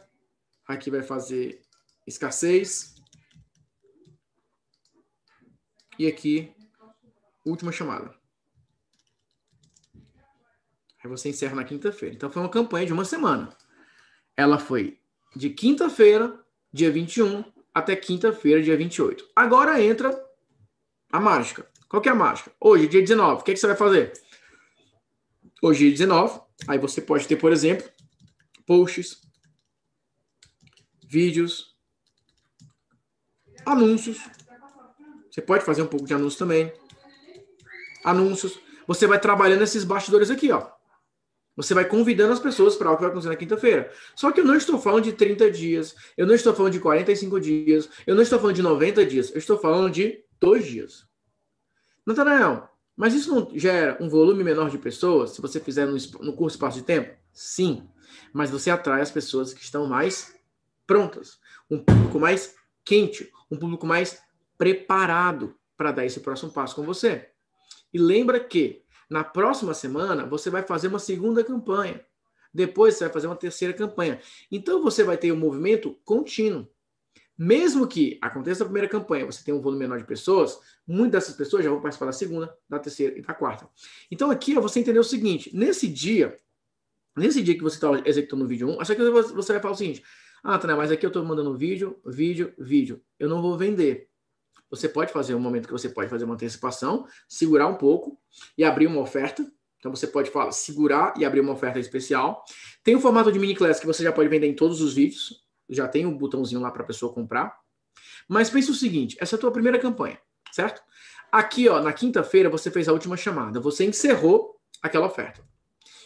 Aqui 0.66 0.90
vai 0.90 1.02
fazer 1.02 1.62
escassez. 2.06 2.94
E 5.98 6.06
aqui, 6.06 6.52
última 7.44 7.70
chamada. 7.70 8.14
Aí 11.02 11.10
você 11.10 11.28
encerra 11.28 11.54
na 11.54 11.64
quinta-feira. 11.64 12.14
Então 12.14 12.30
foi 12.30 12.42
uma 12.42 12.48
campanha 12.48 12.86
de 12.86 12.92
uma 12.92 13.04
semana. 13.04 13.54
Ela 14.36 14.58
foi 14.58 14.98
de 15.36 15.50
quinta-feira, 15.50 16.40
dia 16.72 16.90
21, 16.90 17.44
até 17.72 17.94
quinta-feira, 17.94 18.62
dia 18.62 18.76
28. 18.76 19.30
Agora 19.36 19.80
entra 19.82 20.10
a 21.12 21.20
mágica. 21.20 21.68
Qual 21.88 22.00
que 22.02 22.08
é 22.08 22.12
a 22.12 22.14
mágica? 22.14 22.50
Hoje, 22.58 22.88
dia 22.88 23.00
19, 23.00 23.42
o 23.42 23.44
que, 23.44 23.52
é 23.52 23.54
que 23.54 23.60
você 23.60 23.66
vai 23.66 23.76
fazer? 23.76 24.12
Hoje, 25.66 25.90
19. 25.90 26.42
Aí 26.68 26.76
você 26.76 27.00
pode 27.00 27.26
ter, 27.26 27.36
por 27.36 27.50
exemplo, 27.50 27.88
posts, 28.66 29.22
vídeos, 31.08 31.74
anúncios. 33.64 34.18
Você 35.30 35.40
pode 35.40 35.64
fazer 35.64 35.80
um 35.80 35.86
pouco 35.86 36.04
de 36.04 36.12
anúncio 36.12 36.38
também. 36.38 36.70
Anúncios. 38.04 38.60
Você 38.86 39.06
vai 39.06 39.18
trabalhando 39.18 39.62
esses 39.62 39.84
bastidores 39.84 40.30
aqui, 40.30 40.52
ó. 40.52 40.70
Você 41.56 41.72
vai 41.72 41.88
convidando 41.88 42.34
as 42.34 42.40
pessoas 42.40 42.76
para 42.76 42.88
algo 42.90 42.98
que 42.98 43.04
vai 43.04 43.10
acontecer 43.10 43.30
na 43.30 43.36
quinta-feira. 43.36 43.90
Só 44.14 44.30
que 44.30 44.40
eu 44.40 44.44
não 44.44 44.56
estou 44.56 44.78
falando 44.78 45.04
de 45.04 45.14
30 45.14 45.50
dias, 45.50 45.94
eu 46.14 46.26
não 46.26 46.34
estou 46.34 46.54
falando 46.54 46.74
de 46.74 46.80
45 46.80 47.40
dias, 47.40 47.88
eu 48.06 48.14
não 48.14 48.22
estou 48.22 48.38
falando 48.38 48.56
de 48.56 48.60
90 48.60 49.06
dias, 49.06 49.30
eu 49.30 49.38
estou 49.38 49.56
falando 49.56 49.90
de 49.90 50.22
dois 50.38 50.66
dias. 50.66 51.08
Natanael, 52.06 52.73
mas 52.96 53.14
isso 53.14 53.34
não 53.34 53.50
gera 53.58 53.96
um 54.00 54.08
volume 54.08 54.44
menor 54.44 54.70
de 54.70 54.78
pessoas 54.78 55.30
se 55.30 55.40
você 55.40 55.58
fizer 55.58 55.86
no, 55.86 55.96
no 56.20 56.32
curto 56.32 56.52
espaço 56.52 56.78
de 56.78 56.84
tempo? 56.84 57.16
Sim. 57.32 57.88
Mas 58.32 58.50
você 58.50 58.70
atrai 58.70 59.00
as 59.00 59.10
pessoas 59.10 59.52
que 59.52 59.62
estão 59.62 59.86
mais 59.86 60.34
prontas, 60.86 61.38
um 61.70 61.78
público 61.78 62.20
mais 62.20 62.54
quente, 62.84 63.30
um 63.50 63.56
público 63.56 63.86
mais 63.86 64.22
preparado 64.56 65.54
para 65.76 65.92
dar 65.92 66.04
esse 66.04 66.20
próximo 66.20 66.52
passo 66.52 66.76
com 66.76 66.82
você. 66.82 67.30
E 67.92 67.98
lembra 67.98 68.38
que 68.38 68.82
na 69.08 69.24
próxima 69.24 69.74
semana 69.74 70.26
você 70.26 70.50
vai 70.50 70.62
fazer 70.62 70.88
uma 70.88 70.98
segunda 70.98 71.42
campanha. 71.42 72.04
Depois 72.52 72.94
você 72.94 73.04
vai 73.04 73.12
fazer 73.12 73.26
uma 73.26 73.36
terceira 73.36 73.74
campanha. 73.74 74.20
Então 74.50 74.82
você 74.82 75.02
vai 75.02 75.16
ter 75.16 75.32
um 75.32 75.36
movimento 75.36 75.98
contínuo. 76.04 76.68
Mesmo 77.36 77.86
que 77.86 78.18
aconteça 78.22 78.62
a 78.62 78.66
primeira 78.66 78.88
campanha, 78.88 79.26
você 79.26 79.42
tem 79.44 79.52
um 79.52 79.60
volume 79.60 79.80
menor 79.80 79.98
de 79.98 80.04
pessoas, 80.04 80.58
muitas 80.86 81.24
dessas 81.24 81.36
pessoas 81.36 81.64
já 81.64 81.70
vão 81.70 81.80
participar 81.80 82.06
da 82.06 82.12
segunda, 82.12 82.56
da 82.68 82.78
terceira 82.78 83.18
e 83.18 83.22
da 83.22 83.34
quarta. 83.34 83.68
Então 84.10 84.30
aqui 84.30 84.56
ó, 84.56 84.60
você 84.60 84.80
entendeu 84.80 85.02
o 85.02 85.04
seguinte: 85.04 85.50
nesse 85.54 85.88
dia, 85.88 86.36
nesse 87.16 87.42
dia 87.42 87.54
que 87.54 87.62
você 87.62 87.76
está 87.76 87.90
executando 88.04 88.44
o 88.44 88.48
vídeo 88.48 88.68
1, 88.68 88.80
acho 88.80 88.94
que 88.94 89.02
você 89.02 89.52
vai 89.52 89.60
falar 89.60 89.74
o 89.74 89.76
seguinte: 89.76 90.02
ah, 90.44 90.58
tá, 90.58 90.76
mas 90.76 90.92
aqui 90.92 91.06
eu 91.06 91.08
estou 91.08 91.24
mandando 91.24 91.56
vídeo, 91.56 91.98
vídeo, 92.04 92.52
vídeo. 92.58 93.02
Eu 93.18 93.28
não 93.28 93.40
vou 93.40 93.56
vender. 93.56 94.08
Você 94.70 94.88
pode 94.88 95.12
fazer 95.12 95.34
um 95.34 95.40
momento 95.40 95.66
que 95.66 95.72
você 95.72 95.88
pode 95.88 96.10
fazer 96.10 96.24
uma 96.24 96.34
antecipação, 96.34 97.06
segurar 97.28 97.66
um 97.66 97.76
pouco 97.76 98.20
e 98.58 98.62
abrir 98.62 98.86
uma 98.86 99.00
oferta. 99.00 99.50
Então 99.78 99.94
você 99.94 100.06
pode 100.06 100.30
falar, 100.30 100.52
segurar 100.52 101.14
e 101.16 101.24
abrir 101.24 101.40
uma 101.40 101.52
oferta 101.52 101.78
especial. 101.78 102.44
Tem 102.82 102.94
o 102.94 103.00
formato 103.00 103.30
de 103.30 103.38
mini 103.38 103.54
class 103.54 103.80
que 103.80 103.86
você 103.86 104.02
já 104.02 104.12
pode 104.12 104.28
vender 104.28 104.46
em 104.46 104.54
todos 104.54 104.80
os 104.80 104.94
vídeos. 104.94 105.43
Já 105.68 105.88
tem 105.88 106.06
um 106.06 106.16
botãozinho 106.16 106.60
lá 106.60 106.70
para 106.70 106.82
a 106.82 106.86
pessoa 106.86 107.12
comprar. 107.12 107.58
Mas 108.28 108.50
pense 108.50 108.70
o 108.70 108.74
seguinte, 108.74 109.16
essa 109.20 109.36
é 109.36 109.38
a 109.38 109.40
tua 109.40 109.50
primeira 109.50 109.78
campanha, 109.78 110.18
certo? 110.52 110.82
Aqui, 111.30 111.68
ó, 111.68 111.80
na 111.80 111.92
quinta-feira 111.92 112.48
você 112.48 112.70
fez 112.70 112.88
a 112.88 112.92
última 112.92 113.16
chamada, 113.16 113.60
você 113.60 113.84
encerrou 113.84 114.58
aquela 114.82 115.06
oferta. 115.06 115.42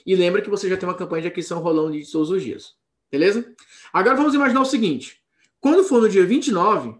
E 0.05 0.15
lembra 0.15 0.43
que 0.43 0.51
você 0.51 0.69
já 0.69 0.77
tem 0.77 0.89
uma 0.89 0.95
campanha 0.95 1.23
de 1.23 1.29
aquisição 1.29 1.61
rolando 1.61 1.93
de 1.93 2.11
todos 2.11 2.31
os 2.31 2.43
dias. 2.43 2.75
Beleza? 3.11 3.55
Agora 3.93 4.17
vamos 4.17 4.35
imaginar 4.35 4.61
o 4.61 4.67
seguinte: 4.67 5.23
quando 5.61 5.85
for 5.85 6.01
no 6.01 6.09
dia 6.09 6.25
29, 6.25 6.99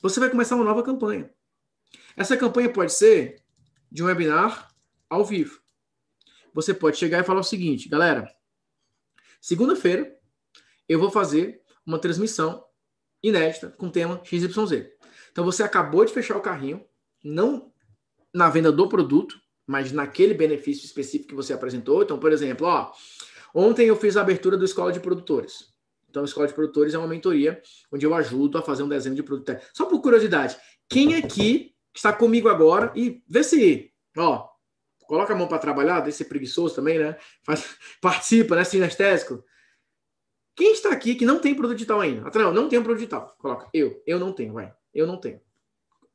você 0.00 0.20
vai 0.20 0.30
começar 0.30 0.56
uma 0.56 0.64
nova 0.64 0.82
campanha. 0.82 1.30
Essa 2.16 2.36
campanha 2.36 2.70
pode 2.70 2.92
ser 2.92 3.42
de 3.90 4.02
um 4.02 4.06
webinar 4.06 4.68
ao 5.08 5.24
vivo 5.24 5.62
você 6.54 6.74
pode 6.74 6.98
chegar 6.98 7.20
e 7.20 7.24
falar 7.24 7.40
o 7.40 7.44
seguinte, 7.44 7.88
galera, 7.88 8.30
segunda-feira 9.40 10.14
eu 10.88 10.98
vou 10.98 11.10
fazer 11.10 11.61
uma 11.86 11.98
transmissão 11.98 12.64
inédita 13.22 13.70
com 13.70 13.88
tema 13.88 14.20
XYZ. 14.24 14.86
Então 15.30 15.44
você 15.44 15.62
acabou 15.62 16.04
de 16.04 16.12
fechar 16.12 16.36
o 16.36 16.40
carrinho, 16.40 16.84
não 17.24 17.72
na 18.32 18.48
venda 18.48 18.72
do 18.72 18.88
produto, 18.88 19.36
mas 19.66 19.92
naquele 19.92 20.34
benefício 20.34 20.84
específico 20.84 21.30
que 21.30 21.34
você 21.34 21.52
apresentou. 21.52 22.02
Então, 22.02 22.18
por 22.18 22.32
exemplo, 22.32 22.66
ó, 22.66 22.92
ontem 23.54 23.86
eu 23.86 23.96
fiz 23.96 24.16
a 24.16 24.20
abertura 24.20 24.56
do 24.56 24.64
Escola 24.64 24.92
de 24.92 25.00
Produtores. 25.00 25.72
Então, 26.08 26.22
a 26.22 26.26
Escola 26.26 26.46
de 26.46 26.54
Produtores 26.54 26.92
é 26.92 26.98
uma 26.98 27.08
mentoria 27.08 27.62
onde 27.90 28.04
eu 28.04 28.14
ajudo 28.14 28.58
a 28.58 28.62
fazer 28.62 28.82
um 28.82 28.88
desenho 28.88 29.14
de 29.14 29.22
produto. 29.22 29.56
Só 29.72 29.86
por 29.86 30.00
curiosidade, 30.02 30.56
quem 30.88 31.14
aqui 31.14 31.74
está 31.94 32.12
comigo 32.12 32.48
agora 32.48 32.92
e 32.94 33.22
vê 33.28 33.42
se, 33.42 33.90
ó, 34.16 34.52
Coloca 35.12 35.34
a 35.34 35.36
mão 35.36 35.46
para 35.46 35.58
trabalhar, 35.58 36.00
deixa 36.00 36.18
ser 36.18 36.24
preguiçoso 36.24 36.74
também, 36.74 36.98
né? 36.98 37.18
Faz, 37.42 37.76
participa, 38.00 38.56
né? 38.56 38.64
Sinestésico. 38.64 39.44
Quem 40.54 40.72
está 40.72 40.90
aqui 40.90 41.14
que 41.14 41.24
não 41.24 41.38
tem 41.38 41.54
produto 41.54 41.76
digital 41.76 42.00
ainda? 42.00 42.30
Não, 42.34 42.52
não 42.52 42.68
tem 42.68 42.78
um 42.78 42.82
produto 42.82 43.00
digital. 43.00 43.34
Coloca 43.38 43.68
eu. 43.72 44.02
Eu 44.06 44.18
não 44.18 44.32
tenho, 44.32 44.52
vai. 44.52 44.74
Eu 44.94 45.06
não 45.06 45.16
tenho. 45.16 45.40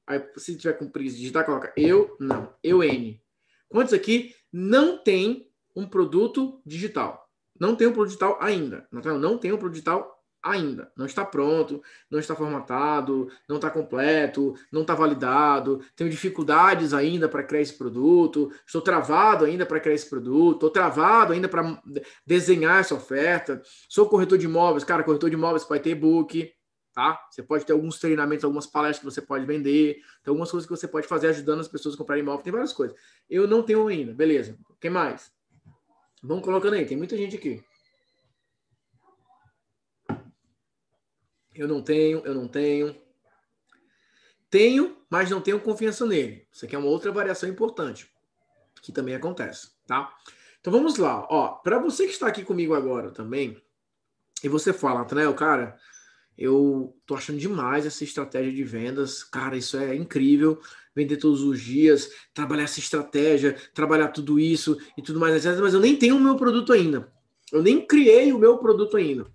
Aí, 0.05 0.23
se 0.37 0.55
tiver 0.55 0.73
com 0.73 0.89
preguiça 0.89 1.17
de 1.17 1.31
coloca 1.31 1.73
eu 1.75 2.15
não. 2.19 2.53
Eu 2.63 2.83
N. 2.83 3.21
Quantos 3.67 3.93
aqui 3.93 4.33
não 4.51 4.97
tem 4.97 5.49
um 5.75 5.85
produto 5.85 6.61
digital? 6.65 7.27
Não 7.59 7.75
tem 7.75 7.87
um 7.87 7.91
produto 7.91 8.09
digital 8.09 8.37
ainda. 8.39 8.87
Não, 8.91 9.19
não 9.19 9.37
tem 9.37 9.51
um 9.51 9.57
produto 9.57 9.73
digital 9.73 10.16
ainda. 10.43 10.91
Não 10.95 11.05
está 11.05 11.25
pronto, 11.25 11.81
não 12.09 12.19
está 12.19 12.35
formatado, 12.35 13.29
não 13.47 13.57
está 13.57 13.69
completo, 13.69 14.53
não 14.71 14.81
está 14.81 14.93
validado, 14.93 15.81
tenho 15.95 16.09
dificuldades 16.09 16.93
ainda 16.93 17.27
para 17.27 17.43
criar 17.43 17.61
esse 17.61 17.77
produto, 17.77 18.51
estou 18.65 18.81
travado 18.81 19.45
ainda 19.45 19.65
para 19.65 19.79
criar 19.79 19.95
esse 19.95 20.09
produto, 20.09 20.55
estou 20.55 20.69
travado 20.69 21.33
ainda 21.33 21.49
para 21.49 21.81
desenhar 22.25 22.79
essa 22.79 22.95
oferta. 22.95 23.61
Sou 23.89 24.07
corretor 24.07 24.37
de 24.37 24.45
imóveis, 24.45 24.83
cara, 24.83 25.03
corretor 25.03 25.29
de 25.29 25.35
imóveis 25.35 25.65
vai 25.67 25.79
ter 25.79 25.91
e-book, 25.91 26.51
tá? 26.93 27.19
Você 27.29 27.43
pode 27.43 27.65
ter 27.65 27.73
alguns 27.73 27.99
treinamentos, 27.99 28.43
algumas 28.43 28.65
palestras 28.65 28.99
que 28.99 29.05
você 29.05 29.21
pode 29.21 29.45
vender, 29.45 29.95
tem 30.23 30.31
algumas 30.31 30.49
coisas 30.49 30.67
que 30.67 30.75
você 30.75 30.87
pode 30.87 31.07
fazer 31.07 31.27
ajudando 31.27 31.59
as 31.59 31.67
pessoas 31.67 31.95
a 31.95 31.97
comprar 31.97 32.17
imóvel, 32.17 32.43
tem 32.43 32.53
várias 32.53 32.73
coisas. 32.73 32.97
Eu 33.29 33.47
não 33.47 33.61
tenho 33.61 33.87
ainda, 33.87 34.13
beleza. 34.13 34.57
Quem 34.79 34.89
mais? 34.89 35.31
Vamos 36.23 36.43
colocando 36.43 36.73
aí, 36.73 36.85
tem 36.85 36.97
muita 36.97 37.15
gente 37.15 37.35
aqui. 37.35 37.63
Eu 41.57 41.67
não 41.67 41.81
tenho, 41.81 42.21
eu 42.25 42.33
não 42.33 42.47
tenho. 42.47 42.95
Tenho, 44.49 44.97
mas 45.09 45.29
não 45.29 45.41
tenho 45.41 45.59
confiança 45.59 46.05
nele. 46.05 46.47
Isso 46.51 46.65
aqui 46.65 46.75
é 46.75 46.79
uma 46.79 46.87
outra 46.87 47.11
variação 47.11 47.49
importante, 47.49 48.09
que 48.81 48.91
também 48.91 49.15
acontece, 49.15 49.71
tá? 49.85 50.15
Então 50.61 50.71
vamos 50.71 50.97
lá, 50.97 51.27
ó, 51.29 51.49
para 51.49 51.79
você 51.79 52.05
que 52.05 52.13
está 52.13 52.27
aqui 52.27 52.43
comigo 52.43 52.73
agora 52.73 53.11
também, 53.11 53.61
e 54.43 54.47
você 54.47 54.71
fala, 54.71 54.99
Nathanael, 54.99 55.33
cara, 55.33 55.77
eu 56.37 56.95
tô 57.05 57.15
achando 57.15 57.39
demais 57.39 57.85
essa 57.85 58.03
estratégia 58.03 58.51
de 58.51 58.63
vendas, 58.63 59.23
cara, 59.23 59.57
isso 59.57 59.77
é 59.77 59.95
incrível, 59.95 60.61
vender 60.95 61.17
todos 61.17 61.41
os 61.41 61.61
dias, 61.61 62.09
trabalhar 62.33 62.63
essa 62.63 62.79
estratégia, 62.79 63.55
trabalhar 63.73 64.09
tudo 64.09 64.39
isso 64.39 64.77
e 64.97 65.01
tudo 65.01 65.19
mais. 65.19 65.45
Mas 65.45 65.73
eu 65.73 65.79
nem 65.79 65.95
tenho 65.95 66.15
o 66.15 66.19
meu 66.19 66.35
produto 66.35 66.73
ainda. 66.73 67.11
Eu 67.51 67.61
nem 67.61 67.85
criei 67.85 68.31
o 68.31 68.39
meu 68.39 68.57
produto 68.57 68.97
ainda. 68.97 69.25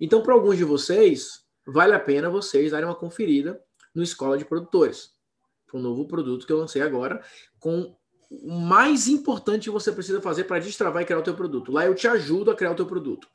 Então, 0.00 0.22
para 0.22 0.34
alguns 0.34 0.56
de 0.56 0.64
vocês, 0.64 1.44
vale 1.66 1.94
a 1.94 2.00
pena 2.00 2.30
vocês 2.30 2.72
darem 2.72 2.86
uma 2.86 2.94
conferida 2.94 3.60
no 3.94 4.02
Escola 4.02 4.38
de 4.38 4.44
Produtores. 4.44 5.14
Um 5.74 5.80
novo 5.80 6.06
produto 6.06 6.46
que 6.46 6.52
eu 6.52 6.58
lancei 6.58 6.80
agora, 6.80 7.22
com 7.58 7.94
o 8.30 8.50
mais 8.50 9.08
importante 9.08 9.64
que 9.64 9.70
você 9.70 9.92
precisa 9.92 10.20
fazer 10.20 10.44
para 10.44 10.58
destravar 10.58 11.02
e 11.02 11.06
criar 11.06 11.18
o 11.18 11.22
teu 11.22 11.34
produto. 11.34 11.70
Lá 11.70 11.84
eu 11.84 11.94
te 11.94 12.08
ajudo 12.08 12.50
a 12.50 12.54
criar 12.54 12.72
o 12.72 12.74
teu 12.74 12.86
produto. 12.86 13.28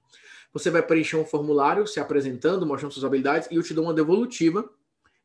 Você 0.53 0.69
vai 0.69 0.82
preencher 0.82 1.17
um 1.17 1.25
formulário 1.25 1.88
se 1.88 1.99
apresentando, 1.99 2.65
mostrando 2.65 2.91
suas 2.91 3.05
habilidades, 3.05 3.47
e 3.51 3.55
eu 3.55 3.63
te 3.63 3.73
dou 3.73 3.86
uma 3.86 3.93
devolutiva 3.93 4.69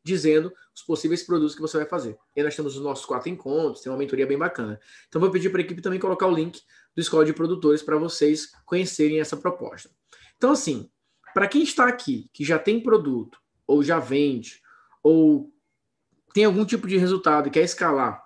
dizendo 0.03 0.53
os 0.73 0.81
possíveis 0.83 1.21
produtos 1.23 1.53
que 1.53 1.61
você 1.61 1.77
vai 1.77 1.85
fazer. 1.85 2.17
E 2.33 2.41
nós 2.41 2.55
temos 2.55 2.77
os 2.77 2.81
nossos 2.81 3.05
quatro 3.05 3.27
encontros, 3.29 3.81
tem 3.81 3.91
uma 3.91 3.97
mentoria 3.97 4.25
bem 4.25 4.37
bacana. 4.37 4.79
Então 5.09 5.19
vou 5.19 5.29
pedir 5.29 5.49
para 5.49 5.59
a 5.59 5.63
equipe 5.63 5.81
também 5.81 5.99
colocar 5.99 6.27
o 6.27 6.31
link 6.31 6.61
do 6.95 7.01
Escola 7.01 7.25
de 7.25 7.33
Produtores 7.33 7.81
para 7.81 7.97
vocês 7.97 8.51
conhecerem 8.65 9.19
essa 9.19 9.35
proposta. 9.35 9.89
Então, 10.37 10.51
assim, 10.51 10.89
para 11.37 11.47
quem 11.47 11.61
está 11.61 11.87
aqui, 11.87 12.27
que 12.33 12.43
já 12.43 12.57
tem 12.57 12.79
produto, 12.79 13.37
ou 13.67 13.83
já 13.83 13.99
vende, 13.99 14.59
ou 15.03 15.53
tem 16.33 16.45
algum 16.45 16.65
tipo 16.65 16.87
de 16.87 16.97
resultado 16.97 17.47
e 17.47 17.51
quer 17.51 17.61
escalar, 17.61 18.23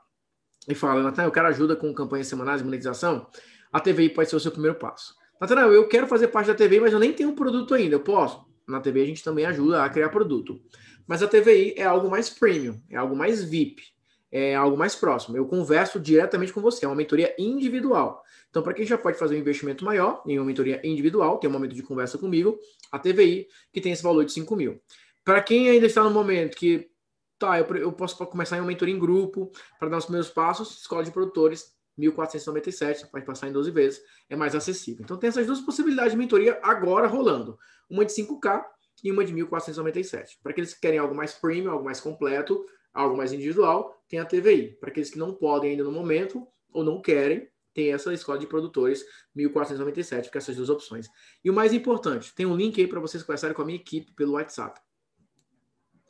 e 0.66 0.74
fala, 0.74 1.04
Natan, 1.04 1.24
eu 1.24 1.32
quero 1.32 1.50
ajuda 1.50 1.76
com 1.76 1.94
campanhas 1.94 2.28
semanais 2.28 2.62
de 2.62 2.64
monetização, 2.64 3.28
a 3.70 3.82
TVI 3.82 4.12
pode 4.12 4.30
ser 4.30 4.38
o 4.38 4.40
seu 4.40 4.50
primeiro 4.50 4.80
passo. 4.80 5.14
Natan, 5.42 5.60
eu 5.60 5.90
quero 5.90 6.08
fazer 6.08 6.30
parte 6.30 6.48
da 6.48 6.56
TVI, 6.56 6.80
mas 6.80 6.94
eu 6.94 7.00
nem 7.00 7.12
tenho 7.12 7.34
produto 7.34 7.74
ainda, 7.74 7.96
eu 7.96 8.00
posso? 8.00 8.46
Na 8.66 8.80
TVI 8.80 9.02
a 9.02 9.08
gente 9.08 9.24
também 9.26 9.46
ajuda 9.46 9.84
a 9.84 9.90
criar 9.90 10.08
produto. 10.08 10.62
Mas 11.06 11.22
a 11.22 11.28
TVI 11.28 11.74
é 11.76 11.84
algo 11.84 12.10
mais 12.10 12.30
premium, 12.30 12.82
é 12.90 12.96
algo 12.96 13.14
mais 13.14 13.44
VIP, 13.44 13.84
é 14.32 14.56
algo 14.56 14.78
mais 14.78 14.96
próximo. 14.96 15.36
Eu 15.36 15.46
converso 15.48 16.00
diretamente 16.00 16.54
com 16.54 16.62
você, 16.62 16.86
é 16.86 16.88
uma 16.88 16.96
mentoria 16.96 17.36
individual. 17.38 18.24
Então, 18.50 18.64
para 18.64 18.74
quem 18.74 18.86
já 18.86 18.98
pode 18.98 19.18
fazer 19.18 19.36
um 19.36 19.40
investimento 19.40 19.84
maior 19.84 20.22
em 20.26 20.38
uma 20.38 20.46
mentoria 20.46 20.80
individual, 20.84 21.40
tem 21.40 21.50
um 21.50 21.54
momento 21.54 21.76
de 21.76 21.84
conversa 21.84 22.18
comigo, 22.18 22.58
a 22.92 23.00
TVI, 23.00 23.48
que 23.72 23.82
tem 23.82 23.92
esse 23.92 24.04
valor 24.04 24.26
de 24.26 24.34
5 24.34 24.56
mil. 24.56 24.82
Para 25.24 25.42
quem 25.42 25.70
ainda 25.70 25.86
está 25.86 26.04
no 26.04 26.12
momento 26.12 26.58
que, 26.58 26.90
tá, 27.38 27.60
eu, 27.60 27.66
eu 27.76 27.92
posso 27.92 28.18
começar 28.26 28.58
em 28.58 28.60
uma 28.60 28.68
mentoria 28.68 28.94
em 28.94 29.00
grupo, 29.00 29.52
para 29.80 29.90
dar 29.90 29.98
os 29.98 30.06
primeiros 30.06 30.30
passos, 30.30 30.80
escola 30.80 31.04
de 31.04 31.12
produtores, 31.12 31.76
1.497, 32.00 33.10
pode 33.12 33.26
passar 33.26 33.48
em 33.48 33.52
12 33.52 33.70
vezes, 33.72 34.02
é 34.30 34.36
mais 34.36 34.56
acessível. 34.56 35.04
Então, 35.04 35.18
tem 35.18 35.28
essas 35.28 35.46
duas 35.46 35.62
possibilidades 35.62 36.14
de 36.14 36.18
mentoria 36.18 36.60
agora 36.64 37.08
rolando. 37.08 37.58
Uma 37.90 38.06
de 38.06 38.14
5K 38.14 38.64
e 39.04 39.12
uma 39.12 39.24
de 39.24 39.34
1.497. 39.34 40.38
Para 40.42 40.52
aqueles 40.52 40.74
que 40.74 40.82
querem 40.82 41.00
algo 41.00 41.16
mais 41.16 41.34
premium, 41.34 41.72
algo 41.72 41.86
mais 41.86 42.00
completo, 42.00 42.66
algo 42.94 43.16
mais 43.16 43.34
individual, 43.34 44.02
tem 44.08 44.20
a 44.20 44.26
TVI. 44.26 44.78
Para 44.80 44.90
aqueles 44.90 45.10
que 45.10 45.20
não 45.20 45.34
podem 45.34 45.72
ainda 45.72 45.84
no 45.84 45.92
momento 45.92 46.48
ou 46.74 46.84
não 46.84 47.02
querem, 47.02 47.48
tem 47.74 47.94
essa 47.94 48.14
escola 48.14 48.38
de 48.38 48.48
produtores 48.48 49.04
1497, 49.36 50.32
com 50.32 50.38
essas 50.38 50.56
duas 50.56 50.70
opções. 50.70 51.08
E 51.44 51.50
o 51.50 51.54
mais 51.54 51.74
importante, 51.74 52.34
tem 52.34 52.46
um 52.46 52.56
link 52.56 52.80
aí 52.80 52.88
para 52.88 53.00
vocês 53.00 53.24
conversarem 53.24 53.56
com 53.56 53.62
a 53.62 53.66
minha 53.66 53.78
equipe 53.78 54.12
pelo 54.14 54.34
WhatsApp. 54.34 54.80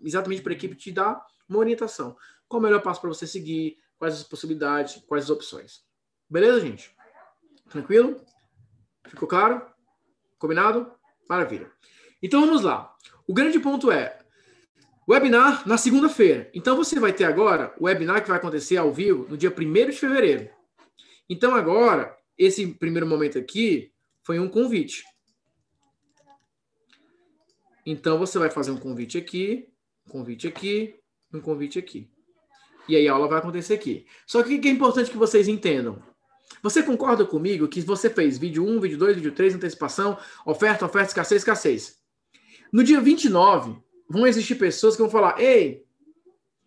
Exatamente 0.04 0.42
para 0.42 0.54
a 0.54 0.56
equipe 0.56 0.76
te 0.76 0.92
dar 0.92 1.26
uma 1.48 1.60
orientação. 1.60 2.16
Qual 2.48 2.60
o 2.60 2.64
melhor 2.64 2.82
passo 2.82 3.00
para 3.00 3.10
você 3.10 3.28
seguir, 3.28 3.78
quais 4.02 4.16
as 4.16 4.24
possibilidades, 4.24 4.96
quais 5.06 5.26
as 5.26 5.30
opções. 5.30 5.84
Beleza, 6.28 6.60
gente? 6.60 6.92
Tranquilo? 7.70 8.20
Ficou 9.08 9.28
claro? 9.28 9.62
Combinado? 10.40 10.92
Maravilha. 11.30 11.72
Então 12.20 12.42
vamos 12.42 12.64
lá. 12.64 12.96
O 13.28 13.34
grande 13.34 13.60
ponto 13.60 13.92
é 13.92 14.18
webinar 15.08 15.68
na 15.68 15.78
segunda-feira. 15.78 16.50
Então 16.52 16.76
você 16.76 17.00
vai 17.00 17.14
ter 17.14 17.26
agora 17.26 17.76
o 17.78 17.86
webinar 17.86 18.24
que 18.24 18.30
vai 18.30 18.38
acontecer 18.38 18.78
ao 18.78 18.92
vivo 18.92 19.28
no 19.30 19.38
dia 19.38 19.54
1 19.56 19.90
de 19.92 19.92
fevereiro. 19.92 20.50
Então, 21.32 21.56
agora, 21.56 22.14
esse 22.38 22.68
primeiro 22.68 23.08
momento 23.08 23.40
aqui 23.40 23.90
foi 24.22 24.38
um 24.38 24.50
convite. 24.50 25.06
Então, 27.86 28.20
você 28.20 28.38
vai 28.38 28.52
fazer 28.52 28.72
um 28.72 28.78
convite 28.78 29.18
aqui, 29.18 29.66
um 30.06 30.12
convite 30.12 30.46
aqui, 30.46 30.94
um 31.34 31.40
convite 31.40 31.80
aqui. 31.80 32.12
E 32.86 32.98
aí 32.98 33.08
a 33.08 33.14
aula 33.14 33.30
vai 33.30 33.40
acontecer 33.40 33.76
aqui. 33.76 34.06
Só 34.28 34.44
que 34.44 34.56
o 34.56 34.60
que 34.60 34.68
é 34.68 34.72
importante 34.72 35.10
que 35.10 35.16
vocês 35.16 35.48
entendam? 35.48 36.04
Você 36.62 36.84
concorda 36.84 37.26
comigo 37.26 37.66
que 37.70 37.80
você 37.80 38.10
fez 38.10 38.38
vídeo 38.38 38.68
1, 38.68 38.82
vídeo 38.82 38.98
2, 38.98 39.16
vídeo 39.16 39.32
3, 39.32 39.56
antecipação, 39.56 40.18
oferta, 40.46 40.86
oferta, 40.86 41.12
escassez, 41.12 41.44
escassez. 41.44 41.98
No 42.74 42.84
dia 42.84 43.00
29, 43.00 43.82
vão 44.10 44.28
existir 44.28 44.56
pessoas 44.56 44.98
que 44.98 45.02
vão 45.02 45.10
falar: 45.10 45.40
Ei, 45.40 45.86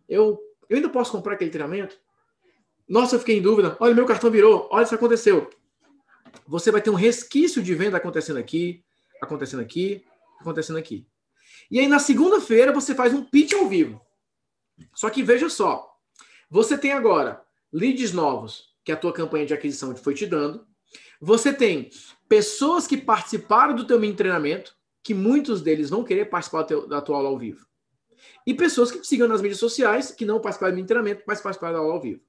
eu, 0.08 0.40
eu 0.70 0.76
ainda 0.76 0.88
posso 0.88 1.12
comprar 1.12 1.34
aquele 1.34 1.50
treinamento? 1.50 2.02
Nossa, 2.88 3.16
eu 3.16 3.20
fiquei 3.20 3.38
em 3.38 3.42
dúvida. 3.42 3.76
Olha, 3.80 3.94
meu 3.94 4.06
cartão 4.06 4.30
virou. 4.30 4.68
Olha, 4.70 4.84
isso 4.84 4.94
aconteceu. 4.94 5.48
Você 6.46 6.70
vai 6.70 6.82
ter 6.82 6.90
um 6.90 6.94
resquício 6.94 7.62
de 7.62 7.74
venda 7.74 7.96
acontecendo 7.96 8.38
aqui, 8.38 8.84
acontecendo 9.22 9.60
aqui, 9.60 10.04
acontecendo 10.40 10.78
aqui. 10.78 11.06
E 11.70 11.78
aí, 11.78 11.88
na 11.88 11.98
segunda-feira, 11.98 12.72
você 12.72 12.94
faz 12.94 13.14
um 13.14 13.24
pitch 13.24 13.54
ao 13.54 13.68
vivo. 13.68 14.00
Só 14.94 15.08
que 15.08 15.22
veja 15.22 15.48
só. 15.48 15.90
Você 16.50 16.76
tem 16.76 16.92
agora 16.92 17.42
leads 17.72 18.12
novos 18.12 18.74
que 18.84 18.92
a 18.92 18.96
tua 18.96 19.12
campanha 19.12 19.46
de 19.46 19.54
aquisição 19.54 19.96
foi 19.96 20.14
te 20.14 20.26
dando. 20.26 20.66
Você 21.20 21.52
tem 21.52 21.90
pessoas 22.28 22.86
que 22.86 22.96
participaram 22.96 23.74
do 23.74 23.86
teu 23.86 23.98
mini 23.98 24.14
treinamento, 24.14 24.76
que 25.02 25.14
muitos 25.14 25.62
deles 25.62 25.90
vão 25.90 26.04
querer 26.04 26.26
participar 26.26 26.64
da 26.86 27.00
tua 27.00 27.16
aula 27.16 27.30
ao 27.30 27.38
vivo. 27.38 27.66
E 28.46 28.52
pessoas 28.52 28.90
que 28.90 28.98
te 28.98 29.06
sigam 29.06 29.28
nas 29.28 29.40
mídias 29.40 29.58
sociais, 29.58 30.10
que 30.10 30.24
não 30.24 30.40
participaram 30.40 30.72
do 30.72 30.76
mini 30.76 30.86
treinamento, 30.86 31.22
mas 31.26 31.40
participaram 31.40 31.74
da 31.74 31.80
aula 31.80 31.94
ao 31.94 32.00
vivo. 32.00 32.20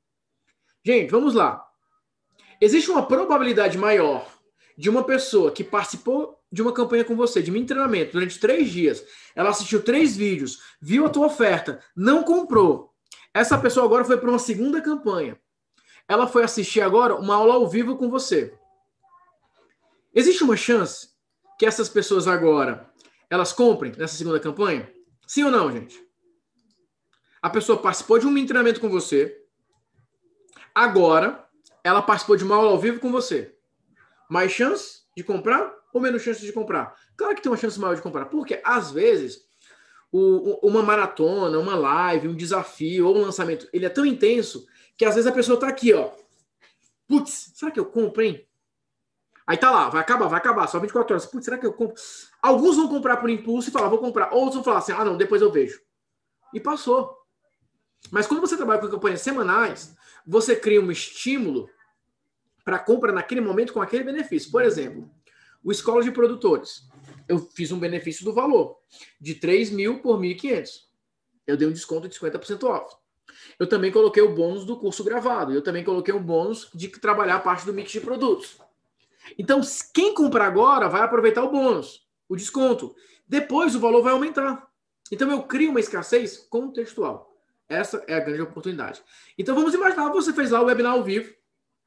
Gente, 0.85 1.09
vamos 1.09 1.33
lá. 1.33 1.65
Existe 2.61 2.91
uma 2.91 3.07
probabilidade 3.07 3.75
maior 3.75 4.31
de 4.77 4.87
uma 4.87 5.03
pessoa 5.03 5.51
que 5.51 5.63
participou 5.63 6.39
de 6.51 6.61
uma 6.61 6.71
campanha 6.71 7.03
com 7.03 7.15
você, 7.15 7.41
de 7.41 7.49
mini 7.49 7.65
treinamento, 7.65 8.11
durante 8.13 8.39
três 8.39 8.69
dias, 8.69 9.03
ela 9.33 9.49
assistiu 9.49 9.81
três 9.81 10.15
vídeos, 10.15 10.59
viu 10.79 11.05
a 11.05 11.09
tua 11.09 11.25
oferta, 11.25 11.81
não 11.95 12.21
comprou. 12.21 12.93
Essa 13.33 13.57
pessoa 13.57 13.83
agora 13.83 14.05
foi 14.05 14.17
para 14.17 14.29
uma 14.29 14.37
segunda 14.37 14.79
campanha. 14.79 15.39
Ela 16.07 16.27
foi 16.27 16.43
assistir 16.43 16.81
agora 16.81 17.15
uma 17.15 17.33
aula 17.33 17.55
ao 17.55 17.67
vivo 17.67 17.97
com 17.97 18.07
você. 18.07 18.55
Existe 20.13 20.43
uma 20.43 20.55
chance 20.55 21.09
que 21.57 21.65
essas 21.65 21.89
pessoas 21.89 22.27
agora 22.27 22.87
elas 23.27 23.51
comprem 23.51 23.91
nessa 23.97 24.15
segunda 24.15 24.39
campanha? 24.39 24.87
Sim 25.25 25.45
ou 25.45 25.51
não, 25.51 25.71
gente? 25.71 25.99
A 27.41 27.49
pessoa 27.49 27.81
participou 27.81 28.19
de 28.19 28.27
um 28.27 28.33
treinamento 28.45 28.79
com 28.79 28.87
você. 28.87 29.44
Agora, 30.75 31.47
ela 31.81 32.01
participou 32.01 32.35
de 32.35 32.43
uma 32.43 32.57
aula 32.57 32.71
ao 32.71 32.79
vivo 32.79 32.99
com 32.99 33.09
você. 33.09 33.55
Mais 34.29 34.51
chance 34.51 35.03
de 35.15 35.23
comprar 35.23 35.73
ou 35.93 36.01
menos 36.01 36.21
chance 36.21 36.41
de 36.41 36.51
comprar? 36.51 36.93
Claro 37.15 37.33
que 37.33 37.41
tem 37.41 37.49
uma 37.49 37.57
chance 37.57 37.79
maior 37.79 37.95
de 37.95 38.01
comprar, 38.01 38.25
porque 38.25 38.61
às 38.65 38.91
vezes 38.91 39.45
o, 40.11 40.59
uma 40.67 40.83
maratona, 40.83 41.57
uma 41.57 41.75
live, 41.75 42.27
um 42.27 42.35
desafio 42.35 43.07
ou 43.07 43.15
um 43.15 43.21
lançamento, 43.21 43.69
ele 43.71 43.85
é 43.85 43.89
tão 43.89 44.05
intenso 44.05 44.67
que 44.97 45.05
às 45.05 45.15
vezes 45.15 45.29
a 45.29 45.33
pessoa 45.33 45.57
tá 45.57 45.69
aqui, 45.69 45.93
ó. 45.93 46.11
Putz, 47.07 47.53
será 47.55 47.71
que 47.71 47.79
eu 47.79 47.85
compro, 47.85 48.21
hein? 48.21 48.45
Aí 49.47 49.55
tá 49.55 49.71
lá, 49.71 49.87
vai 49.87 50.01
acabar, 50.01 50.27
vai 50.27 50.39
acabar, 50.39 50.67
só 50.67 50.79
24 50.79 51.13
horas. 51.13 51.25
Putz, 51.25 51.45
será 51.45 51.57
que 51.57 51.65
eu 51.65 51.71
compro? 51.71 51.95
Alguns 52.41 52.75
vão 52.75 52.89
comprar 52.89 53.17
por 53.17 53.29
impulso 53.29 53.69
e 53.69 53.71
falar, 53.71 53.87
vou 53.87 53.99
comprar. 53.99 54.33
Outros 54.33 54.55
vão 54.55 54.63
falar 54.63 54.79
assim, 54.79 54.91
ah, 54.91 55.05
não, 55.05 55.15
depois 55.15 55.41
eu 55.41 55.51
vejo. 55.51 55.79
E 56.53 56.59
passou. 56.59 57.15
Mas 58.11 58.27
quando 58.27 58.41
você 58.41 58.57
trabalha 58.57 58.81
com 58.81 58.89
campanhas 58.89 59.21
semanais, 59.21 59.94
você 60.25 60.55
cria 60.55 60.81
um 60.81 60.91
estímulo 60.91 61.69
para 62.63 62.79
compra 62.79 63.11
naquele 63.11 63.41
momento 63.41 63.73
com 63.73 63.81
aquele 63.81 64.03
benefício. 64.03 64.51
Por 64.51 64.63
exemplo, 64.63 65.09
o 65.63 65.71
Escola 65.71 66.03
de 66.03 66.11
Produtores. 66.11 66.87
Eu 67.27 67.39
fiz 67.39 67.71
um 67.71 67.79
benefício 67.79 68.23
do 68.25 68.33
valor 68.33 68.77
de 69.19 69.35
3 69.35 69.71
mil 69.71 69.99
por 69.99 70.19
1.500. 70.19 70.85
Eu 71.45 71.57
dei 71.57 71.67
um 71.67 71.71
desconto 71.71 72.07
de 72.07 72.17
50% 72.17 72.63
off. 72.63 72.95
Eu 73.59 73.67
também 73.67 73.91
coloquei 73.91 74.23
o 74.23 74.33
bônus 74.33 74.65
do 74.65 74.77
curso 74.77 75.03
gravado. 75.03 75.53
Eu 75.53 75.61
também 75.61 75.83
coloquei 75.83 76.13
o 76.13 76.19
bônus 76.19 76.69
de 76.73 76.87
trabalhar 76.87 77.35
a 77.35 77.39
parte 77.39 77.65
do 77.65 77.73
mix 77.73 77.91
de 77.91 78.01
produtos. 78.01 78.57
Então, 79.37 79.61
quem 79.93 80.13
comprar 80.13 80.45
agora 80.45 80.87
vai 80.87 81.01
aproveitar 81.01 81.43
o 81.43 81.51
bônus, 81.51 82.07
o 82.27 82.35
desconto. 82.35 82.95
Depois 83.27 83.75
o 83.75 83.79
valor 83.79 84.01
vai 84.01 84.13
aumentar. 84.13 84.67
Então 85.11 85.29
eu 85.29 85.43
crio 85.43 85.71
uma 85.71 85.79
escassez 85.79 86.37
contextual. 86.37 87.34
Essa 87.67 88.03
é 88.07 88.13
a 88.13 88.19
grande 88.19 88.41
oportunidade. 88.41 89.03
Então 89.37 89.55
vamos 89.55 89.73
imaginar, 89.73 90.09
você 90.09 90.31
fez 90.33 90.51
lá 90.51 90.61
o 90.61 90.65
webinar 90.65 90.93
ao 90.93 91.03
vivo. 91.03 91.33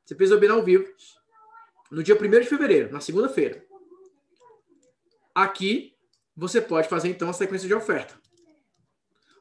Você 0.05 0.14
fez 0.14 0.31
o 0.31 0.35
webinar 0.35 0.57
ao 0.57 0.64
vivo 0.64 0.87
no 1.91 2.03
dia 2.03 2.16
1 2.16 2.31
de 2.41 2.47
fevereiro, 2.47 2.93
na 2.93 3.01
segunda-feira. 3.01 3.64
Aqui 5.35 5.95
você 6.37 6.61
pode 6.61 6.89
fazer 6.89 7.09
então 7.09 7.29
a 7.31 7.33
sequência 7.33 7.68
de 7.68 7.74
oferta. 7.74 8.20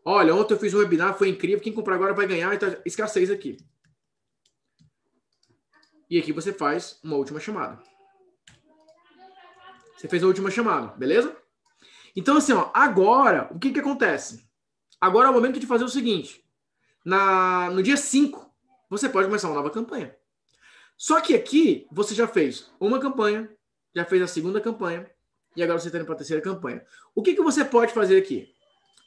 Olha, 0.05 0.33
ontem 0.33 0.53
eu 0.53 0.59
fiz 0.59 0.73
um 0.73 0.79
webinar, 0.79 1.17
foi 1.17 1.29
incrível. 1.29 1.59
Quem 1.59 1.73
comprar 1.73 1.95
agora 1.95 2.13
vai 2.13 2.25
ganhar, 2.25 2.53
então 2.53 2.75
escassez 2.85 3.29
aqui. 3.29 3.57
E 6.09 6.17
aqui 6.17 6.31
você 6.31 6.53
faz 6.53 6.99
uma 7.03 7.17
última 7.17 7.39
chamada. 7.39 7.81
Você 9.97 10.07
fez 10.07 10.23
a 10.23 10.27
última 10.27 10.49
chamada, 10.49 10.88
beleza? 10.95 11.35
Então, 12.15 12.38
assim, 12.38 12.53
ó, 12.53 12.71
agora, 12.73 13.49
o 13.51 13.59
que 13.59 13.71
que 13.71 13.79
acontece? 13.79 14.46
Agora 14.99 15.27
é 15.27 15.31
o 15.31 15.33
momento 15.33 15.59
de 15.59 15.67
fazer 15.67 15.83
o 15.83 15.89
seguinte. 15.89 16.43
Na, 17.05 17.69
no 17.71 17.81
dia 17.83 17.97
5, 17.97 18.53
você 18.89 19.07
pode 19.07 19.27
começar 19.27 19.47
uma 19.47 19.55
nova 19.55 19.69
campanha. 19.69 20.15
Só 20.97 21.21
que 21.21 21.35
aqui, 21.35 21.87
você 21.91 22.15
já 22.15 22.27
fez 22.27 22.71
uma 22.79 22.99
campanha, 22.99 23.49
já 23.95 24.03
fez 24.03 24.21
a 24.21 24.27
segunda 24.27 24.59
campanha, 24.59 25.09
e 25.55 25.63
agora 25.63 25.79
você 25.79 25.87
está 25.87 25.97
indo 25.97 26.05
para 26.05 26.15
a 26.15 26.17
terceira 26.17 26.41
campanha. 26.41 26.83
O 27.15 27.21
que, 27.21 27.35
que 27.35 27.41
você 27.41 27.63
pode 27.63 27.93
fazer 27.93 28.17
aqui? 28.17 28.51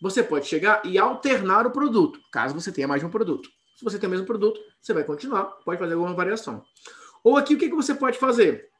você 0.00 0.22
pode 0.22 0.46
chegar 0.46 0.80
e 0.84 0.98
alternar 0.98 1.66
o 1.66 1.70
produto, 1.70 2.18
caso 2.32 2.54
você 2.54 2.72
tenha 2.72 2.88
mais 2.88 3.00
de 3.00 3.06
um 3.06 3.10
produto. 3.10 3.48
Se 3.76 3.84
você 3.84 3.98
tem 3.98 4.08
o 4.08 4.10
mesmo 4.10 4.26
produto, 4.26 4.58
você 4.80 4.94
vai 4.94 5.04
continuar, 5.04 5.44
pode 5.64 5.78
fazer 5.78 5.92
alguma 5.92 6.14
variação. 6.14 6.64
Ou 7.22 7.36
aqui, 7.36 7.54
o 7.54 7.58
que, 7.58 7.68
que 7.68 7.74
você 7.74 7.94
pode 7.94 8.18
fazer? 8.18 8.70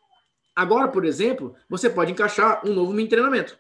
Agora, 0.56 0.88
por 0.88 1.04
exemplo, 1.04 1.54
você 1.68 1.90
pode 1.90 2.11
encaixar 2.11 2.66
um 2.66 2.72
novo 2.72 2.92
mini 2.92 3.08
treinamento. 3.08 3.58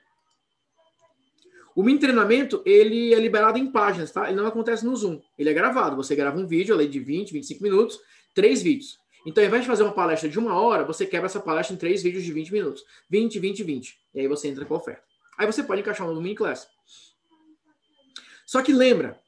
O 1.74 1.82
mini 1.82 1.98
treinamento, 1.98 2.62
ele 2.64 3.14
é 3.14 3.18
liberado 3.18 3.58
em 3.58 3.70
páginas, 3.70 4.10
tá? 4.10 4.26
Ele 4.28 4.36
não 4.36 4.46
acontece 4.46 4.84
no 4.84 4.94
Zoom. 4.96 5.20
Ele 5.38 5.48
é 5.48 5.52
gravado. 5.52 5.96
Você 5.96 6.16
grava 6.16 6.38
um 6.38 6.46
vídeo, 6.46 6.74
além 6.74 6.88
de 6.90 6.98
20, 6.98 7.32
25 7.32 7.62
minutos, 7.62 8.00
três 8.34 8.62
vídeos. 8.62 8.98
Então, 9.26 9.42
ao 9.42 9.48
invés 9.48 9.62
de 9.62 9.68
fazer 9.68 9.82
uma 9.82 9.92
palestra 9.92 10.28
de 10.28 10.38
uma 10.38 10.58
hora, 10.58 10.84
você 10.84 11.06
quebra 11.06 11.26
essa 11.26 11.40
palestra 11.40 11.74
em 11.74 11.78
três 11.78 12.02
vídeos 12.02 12.24
de 12.24 12.32
20 12.32 12.52
minutos. 12.52 12.84
20, 13.08 13.38
20, 13.38 13.62
20. 13.62 13.98
E 14.14 14.20
aí 14.20 14.28
você 14.28 14.48
entra 14.48 14.64
com 14.64 14.74
a 14.74 14.78
oferta. 14.78 15.02
Aí 15.38 15.46
você 15.46 15.62
pode 15.62 15.80
encaixar 15.80 16.06
um 16.06 16.10
novo 16.10 16.22
mini 16.22 16.34
class. 16.34 16.66
Só 18.46 18.62
que 18.62 18.72
lembra, 18.72 19.20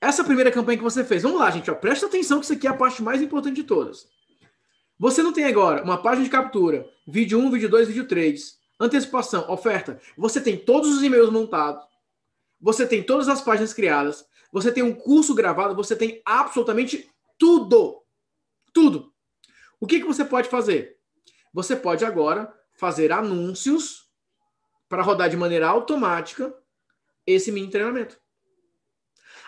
essa 0.00 0.24
primeira 0.24 0.50
campanha 0.50 0.78
que 0.78 0.84
você 0.84 1.04
fez, 1.04 1.22
vamos 1.22 1.40
lá, 1.40 1.50
gente, 1.50 1.70
ó, 1.70 1.74
presta 1.74 2.06
atenção 2.06 2.38
que 2.38 2.44
isso 2.44 2.52
aqui 2.52 2.66
é 2.66 2.70
a 2.70 2.74
parte 2.74 3.02
mais 3.02 3.20
importante 3.20 3.56
de 3.56 3.64
todas. 3.64 4.08
Você 4.98 5.22
não 5.22 5.32
tem 5.32 5.44
agora 5.44 5.82
uma 5.82 6.00
página 6.00 6.24
de 6.24 6.30
captura, 6.30 6.88
vídeo 7.06 7.38
1, 7.38 7.50
vídeo 7.50 7.68
2, 7.68 7.88
vídeo 7.88 8.06
3, 8.06 8.55
antecipação, 8.78 9.50
oferta. 9.50 10.00
Você 10.16 10.40
tem 10.40 10.56
todos 10.56 10.96
os 10.96 11.02
e-mails 11.02 11.30
montados, 11.30 11.84
você 12.60 12.86
tem 12.86 13.02
todas 13.02 13.28
as 13.28 13.40
páginas 13.40 13.72
criadas, 13.72 14.24
você 14.52 14.72
tem 14.72 14.82
um 14.82 14.94
curso 14.94 15.34
gravado, 15.34 15.74
você 15.74 15.94
tem 15.94 16.22
absolutamente 16.24 17.10
tudo. 17.38 18.02
Tudo. 18.72 19.12
O 19.80 19.86
que, 19.86 20.00
que 20.00 20.06
você 20.06 20.24
pode 20.24 20.48
fazer? 20.48 20.98
Você 21.52 21.76
pode 21.76 22.04
agora 22.04 22.52
fazer 22.74 23.12
anúncios 23.12 24.10
para 24.88 25.02
rodar 25.02 25.28
de 25.28 25.36
maneira 25.36 25.68
automática 25.68 26.54
esse 27.26 27.50
mini 27.50 27.70
treinamento. 27.70 28.18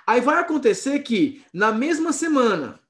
Aí 0.06 0.20
vai 0.20 0.38
acontecer 0.38 1.00
que, 1.00 1.44
na 1.52 1.70
mesma 1.70 2.12
semana, 2.12 2.80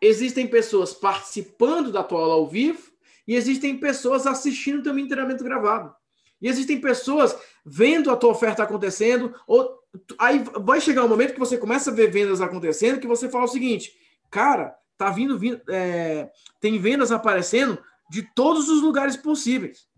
existem 0.00 0.46
pessoas 0.46 0.92
participando 0.92 1.90
da 1.90 2.04
tua 2.04 2.20
aula 2.20 2.34
ao 2.34 2.46
vivo 2.46 2.85
e 3.26 3.34
existem 3.34 3.78
pessoas 3.78 4.26
assistindo 4.26 4.94
mini 4.94 5.08
treinamento 5.08 5.42
gravado. 5.42 5.94
E 6.40 6.48
existem 6.48 6.80
pessoas 6.80 7.36
vendo 7.64 8.10
a 8.10 8.16
tua 8.16 8.30
oferta 8.30 8.62
acontecendo. 8.62 9.34
Ou, 9.46 9.82
aí 10.18 10.44
vai 10.60 10.80
chegar 10.80 11.04
um 11.04 11.08
momento 11.08 11.32
que 11.32 11.38
você 11.38 11.58
começa 11.58 11.90
a 11.90 11.94
ver 11.94 12.10
vendas 12.10 12.40
acontecendo 12.40 13.00
que 13.00 13.06
você 13.06 13.28
fala 13.28 13.44
o 13.44 13.48
seguinte, 13.48 13.92
cara, 14.30 14.76
tá 14.96 15.10
vindo, 15.10 15.38
vindo 15.38 15.60
é, 15.68 16.30
tem 16.60 16.78
vendas 16.78 17.10
aparecendo 17.10 17.82
de 18.10 18.22
todos 18.34 18.68
os 18.68 18.82
lugares 18.82 19.16
possíveis. 19.16 19.88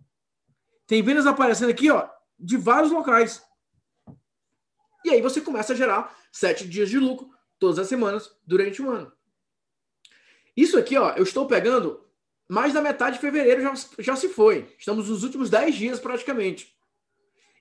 Tem 0.86 1.02
vendas 1.02 1.26
aparecendo 1.26 1.70
aqui, 1.70 1.90
ó, 1.90 2.08
de 2.38 2.56
vários 2.56 2.90
locais. 2.90 3.42
E 5.04 5.10
aí 5.10 5.20
você 5.20 5.40
começa 5.40 5.72
a 5.72 5.76
gerar 5.76 6.16
sete 6.32 6.66
dias 6.66 6.88
de 6.88 6.98
lucro 6.98 7.28
todas 7.58 7.78
as 7.78 7.88
semanas 7.88 8.30
durante 8.46 8.80
um 8.80 8.90
ano. 8.90 9.12
Isso 10.56 10.78
aqui, 10.78 10.96
ó, 10.96 11.10
eu 11.10 11.22
estou 11.22 11.46
pegando 11.46 12.07
mais 12.48 12.72
da 12.72 12.80
metade 12.80 13.16
de 13.16 13.20
fevereiro 13.20 13.60
já, 13.60 13.74
já 13.98 14.16
se 14.16 14.28
foi. 14.28 14.74
Estamos 14.78 15.08
nos 15.08 15.22
últimos 15.22 15.50
10 15.50 15.74
dias 15.74 16.00
praticamente. 16.00 16.74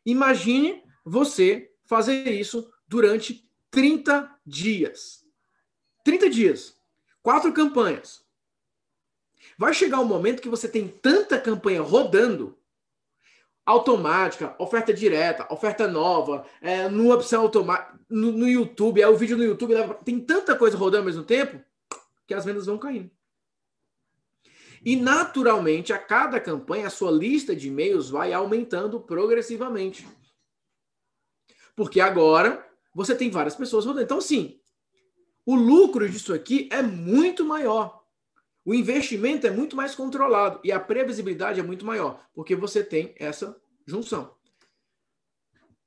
Imagine 0.05 0.81
você 1.03 1.71
fazer 1.85 2.31
isso 2.31 2.71
durante 2.88 3.49
30 3.69 4.33
dias. 4.45 5.25
30 6.03 6.29
dias. 6.29 6.77
Quatro 7.21 7.51
campanhas. 7.51 8.25
Vai 9.57 9.73
chegar 9.73 9.99
um 9.99 10.05
momento 10.05 10.41
que 10.41 10.49
você 10.49 10.69
tem 10.69 10.88
tanta 10.88 11.39
campanha 11.39 11.81
rodando 11.81 12.57
automática, 13.65 14.55
oferta 14.57 14.93
direta, 14.93 15.45
oferta 15.53 15.89
nova, 15.89 16.45
é, 16.61 16.88
no 16.88 17.11
opção 17.13 17.41
automática, 17.41 17.99
no, 18.09 18.31
no, 18.31 18.47
YouTube, 18.47 19.01
é 19.01 19.07
o 19.09 19.17
vídeo 19.17 19.35
no 19.35 19.43
YouTube, 19.43 19.73
tem 20.05 20.21
tanta 20.21 20.55
coisa 20.55 20.77
rodando 20.77 20.99
ao 20.99 21.05
mesmo 21.05 21.23
tempo 21.23 21.61
que 22.25 22.33
as 22.33 22.45
vendas 22.45 22.65
vão 22.65 22.77
caindo. 22.77 23.11
E 24.88 24.95
naturalmente, 24.95 25.91
a 25.91 25.99
cada 25.99 26.39
campanha, 26.39 26.88
a 26.88 26.89
sua 26.89 27.11
lista 27.11 27.53
de 27.53 27.67
e-mails 27.67 28.09
vai 28.09 28.31
aumentando 28.31 29.01
progressivamente. 29.01 30.07
Porque 31.75 31.99
agora 31.99 32.65
você 32.95 33.13
tem 33.13 33.29
várias 33.29 33.53
pessoas 33.53 33.85
rodando. 33.85 34.05
Então, 34.05 34.21
sim, 34.21 34.61
o 35.45 35.55
lucro 35.55 36.09
disso 36.09 36.33
aqui 36.33 36.69
é 36.71 36.81
muito 36.81 37.43
maior. 37.43 38.01
O 38.63 38.73
investimento 38.73 39.45
é 39.45 39.51
muito 39.51 39.75
mais 39.75 39.93
controlado 39.93 40.61
e 40.63 40.71
a 40.71 40.79
previsibilidade 40.79 41.59
é 41.59 41.63
muito 41.63 41.85
maior, 41.85 42.25
porque 42.33 42.55
você 42.55 42.81
tem 42.81 43.13
essa 43.17 43.61
junção. 43.85 44.38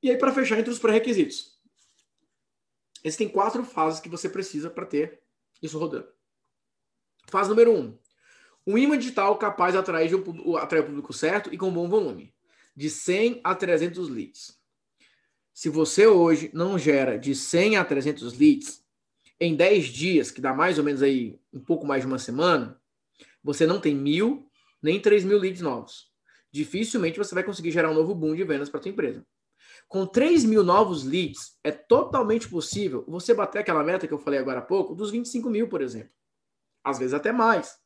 E 0.03 0.11
aí, 0.11 0.19
para 0.19 0.35
fechar, 0.35 0.59
entre 0.59 0.73
os 0.73 0.79
pré-requisitos. 0.79 1.59
Existem 3.03 3.31
quatro 3.31 3.65
fases 3.65 3.99
que 3.99 4.11
você 4.11 4.29
precisa 4.29 4.69
para 4.69 4.85
ter 4.85 5.23
isso 5.63 5.79
rodando. 5.79 6.13
Fase 7.31 7.49
número 7.49 7.73
um: 7.73 7.99
um 8.67 8.77
imã 8.77 8.97
digital 8.99 9.37
capaz 9.37 9.73
de 9.73 9.79
atrair, 9.79 10.15
um, 10.15 10.57
atrair 10.57 10.83
o 10.83 10.87
público 10.87 11.13
certo 11.13 11.53
e 11.53 11.59
com 11.59 11.73
bom 11.73 11.89
volume, 11.89 12.35
de 12.77 12.91
100 12.91 13.41
a 13.43 13.55
300 13.55 14.09
leads. 14.09 14.59
Se 15.53 15.69
você 15.69 16.07
hoje 16.07 16.51
não 16.55 16.79
gera 16.79 17.19
de 17.19 17.35
100 17.35 17.77
a 17.77 17.85
300 17.85 18.39
leads 18.39 18.85
em 19.39 19.57
10 19.57 19.87
dias, 19.87 20.31
que 20.31 20.41
dá 20.41 20.55
mais 20.55 20.79
ou 20.79 20.85
menos 20.85 21.03
aí 21.03 21.41
um 21.53 21.61
pouco 21.61 21.87
mais 21.87 22.03
de 22.03 22.07
uma 22.07 22.19
semana, 22.19 22.81
você 23.43 23.67
não 23.67 23.81
tem 23.81 23.95
mil 23.95 24.47
nem 24.83 25.01
3 25.01 25.25
mil 25.25 25.39
leads 25.39 25.61
novos. 25.61 26.11
Dificilmente 26.53 27.19
você 27.19 27.35
vai 27.35 27.45
conseguir 27.45 27.71
gerar 27.71 27.91
um 27.91 27.95
novo 27.95 28.15
boom 28.15 28.35
de 28.35 28.45
vendas 28.45 28.69
para 28.69 28.83
sua 28.83 28.91
empresa. 28.91 29.25
Com 29.89 30.07
3 30.07 30.45
mil 30.45 30.63
novos 30.63 31.05
leads, 31.05 31.59
é 31.65 31.71
totalmente 31.71 32.49
possível 32.49 33.05
você 33.09 33.35
bater 33.35 33.59
aquela 33.59 33.83
meta 33.83 34.07
que 34.07 34.15
eu 34.15 34.19
falei 34.19 34.39
agora 34.39 34.61
há 34.61 34.63
pouco, 34.63 34.95
dos 34.95 35.11
25 35.11 35.51
mil, 35.51 35.69
por 35.69 35.81
exemplo. 35.81 36.13
Às 36.85 36.99
vezes 36.99 37.15
até 37.15 37.33
mais. 37.33 37.80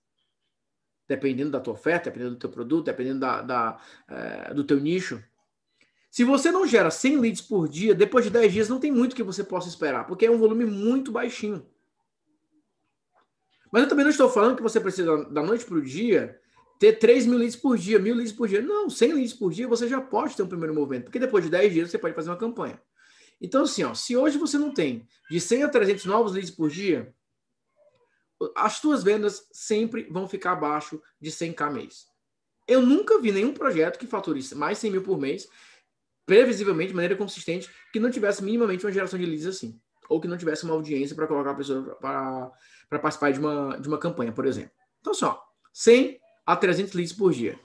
Dependendo 1.07 1.51
da 1.51 1.61
tua 1.61 1.75
oferta, 1.75 2.11
dependendo 2.11 2.37
do 2.37 2.39
teu 2.39 2.51
produto, 2.51 2.87
dependendo 2.87 3.21
da, 3.21 3.43
da 3.43 3.81
é, 4.09 4.55
do 4.55 4.65
teu 4.65 4.81
nicho. 4.81 5.23
Se 6.11 6.23
você 6.23 6.53
não 6.53 6.67
gera 6.67 6.91
100 6.91 7.19
leads 7.19 7.41
por 7.43 7.69
dia, 7.69 7.95
depois 7.95 8.25
de 8.25 8.31
10 8.31 8.53
dias 8.53 8.69
não 8.69 8.79
tem 8.79 8.93
muito 8.93 9.17
que 9.17 9.23
você 9.23 9.43
possa 9.43 9.69
esperar, 9.69 10.07
porque 10.07 10.25
é 10.25 10.31
um 10.31 10.39
volume 10.39 10.65
muito 10.65 11.11
baixinho. 11.11 11.67
Mas 13.73 13.83
eu 13.83 13.89
também 13.89 14.05
não 14.05 14.13
estou 14.13 14.31
falando 14.31 14.55
que 14.55 14.63
você 14.63 14.81
precisa, 14.81 15.25
da 15.25 15.43
noite 15.43 15.65
para 15.65 15.77
o 15.77 15.83
dia, 15.83 16.41
ter 16.79 16.93
3 16.93 17.27
mil 17.27 17.39
leads 17.39 17.57
por 17.57 17.77
dia, 17.77 17.99
mil 17.99 18.15
leads 18.15 18.33
por 18.33 18.47
dia. 18.47 18.63
Não, 18.63 18.89
100 18.89 19.13
leads 19.13 19.35
por 19.35 19.53
dia 19.53 19.67
você 19.67 19.89
já 19.89 20.01
pode 20.01 20.37
ter 20.37 20.45
um 20.45 20.47
primeiro 20.47 20.73
movimento, 20.73 21.07
porque 21.07 21.19
depois 21.19 21.43
de 21.43 21.51
10 21.51 21.73
dias 21.73 21.91
você 21.91 21.99
pode 21.99 22.15
fazer 22.15 22.31
uma 22.31 22.37
campanha. 22.37 22.81
Então, 23.41 23.65
assim, 23.65 23.83
ó, 23.83 23.93
se 23.93 24.17
hoje 24.17 24.39
você 24.39 24.57
não 24.57 24.73
tem 24.73 25.09
de 25.29 25.41
100 25.41 25.65
a 25.65 25.69
300 25.69 26.05
novos 26.05 26.33
leads 26.33 26.53
por 26.53 26.71
dia, 26.71 27.13
as 28.55 28.75
suas 28.75 29.03
vendas 29.03 29.47
sempre 29.53 30.05
vão 30.11 30.29
ficar 30.29 30.53
abaixo 30.53 31.01
de 31.21 31.31
100k 31.31 31.73
mês. 31.73 32.07
Eu 32.67 32.81
nunca 32.81 33.21
vi 33.21 33.31
nenhum 33.31 33.53
projeto 33.53 33.99
que 33.99 34.07
fature 34.07 34.41
mais 34.55 34.79
100 34.79 34.91
mil 34.91 35.03
por 35.03 35.19
mês, 35.19 35.49
previsivelmente, 36.25 36.89
de 36.89 36.95
maneira 36.95 37.17
consistente, 37.17 37.71
que 37.93 38.01
não 38.01 38.11
tivesse 38.11 38.43
minimamente 38.43 38.85
uma 38.85 38.93
geração 38.93 39.19
de 39.19 39.27
leads 39.27 39.47
assim. 39.47 39.81
Ou 40.09 40.21
que 40.21 40.29
não 40.29 40.37
tivesse 40.37 40.65
uma 40.65 40.75
audiência 40.75 41.15
para 41.15 41.27
colocar 41.27 41.51
a 41.51 41.55
pessoa 41.55 41.97
para 41.97 42.99
participar 42.99 43.33
de 43.33 43.39
uma, 43.39 43.79
de 43.79 43.89
uma 43.89 43.99
campanha, 43.99 44.33
por 44.33 44.47
exemplo. 44.47 44.73
Então, 45.01 45.15
só, 45.15 45.43
100 45.73 46.21
a 46.47 46.57
300 46.57 46.95
leads 46.95 47.13
por 47.13 47.33
dia. 47.33 47.59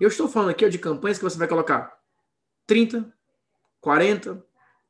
Eu 0.00 0.08
estou 0.08 0.28
falando 0.28 0.50
aqui 0.50 0.64
ó, 0.64 0.68
de 0.68 0.78
campanhas 0.78 1.18
que 1.18 1.24
você 1.24 1.36
vai 1.36 1.48
colocar 1.48 1.98
30, 2.66 3.12
40, 3.80 4.44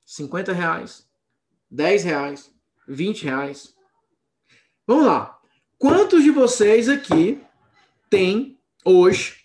50 0.05 0.53
reais, 0.53 1.09
10 1.71 2.05
reais, 2.05 2.55
20 2.87 3.25
reais. 3.25 3.75
Vamos 4.89 5.05
lá. 5.05 5.39
Quantos 5.77 6.25
de 6.25 6.31
vocês 6.31 6.89
aqui 6.89 7.39
tem 8.09 8.59
hoje 8.83 9.37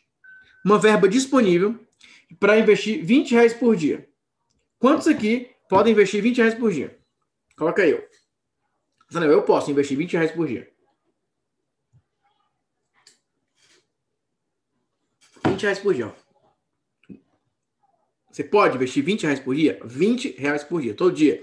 uma 0.64 0.80
verba 0.80 1.06
disponível 1.06 1.78
para 2.40 2.58
investir 2.58 3.04
20 3.04 3.32
reais 3.32 3.54
por 3.54 3.76
dia? 3.76 4.10
Quantos 4.80 5.06
aqui 5.06 5.54
podem 5.68 5.92
investir 5.92 6.24
20 6.24 6.38
reais 6.38 6.56
por 6.56 6.72
dia? 6.72 6.98
Coloca 7.58 7.82
aí. 7.82 7.92
Eu 9.12 9.44
posso 9.44 9.70
investir 9.70 9.98
20 9.98 10.14
reais 10.14 10.32
por 10.32 10.48
dia. 10.48 10.72
20 15.46 15.62
reais 15.62 15.80
por 15.80 15.94
dia. 15.94 16.16
Você 18.32 18.46
pode 18.46 18.78
investir 18.78 19.04
20 19.04 19.24
reais 19.24 19.42
por 19.42 19.54
dia? 19.54 19.78
20 19.84 20.38
reais 20.38 20.64
por 20.64 20.82
dia, 20.82 20.94
todo 20.94 21.12
dia. 21.12 21.42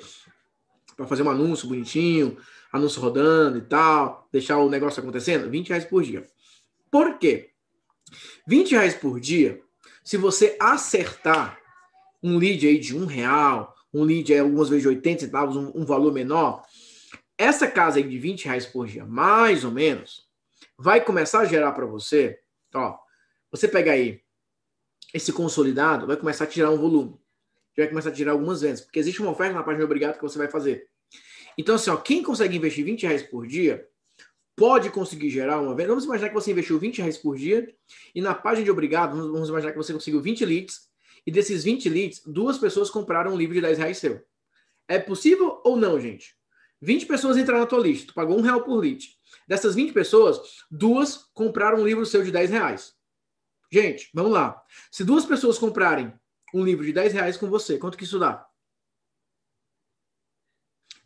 Para 0.96 1.06
fazer 1.06 1.22
um 1.22 1.28
anúncio 1.28 1.68
bonitinho, 1.68 2.38
anúncio 2.72 3.00
rodando 3.00 3.58
e 3.58 3.62
tal, 3.62 4.28
deixar 4.32 4.58
o 4.58 4.68
negócio 4.68 5.00
acontecendo, 5.00 5.50
20 5.50 5.68
reais 5.68 5.84
por 5.84 6.02
dia. 6.02 6.26
Por 6.90 7.18
quê? 7.18 7.50
20 8.46 8.72
reais 8.72 8.94
por 8.94 9.20
dia, 9.20 9.60
se 10.04 10.16
você 10.16 10.56
acertar 10.58 11.58
um 12.22 12.36
lead 12.36 12.66
aí 12.66 12.78
de 12.78 12.96
um 12.96 13.06
real, 13.06 13.74
um 13.92 14.02
lead 14.02 14.32
aí 14.32 14.38
algumas 14.38 14.68
vezes 14.68 14.82
de 14.82 14.88
80 14.88 15.26
centavos, 15.26 15.56
um, 15.56 15.72
um 15.74 15.84
valor 15.84 16.12
menor, 16.12 16.62
essa 17.36 17.66
casa 17.66 17.98
aí 17.98 18.02
de 18.02 18.18
20 18.18 18.44
reais 18.44 18.66
por 18.66 18.86
dia, 18.86 19.04
mais 19.04 19.64
ou 19.64 19.70
menos, 19.70 20.28
vai 20.76 21.00
começar 21.02 21.40
a 21.40 21.44
gerar 21.44 21.72
para 21.72 21.86
você, 21.86 22.38
ó, 22.74 22.98
você 23.50 23.66
pega 23.66 23.92
aí 23.92 24.20
esse 25.12 25.32
consolidado, 25.32 26.06
vai 26.06 26.16
começar 26.16 26.44
a 26.44 26.46
tirar 26.46 26.70
um 26.70 26.78
volume. 26.78 27.18
Vai 27.76 27.88
começar 27.88 28.10
a 28.10 28.12
tirar 28.12 28.32
algumas 28.32 28.60
vendas, 28.60 28.80
porque 28.80 28.98
existe 28.98 29.22
uma 29.22 29.30
oferta 29.30 29.54
na 29.54 29.62
página 29.62 29.84
obrigado 29.84 30.16
que 30.16 30.22
você 30.22 30.36
vai 30.36 30.48
fazer. 30.48 30.88
Então, 31.56 31.74
assim, 31.74 31.90
ó, 31.90 31.96
quem 31.96 32.22
consegue 32.22 32.56
investir 32.56 32.84
20 32.84 33.02
reais 33.02 33.22
por 33.22 33.46
dia 33.46 33.86
pode 34.56 34.90
conseguir 34.90 35.30
gerar 35.30 35.60
uma 35.60 35.74
venda. 35.74 35.88
Vamos 35.88 36.04
imaginar 36.04 36.28
que 36.28 36.34
você 36.34 36.50
investiu 36.50 36.78
20 36.78 36.98
reais 36.98 37.16
por 37.16 37.36
dia 37.36 37.74
e 38.14 38.20
na 38.20 38.34
página 38.34 38.64
de 38.64 38.70
obrigado, 38.70 39.16
vamos 39.16 39.48
imaginar 39.48 39.72
que 39.72 39.78
você 39.78 39.92
conseguiu 39.92 40.20
20 40.20 40.44
leads 40.44 40.90
e 41.26 41.30
desses 41.30 41.64
20 41.64 41.88
leads, 41.88 42.22
duas 42.26 42.58
pessoas 42.58 42.90
compraram 42.90 43.32
um 43.32 43.36
livro 43.36 43.54
de 43.54 43.60
10 43.60 43.78
reais 43.78 43.98
seu. 43.98 44.22
É 44.88 44.98
possível 44.98 45.60
ou 45.64 45.76
não, 45.76 46.00
gente? 46.00 46.34
20 46.82 47.06
pessoas 47.06 47.36
entraram 47.36 47.60
na 47.60 47.66
tua 47.66 47.80
lista, 47.80 48.08
tu 48.08 48.14
pagou 48.14 48.38
um 48.38 48.42
real 48.42 48.62
por 48.62 48.76
lead. 48.76 49.08
Dessas 49.46 49.74
20 49.74 49.92
pessoas, 49.92 50.40
duas 50.70 51.30
compraram 51.34 51.78
um 51.78 51.86
livro 51.86 52.04
seu 52.06 52.22
de 52.22 52.30
10 52.30 52.50
reais. 52.50 52.94
Gente, 53.72 54.10
vamos 54.12 54.32
lá. 54.32 54.60
Se 54.90 55.04
duas 55.04 55.24
pessoas 55.24 55.58
comprarem 55.58 56.12
um 56.52 56.64
livro 56.64 56.84
de 56.84 56.92
10 56.92 57.12
reais 57.12 57.36
com 57.36 57.48
você, 57.48 57.78
quanto 57.78 57.96
que 57.96 58.04
isso 58.04 58.18
dá? 58.18 58.46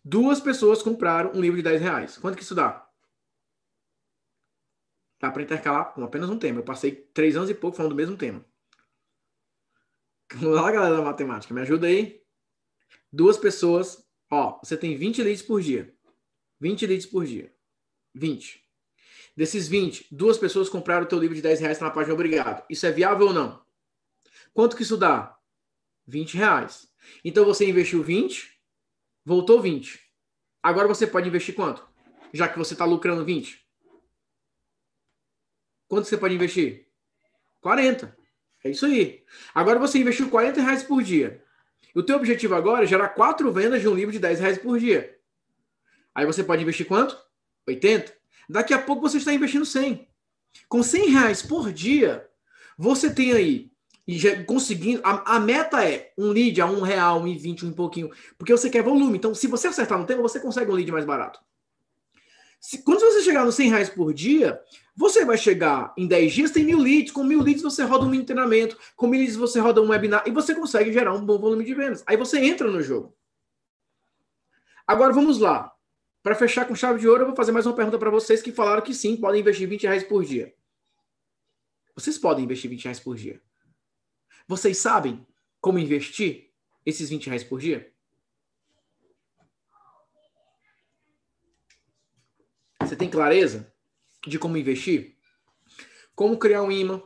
Duas 0.05 0.39
pessoas 0.39 0.83
compraram 0.83 1.33
um 1.33 1.41
livro 1.41 1.57
de 1.57 1.63
10 1.63 1.81
reais. 1.81 2.19
Quanto 2.19 2.37
que 2.37 2.43
isso 2.43 2.55
dá? 2.55 2.87
Dá 5.19 5.31
para 5.31 5.43
intercalar 5.43 5.95
com 5.95 6.05
apenas 6.05 6.29
um 6.29 6.39
tema. 6.39 6.61
Eu 6.61 6.65
passei 6.65 6.93
três 6.93 7.37
anos 7.37 7.49
e 7.49 7.55
pouco 7.55 7.77
falando 7.77 7.93
do 7.93 7.97
mesmo 7.97 8.17
tema. 8.17 8.45
Vamos 10.35 10.57
lá, 10.57 10.71
galera 10.71 10.97
da 10.97 11.03
matemática. 11.03 11.55
Me 11.55 11.63
ajuda 11.63 11.87
aí. 11.87 12.23
Duas 13.11 13.39
pessoas. 13.39 14.07
Ó, 14.31 14.61
você 14.63 14.77
tem 14.77 14.97
20 14.97 15.23
leads 15.23 15.43
por 15.43 15.63
dia. 15.63 15.97
20 16.61 16.87
leads 16.87 17.07
por 17.07 17.25
dia. 17.25 17.55
20. 18.15 18.63
Desses 19.37 19.67
20, 19.67 20.09
duas 20.15 20.39
pessoas 20.39 20.69
compraram 20.69 21.05
o 21.05 21.09
teu 21.09 21.19
livro 21.19 21.35
de 21.35 21.43
10 21.43 21.61
reais 21.61 21.81
na 21.81 21.91
página 21.91 22.15
Obrigado. 22.15 22.65
Isso 22.69 22.87
é 22.87 22.93
viável 22.93 23.29
ou 23.29 23.33
não? 23.33 23.65
Quanto 24.53 24.77
que 24.77 24.83
isso 24.83 24.97
dá? 24.97 25.37
20 26.07 26.37
reais. 26.37 26.89
Então 27.25 27.45
você 27.45 27.69
investiu 27.69 28.03
20, 28.03 28.54
voltou 29.25 29.61
20. 29.61 30.01
Agora 30.63 30.89
você 30.89 31.07
pode 31.07 31.29
investir 31.29 31.55
quanto? 31.55 31.87
Já 32.33 32.49
que 32.49 32.59
você 32.59 32.75
está 32.75 32.85
lucrando 32.85 33.25
20. 33.25 33.65
Quanto 35.89 36.07
você 36.07 36.17
pode 36.17 36.35
investir? 36.35 36.89
40. 37.61 38.17
É 38.65 38.71
isso 38.71 38.87
aí. 38.87 39.25
Agora 39.55 39.79
você 39.79 39.99
investiu 39.99 40.31
40 40.31 40.61
reais 40.61 40.83
por 40.83 41.03
dia. 41.03 41.45
O 41.95 42.03
teu 42.03 42.17
objetivo 42.17 42.55
agora 42.55 42.85
é 42.85 42.87
gerar 42.87 43.11
quatro 43.11 43.53
vendas 43.53 43.81
de 43.81 43.89
um 43.89 43.95
livro 43.95 44.13
de 44.13 44.19
10 44.19 44.41
reais 44.41 44.59
por 44.59 44.79
dia. 44.79 45.17
Aí 46.15 46.27
você 46.27 46.43
pode 46.43 46.63
investir 46.63 46.87
quanto? 46.87 47.17
80. 47.67 48.13
Daqui 48.49 48.75
a 48.75 48.83
pouco 48.83 49.03
você 49.03 49.19
está 49.19 49.33
investindo 49.33 49.65
100. 49.65 50.09
Com 50.69 50.83
100 50.83 51.11
reais 51.11 51.43
por 51.43 51.73
dia, 51.73 52.29
você 52.77 53.13
tem 53.13 53.33
aí 53.33 53.74
e 54.07 54.19
já 54.19 54.45
conseguindo. 54.45 55.01
A, 55.05 55.37
a, 55.37 55.41
meta 55.41 55.85
é 55.85 56.13
um 56.17 56.29
lead 56.29 56.61
a 56.61 56.67
um 56.67 56.81
real, 56.81 57.21
um 57.23 57.27
e 57.27 57.37
vinte, 57.37 57.65
um 57.65 57.73
pouquinho, 57.73 58.11
porque 58.39 58.53
você 58.53 58.69
quer 58.69 58.83
volume. 58.83 59.17
Então, 59.17 59.35
se 59.35 59.47
você 59.47 59.69
acertar 59.69 59.99
no 59.99 60.07
tema, 60.07 60.23
você 60.23 60.39
consegue 60.39 60.71
um 60.71 60.75
lead 60.75 60.91
mais 60.93 61.05
barato. 61.05 61.41
Se, 62.61 62.79
quando 62.83 63.01
você 63.01 63.23
chegar 63.23 63.45
nos 63.45 63.55
100 63.57 63.69
reais 63.69 63.89
por 63.91 64.13
dia, 64.15 64.61
você 64.97 65.25
vai 65.25 65.37
chegar 65.37 65.93
em 65.99 66.07
10 66.07 66.33
dias, 66.33 66.51
tem 66.51 66.65
mil 66.65 66.79
leads. 66.79 67.13
Com 67.13 67.25
mil 67.25 67.43
leads, 67.43 67.63
você 67.63 67.83
roda 67.83 68.05
um 68.05 68.25
treinamento. 68.25 68.79
Com 68.97 69.07
mil 69.07 69.21
leads, 69.21 69.37
você 69.37 69.61
roda 69.61 69.83
um 69.83 69.89
webinar 69.89 70.23
e 70.27 70.31
você 70.31 70.55
consegue 70.55 70.93
gerar 70.93 71.13
um 71.15 71.25
bom 71.25 71.39
volume 71.39 71.65
de 71.65 71.75
vendas. 71.75 72.03
Aí 72.07 72.17
você 72.17 72.39
entra 72.39 72.71
no 72.71 72.83
jogo. 72.83 73.15
Agora 74.87 75.13
vamos 75.13 75.39
lá. 75.39 75.73
Para 76.23 76.35
fechar 76.35 76.67
com 76.67 76.75
chave 76.75 77.01
de 77.01 77.07
ouro, 77.07 77.23
eu 77.23 77.27
vou 77.27 77.37
fazer 77.37 77.53
mais 77.53 77.67
uma 77.67 77.75
pergunta 77.75 77.99
para 77.99 78.09
vocês 78.09 78.41
que 78.41 78.51
falaram 78.51 78.81
que 78.81 78.95
sim, 78.95 79.15
podem 79.15 79.43
investir 79.43 79.69
20 79.69 79.83
reais 79.83 80.05
por 80.05 80.25
dia. 80.25 80.55
Vocês 81.95 82.17
podem 82.17 82.45
investir 82.45 82.71
20 82.71 82.85
reais 82.85 82.99
por 82.99 83.15
dia. 83.15 83.43
Vocês 84.47 84.79
sabem 84.79 85.27
como 85.61 85.79
investir 85.79 86.53
esses 86.85 87.09
20 87.09 87.27
reais 87.27 87.45
por 87.45 87.61
dia? 87.61 87.93
Você 92.81 92.95
tem 92.95 93.11
clareza 93.11 93.73
de 94.27 94.39
como 94.39 94.57
investir? 94.57 95.15
como 96.15 96.39
criar 96.39 96.63
um 96.63 96.71
imã, 96.71 97.03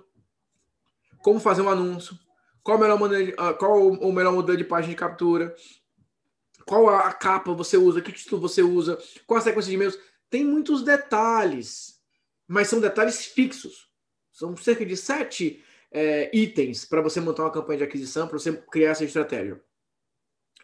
como 1.22 1.41
fazer 1.41 1.62
um 1.62 1.68
anúncio, 1.68 2.18
qual, 2.62 2.76
o 2.76 2.80
melhor 2.80 2.99
modelo, 2.99 3.32
ah, 3.39 3.55
qual 3.55 3.89
o 3.89 4.12
melhor 4.12 4.32
modelo 4.32 4.59
de 4.59 4.64
página 4.64 4.93
de 4.93 4.99
captura, 4.99 5.55
qual 6.66 6.89
a 6.89 7.12
capa 7.12 7.53
você 7.55 7.76
usa, 7.76 8.03
que 8.03 8.12
título 8.12 8.41
você 8.41 8.62
usa, 8.62 8.99
qual 9.26 9.39
a 9.39 9.41
sequência 9.41 9.70
de 9.70 9.74
e-mails. 9.74 9.99
Tem 10.28 10.45
muitos 10.45 10.82
detalhes, 10.82 11.99
mas 12.47 12.68
são 12.68 12.80
detalhes 12.80 13.24
fixos. 13.24 13.89
São 14.30 14.55
cerca 14.57 14.84
de 14.84 14.97
sete 14.97 15.64
é, 15.93 16.30
itens 16.36 16.84
para 16.84 17.01
você 17.01 17.20
montar 17.20 17.45
uma 17.45 17.53
campanha 17.53 17.78
de 17.78 17.84
aquisição, 17.84 18.28
para 18.28 18.39
você 18.39 18.53
criar 18.53 18.91
essa 18.91 19.05
estratégia. 19.05 19.61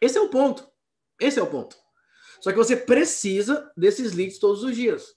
Esse 0.00 0.18
é 0.18 0.20
o 0.20 0.28
ponto. 0.28 0.68
Esse 1.20 1.38
é 1.38 1.42
o 1.42 1.46
ponto. 1.46 1.76
Só 2.40 2.50
que 2.50 2.58
você 2.58 2.76
precisa 2.76 3.72
desses 3.76 4.12
leads 4.12 4.38
todos 4.38 4.62
os 4.62 4.76
dias. 4.76 5.14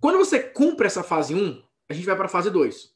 Quando 0.00 0.18
você 0.18 0.38
cumpre 0.38 0.86
essa 0.86 1.02
fase 1.02 1.34
1, 1.34 1.62
a 1.88 1.94
gente 1.94 2.06
vai 2.06 2.14
para 2.14 2.26
a 2.26 2.30
fase 2.30 2.50
2. 2.50 2.94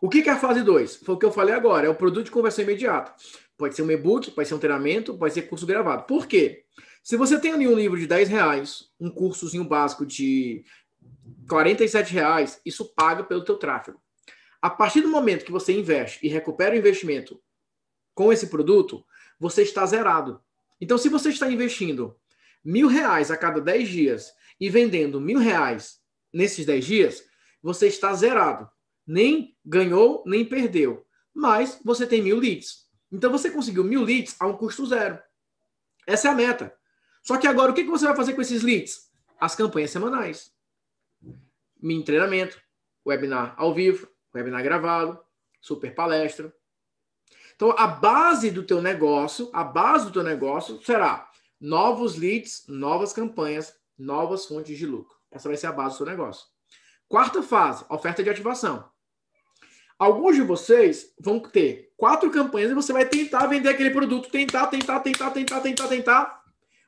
O 0.00 0.08
que 0.08 0.28
é 0.28 0.30
a 0.30 0.38
fase 0.38 0.62
2? 0.62 0.96
Foi 0.96 1.14
o 1.14 1.18
que 1.18 1.26
eu 1.26 1.32
falei 1.32 1.54
agora, 1.54 1.86
é 1.86 1.90
o 1.90 1.94
produto 1.94 2.26
de 2.26 2.30
conversão 2.30 2.64
imediata. 2.64 3.14
Pode 3.56 3.74
ser 3.74 3.82
um 3.82 3.90
e-book, 3.90 4.30
pode 4.30 4.48
ser 4.48 4.54
um 4.54 4.58
treinamento, 4.58 5.18
pode 5.18 5.34
ser 5.34 5.42
curso 5.42 5.66
gravado. 5.66 6.04
Por 6.04 6.26
quê? 6.26 6.64
Se 7.02 7.16
você 7.16 7.38
tem 7.38 7.52
ali 7.52 7.66
um 7.66 7.74
livro 7.74 7.98
de 7.98 8.06
10 8.06 8.28
reais, 8.28 8.90
um 8.98 9.10
cursozinho 9.10 9.64
básico 9.64 10.06
de 10.06 10.64
47 11.48 12.12
reais, 12.12 12.60
isso 12.64 12.94
paga 12.94 13.24
pelo 13.24 13.44
teu 13.44 13.56
tráfego. 13.56 14.00
A 14.60 14.68
partir 14.68 15.00
do 15.00 15.08
momento 15.08 15.44
que 15.44 15.52
você 15.52 15.72
investe 15.72 16.24
e 16.24 16.28
recupera 16.28 16.74
o 16.74 16.78
investimento 16.78 17.40
com 18.14 18.32
esse 18.32 18.48
produto, 18.48 19.04
você 19.38 19.62
está 19.62 19.84
zerado. 19.86 20.40
Então, 20.80 20.98
se 20.98 21.08
você 21.08 21.30
está 21.30 21.50
investindo 21.50 22.16
mil 22.64 22.88
reais 22.88 23.30
a 23.30 23.36
cada 23.36 23.60
10 23.60 23.88
dias 23.88 24.32
e 24.60 24.68
vendendo 24.68 25.20
mil 25.20 25.38
reais 25.38 26.00
nesses 26.32 26.66
10 26.66 26.84
dias, 26.84 27.24
você 27.62 27.88
está 27.88 28.12
zerado. 28.14 28.68
Nem 29.06 29.56
ganhou, 29.64 30.22
nem 30.26 30.44
perdeu. 30.44 31.06
Mas 31.34 31.80
você 31.84 32.06
tem 32.06 32.22
mil 32.22 32.38
leads. 32.38 32.88
Então 33.10 33.30
você 33.30 33.50
conseguiu 33.50 33.82
mil 33.82 34.02
leads 34.02 34.36
a 34.38 34.46
um 34.46 34.56
custo 34.56 34.86
zero. 34.86 35.18
Essa 36.06 36.28
é 36.28 36.30
a 36.30 36.34
meta. 36.34 36.74
Só 37.22 37.36
que 37.36 37.46
agora, 37.46 37.72
o 37.72 37.74
que 37.74 37.84
você 37.84 38.06
vai 38.06 38.16
fazer 38.16 38.34
com 38.34 38.40
esses 38.40 38.62
leads? 38.62 39.10
As 39.38 39.54
campanhas 39.54 39.90
semanais. 39.90 40.52
Mini 41.80 42.04
treinamento, 42.04 42.60
webinar 43.06 43.54
ao 43.56 43.74
vivo, 43.74 44.08
webinar 44.34 44.62
gravado, 44.62 45.18
super 45.60 45.94
palestra. 45.94 46.54
Então, 47.54 47.74
a 47.76 47.86
base 47.86 48.50
do 48.50 48.62
teu 48.62 48.80
negócio, 48.80 49.50
a 49.52 49.62
base 49.62 50.06
do 50.06 50.12
teu 50.12 50.22
negócio 50.22 50.82
será 50.82 51.30
novos 51.60 52.16
leads, 52.16 52.64
novas 52.66 53.12
campanhas, 53.12 53.76
novas 53.98 54.46
fontes 54.46 54.78
de 54.78 54.86
lucro. 54.86 55.14
Essa 55.30 55.48
vai 55.48 55.56
ser 55.56 55.66
a 55.66 55.72
base 55.72 55.94
do 55.94 55.98
seu 55.98 56.06
negócio. 56.06 56.46
Quarta 57.06 57.42
fase, 57.42 57.84
oferta 57.88 58.22
de 58.22 58.30
ativação. 58.30 58.88
Alguns 59.98 60.36
de 60.36 60.42
vocês 60.42 61.12
vão 61.20 61.38
ter 61.38 61.92
quatro 61.96 62.30
campanhas 62.30 62.70
e 62.70 62.74
você 62.74 62.92
vai 62.92 63.06
tentar 63.06 63.46
vender 63.46 63.68
aquele 63.68 63.90
produto, 63.90 64.30
tentar, 64.30 64.68
tentar, 64.68 65.00
tentar, 65.00 65.30
tentar, 65.30 65.60
tentar, 65.60 65.88
tentar. 65.88 66.44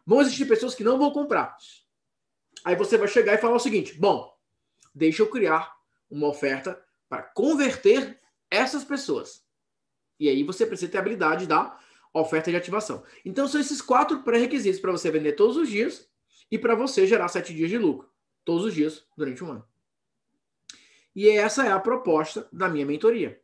Vão 0.07 0.22
existir 0.22 0.47
pessoas 0.47 0.74
que 0.74 0.82
não 0.82 0.99
vão 0.99 1.11
comprar. 1.11 1.55
Aí 2.64 2.74
você 2.74 2.97
vai 2.97 3.09
chegar 3.09 3.34
e 3.34 3.38
falar 3.38 3.57
o 3.57 3.61
seguinte: 3.61 3.93
bom, 3.99 4.34
deixa 4.95 5.22
eu 5.22 5.28
criar 5.28 5.70
uma 6.11 6.28
oferta 6.28 6.82
para 7.12 7.24
converter 7.24 8.18
essas 8.50 8.84
pessoas. 8.84 9.44
E 10.18 10.30
aí 10.30 10.42
você 10.42 10.64
precisa 10.64 10.90
ter 10.90 10.96
habilidade 10.96 11.46
da 11.46 11.78
oferta 12.14 12.50
de 12.50 12.56
ativação. 12.56 13.04
Então 13.22 13.46
são 13.46 13.60
esses 13.60 13.82
quatro 13.82 14.22
pré-requisitos 14.22 14.80
para 14.80 14.92
você 14.92 15.10
vender 15.10 15.32
todos 15.32 15.58
os 15.58 15.68
dias 15.68 16.08
e 16.50 16.58
para 16.58 16.74
você 16.74 17.06
gerar 17.06 17.28
sete 17.28 17.52
dias 17.52 17.68
de 17.68 17.76
lucro 17.76 18.10
todos 18.46 18.64
os 18.64 18.72
dias 18.72 19.04
durante 19.14 19.44
um 19.44 19.50
ano. 19.50 19.68
E 21.14 21.28
essa 21.28 21.66
é 21.66 21.70
a 21.70 21.78
proposta 21.78 22.48
da 22.50 22.66
minha 22.66 22.86
mentoria. 22.86 23.38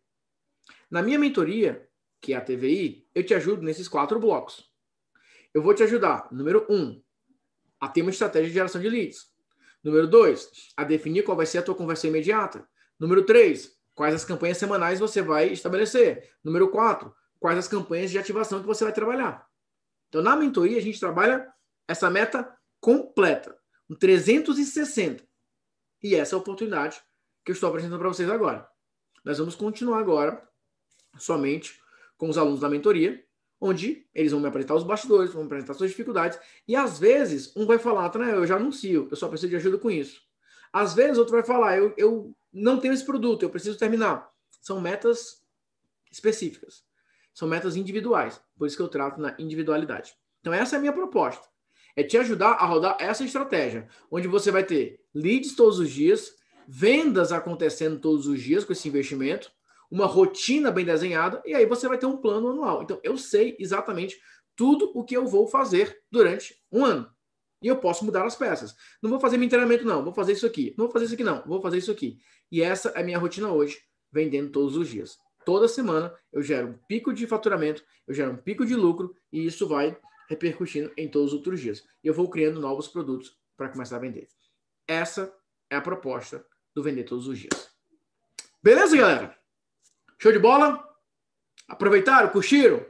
Na 0.90 1.02
minha 1.02 1.18
mentoria, 1.18 1.86
que 2.22 2.32
é 2.32 2.38
a 2.38 2.40
TVI, 2.40 3.06
eu 3.14 3.22
te 3.22 3.34
ajudo 3.34 3.60
nesses 3.60 3.86
quatro 3.86 4.18
blocos. 4.18 4.72
Eu 5.52 5.60
vou 5.60 5.74
te 5.74 5.82
ajudar, 5.82 6.26
número 6.32 6.66
um, 6.70 7.02
a 7.78 7.86
ter 7.86 8.00
uma 8.00 8.10
estratégia 8.10 8.48
de 8.48 8.54
geração 8.54 8.80
de 8.80 8.88
leads. 8.88 9.30
Número 9.84 10.06
dois, 10.06 10.72
a 10.74 10.84
definir 10.84 11.22
qual 11.22 11.36
vai 11.36 11.44
ser 11.44 11.58
a 11.58 11.62
tua 11.62 11.74
conversão 11.74 12.08
imediata. 12.08 12.66
Número 12.98 13.24
três, 13.24 13.76
quais 13.94 14.14
as 14.14 14.24
campanhas 14.24 14.58
semanais 14.58 14.98
você 14.98 15.22
vai 15.22 15.48
estabelecer. 15.52 16.30
Número 16.42 16.68
quatro, 16.70 17.14
quais 17.38 17.58
as 17.58 17.68
campanhas 17.68 18.10
de 18.10 18.18
ativação 18.18 18.60
que 18.60 18.66
você 18.66 18.84
vai 18.84 18.92
trabalhar. 18.92 19.46
Então, 20.08 20.22
na 20.22 20.34
mentoria, 20.34 20.78
a 20.78 20.82
gente 20.82 20.98
trabalha 20.98 21.46
essa 21.86 22.10
meta 22.10 22.56
completa, 22.80 23.56
um 23.88 23.94
360. 23.94 25.26
E 26.02 26.14
essa 26.14 26.34
é 26.34 26.36
a 26.36 26.40
oportunidade 26.40 27.00
que 27.44 27.50
eu 27.50 27.54
estou 27.54 27.68
apresentando 27.68 27.98
para 27.98 28.08
vocês 28.08 28.30
agora. 28.30 28.68
Nós 29.24 29.38
vamos 29.38 29.54
continuar 29.54 29.98
agora 29.98 30.42
somente 31.18 31.80
com 32.16 32.28
os 32.28 32.38
alunos 32.38 32.60
da 32.60 32.68
mentoria, 32.68 33.24
onde 33.60 34.06
eles 34.14 34.32
vão 34.32 34.40
me 34.40 34.48
apresentar 34.48 34.74
os 34.74 34.84
bastidores, 34.84 35.32
vão 35.32 35.42
me 35.42 35.48
apresentar 35.48 35.74
suas 35.74 35.90
dificuldades, 35.90 36.38
e 36.66 36.76
às 36.76 36.98
vezes 36.98 37.54
um 37.56 37.66
vai 37.66 37.78
falar, 37.78 38.14
eu 38.14 38.46
já 38.46 38.56
anuncio, 38.56 39.08
eu 39.10 39.16
só 39.16 39.28
preciso 39.28 39.50
de 39.50 39.56
ajuda 39.56 39.78
com 39.78 39.90
isso. 39.90 40.22
Às 40.72 40.94
vezes 40.94 41.18
outro 41.18 41.34
vai 41.34 41.44
falar, 41.44 41.78
eu, 41.78 41.94
eu 41.96 42.34
não 42.52 42.78
tenho 42.78 42.94
esse 42.94 43.04
produto, 43.04 43.42
eu 43.42 43.50
preciso 43.50 43.78
terminar. 43.78 44.28
São 44.60 44.80
metas 44.80 45.42
específicas. 46.10 46.82
São 47.32 47.46
metas 47.48 47.76
individuais, 47.76 48.40
por 48.56 48.66
isso 48.66 48.76
que 48.76 48.82
eu 48.82 48.88
trato 48.88 49.20
na 49.20 49.34
individualidade. 49.38 50.14
Então 50.40 50.52
essa 50.52 50.76
é 50.76 50.78
a 50.78 50.80
minha 50.80 50.92
proposta. 50.92 51.46
É 51.94 52.02
te 52.02 52.16
ajudar 52.16 52.52
a 52.52 52.66
rodar 52.66 52.96
essa 53.00 53.24
estratégia, 53.24 53.88
onde 54.10 54.28
você 54.28 54.50
vai 54.50 54.64
ter 54.64 55.00
leads 55.14 55.54
todos 55.54 55.78
os 55.78 55.90
dias, 55.90 56.32
vendas 56.66 57.32
acontecendo 57.32 57.98
todos 57.98 58.26
os 58.26 58.42
dias 58.42 58.64
com 58.64 58.72
esse 58.72 58.88
investimento, 58.88 59.50
uma 59.90 60.06
rotina 60.06 60.70
bem 60.70 60.84
desenhada, 60.84 61.42
e 61.46 61.54
aí 61.54 61.64
você 61.64 61.88
vai 61.88 61.98
ter 61.98 62.06
um 62.06 62.16
plano 62.16 62.48
anual. 62.48 62.82
Então, 62.82 63.00
eu 63.02 63.16
sei 63.16 63.56
exatamente 63.58 64.20
tudo 64.54 64.90
o 64.94 65.04
que 65.04 65.16
eu 65.16 65.26
vou 65.26 65.46
fazer 65.46 66.02
durante 66.10 66.60
um 66.70 66.84
ano. 66.84 67.10
E 67.60 67.66
eu 67.66 67.76
posso 67.76 68.04
mudar 68.04 68.24
as 68.24 68.36
peças. 68.36 68.76
Não 69.02 69.10
vou 69.10 69.18
fazer 69.18 69.36
meu 69.36 69.48
treinamento, 69.48 69.84
não. 69.84 70.04
Vou 70.04 70.12
fazer 70.12 70.32
isso 70.32 70.46
aqui. 70.46 70.74
Não 70.76 70.86
vou 70.86 70.92
fazer 70.92 71.06
isso 71.06 71.14
aqui, 71.14 71.24
não. 71.24 71.42
Vou 71.46 71.60
fazer 71.60 71.78
isso 71.78 71.90
aqui. 71.90 72.18
E 72.50 72.62
essa 72.62 72.90
é 72.90 73.00
a 73.00 73.04
minha 73.04 73.18
rotina 73.18 73.50
hoje, 73.50 73.80
vendendo 74.12 74.50
todos 74.50 74.76
os 74.76 74.88
dias. 74.88 75.18
Toda 75.44 75.66
semana 75.66 76.14
eu 76.32 76.42
gero 76.42 76.68
um 76.68 76.78
pico 76.86 77.12
de 77.12 77.26
faturamento, 77.26 77.82
eu 78.06 78.14
gero 78.14 78.32
um 78.32 78.36
pico 78.36 78.66
de 78.66 78.74
lucro, 78.74 79.14
e 79.32 79.46
isso 79.46 79.66
vai 79.66 79.98
repercutindo 80.28 80.92
em 80.96 81.08
todos 81.08 81.32
os 81.32 81.38
outros 81.38 81.60
dias. 81.60 81.82
E 82.04 82.06
eu 82.06 82.14
vou 82.14 82.28
criando 82.28 82.60
novos 82.60 82.86
produtos 82.86 83.36
para 83.56 83.68
começar 83.68 83.96
a 83.96 84.00
vender. 84.00 84.28
Essa 84.86 85.34
é 85.70 85.76
a 85.76 85.80
proposta 85.80 86.44
do 86.74 86.82
Vender 86.82 87.04
Todos 87.04 87.26
os 87.26 87.38
Dias. 87.38 87.70
Beleza, 88.62 88.96
galera? 88.96 89.36
Show 90.18 90.32
de 90.32 90.38
bola? 90.38 90.82
Aproveitaram? 91.66 92.28
Curtiram? 92.30 92.84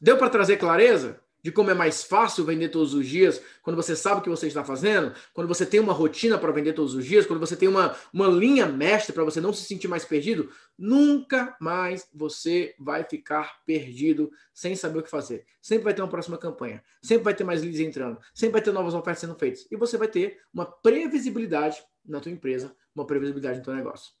Deu 0.00 0.16
para 0.16 0.30
trazer 0.30 0.56
clareza 0.56 1.19
de 1.42 1.50
como 1.52 1.70
é 1.70 1.74
mais 1.74 2.02
fácil 2.02 2.44
vender 2.44 2.68
todos 2.68 2.94
os 2.94 3.06
dias 3.06 3.42
quando 3.62 3.76
você 3.76 3.94
sabe 3.94 4.20
o 4.20 4.22
que 4.22 4.28
você 4.28 4.46
está 4.46 4.64
fazendo, 4.64 5.14
quando 5.32 5.48
você 5.48 5.64
tem 5.64 5.80
uma 5.80 5.92
rotina 5.92 6.38
para 6.38 6.52
vender 6.52 6.72
todos 6.72 6.94
os 6.94 7.04
dias, 7.04 7.26
quando 7.26 7.40
você 7.40 7.56
tem 7.56 7.68
uma, 7.68 7.96
uma 8.12 8.28
linha 8.28 8.66
mestra 8.66 9.12
para 9.12 9.24
você 9.24 9.40
não 9.40 9.52
se 9.52 9.64
sentir 9.64 9.88
mais 9.88 10.04
perdido, 10.04 10.50
nunca 10.78 11.56
mais 11.60 12.08
você 12.12 12.74
vai 12.78 13.04
ficar 13.04 13.62
perdido 13.64 14.30
sem 14.52 14.74
saber 14.74 14.98
o 14.98 15.02
que 15.02 15.10
fazer. 15.10 15.44
Sempre 15.60 15.84
vai 15.84 15.94
ter 15.94 16.02
uma 16.02 16.08
próxima 16.08 16.38
campanha, 16.38 16.82
sempre 17.02 17.24
vai 17.24 17.34
ter 17.34 17.44
mais 17.44 17.62
leads 17.62 17.80
entrando, 17.80 18.18
sempre 18.34 18.54
vai 18.54 18.62
ter 18.62 18.72
novas 18.72 18.94
ofertas 18.94 19.20
sendo 19.20 19.34
feitas 19.34 19.66
e 19.70 19.76
você 19.76 19.96
vai 19.96 20.08
ter 20.08 20.38
uma 20.52 20.66
previsibilidade 20.66 21.82
na 22.04 22.20
tua 22.20 22.32
empresa, 22.32 22.74
uma 22.94 23.06
previsibilidade 23.06 23.58
no 23.58 23.64
teu 23.64 23.74
negócio. 23.74 24.19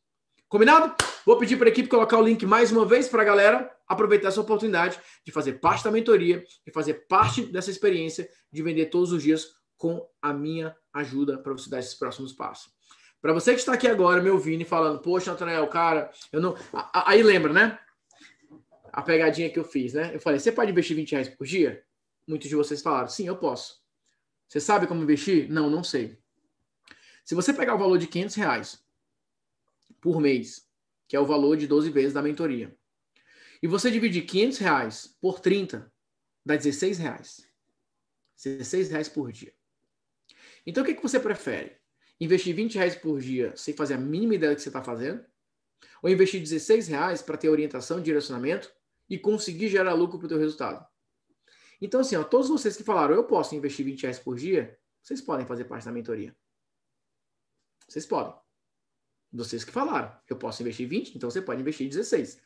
Combinado? 0.50 0.92
Vou 1.24 1.38
pedir 1.38 1.56
para 1.56 1.68
a 1.68 1.70
equipe 1.70 1.88
colocar 1.88 2.18
o 2.18 2.22
link 2.22 2.44
mais 2.44 2.72
uma 2.72 2.84
vez 2.84 3.06
para 3.06 3.22
a 3.22 3.24
galera 3.24 3.72
aproveitar 3.86 4.26
essa 4.26 4.40
oportunidade 4.40 4.98
de 5.24 5.30
fazer 5.30 5.60
parte 5.60 5.84
da 5.84 5.92
mentoria, 5.92 6.44
de 6.66 6.72
fazer 6.72 7.06
parte 7.06 7.46
dessa 7.46 7.70
experiência 7.70 8.28
de 8.50 8.60
vender 8.60 8.86
todos 8.86 9.12
os 9.12 9.22
dias 9.22 9.46
com 9.76 10.04
a 10.20 10.32
minha 10.32 10.76
ajuda 10.92 11.38
para 11.38 11.52
você 11.52 11.70
dar 11.70 11.78
esses 11.78 11.94
próximos 11.94 12.32
passos. 12.32 12.72
Para 13.22 13.32
você 13.32 13.52
que 13.52 13.60
está 13.60 13.74
aqui 13.74 13.86
agora 13.86 14.20
me 14.20 14.28
ouvindo 14.28 14.62
e 14.62 14.64
falando, 14.64 14.98
poxa, 14.98 15.30
Natanael, 15.30 15.68
cara, 15.68 16.10
eu 16.32 16.40
não. 16.40 16.56
Aí 16.92 17.22
lembra, 17.22 17.52
né? 17.52 17.78
A 18.92 19.02
pegadinha 19.02 19.50
que 19.50 19.58
eu 19.58 19.64
fiz, 19.64 19.94
né? 19.94 20.10
Eu 20.12 20.18
falei, 20.18 20.40
você 20.40 20.50
pode 20.50 20.72
investir 20.72 20.96
20 20.96 21.12
reais 21.12 21.28
por 21.28 21.46
dia? 21.46 21.84
Muitos 22.26 22.48
de 22.48 22.56
vocês 22.56 22.82
falaram, 22.82 23.06
sim, 23.08 23.28
eu 23.28 23.36
posso. 23.36 23.80
Você 24.48 24.58
sabe 24.58 24.88
como 24.88 25.00
investir? 25.00 25.48
Não, 25.48 25.70
não 25.70 25.84
sei. 25.84 26.18
Se 27.24 27.36
você 27.36 27.54
pegar 27.54 27.76
o 27.76 27.78
valor 27.78 27.98
de 27.98 28.08
500 28.08 28.34
reais 28.34 28.89
por 30.00 30.20
mês, 30.20 30.68
que 31.08 31.16
é 31.16 31.20
o 31.20 31.26
valor 31.26 31.56
de 31.56 31.66
12 31.66 31.90
vezes 31.90 32.12
da 32.12 32.22
mentoria, 32.22 32.76
e 33.62 33.66
você 33.66 33.90
dividir 33.90 34.24
500 34.24 34.58
reais 34.58 35.16
por 35.20 35.40
30, 35.40 35.92
dá 36.44 36.56
16 36.56 36.98
reais. 36.98 37.46
16 38.42 38.90
reais 38.90 39.08
por 39.08 39.30
dia. 39.30 39.52
Então, 40.66 40.82
o 40.82 40.86
que, 40.86 40.94
que 40.94 41.02
você 41.02 41.20
prefere? 41.20 41.76
Investir 42.18 42.54
20 42.54 42.74
reais 42.76 42.94
por 42.94 43.20
dia 43.20 43.54
sem 43.56 43.74
fazer 43.74 43.94
a 43.94 43.98
mínima 43.98 44.34
ideia 44.34 44.52
do 44.52 44.56
que 44.56 44.62
você 44.62 44.68
está 44.68 44.82
fazendo? 44.82 45.24
Ou 46.02 46.08
investir 46.08 46.40
16 46.40 46.88
reais 46.88 47.22
para 47.22 47.36
ter 47.36 47.48
orientação, 47.48 48.00
direcionamento 48.00 48.72
e 49.08 49.18
conseguir 49.18 49.68
gerar 49.68 49.92
lucro 49.92 50.18
para 50.18 50.26
o 50.26 50.28
teu 50.28 50.38
resultado? 50.38 50.86
Então, 51.80 52.00
assim, 52.00 52.16
ó, 52.16 52.24
todos 52.24 52.48
vocês 52.48 52.76
que 52.76 52.84
falaram, 52.84 53.14
eu 53.14 53.24
posso 53.24 53.54
investir 53.54 53.84
20 53.84 54.02
reais 54.02 54.18
por 54.18 54.36
dia, 54.36 54.78
vocês 55.02 55.20
podem 55.20 55.46
fazer 55.46 55.64
parte 55.64 55.84
da 55.84 55.92
mentoria. 55.92 56.34
Vocês 57.88 58.06
podem. 58.06 58.34
Vocês 59.32 59.64
que 59.64 59.70
falaram. 59.70 60.12
Eu 60.28 60.36
posso 60.36 60.62
investir 60.62 60.88
20, 60.88 61.16
então 61.16 61.30
você 61.30 61.40
pode 61.40 61.60
investir 61.60 61.88
16. 61.88 62.40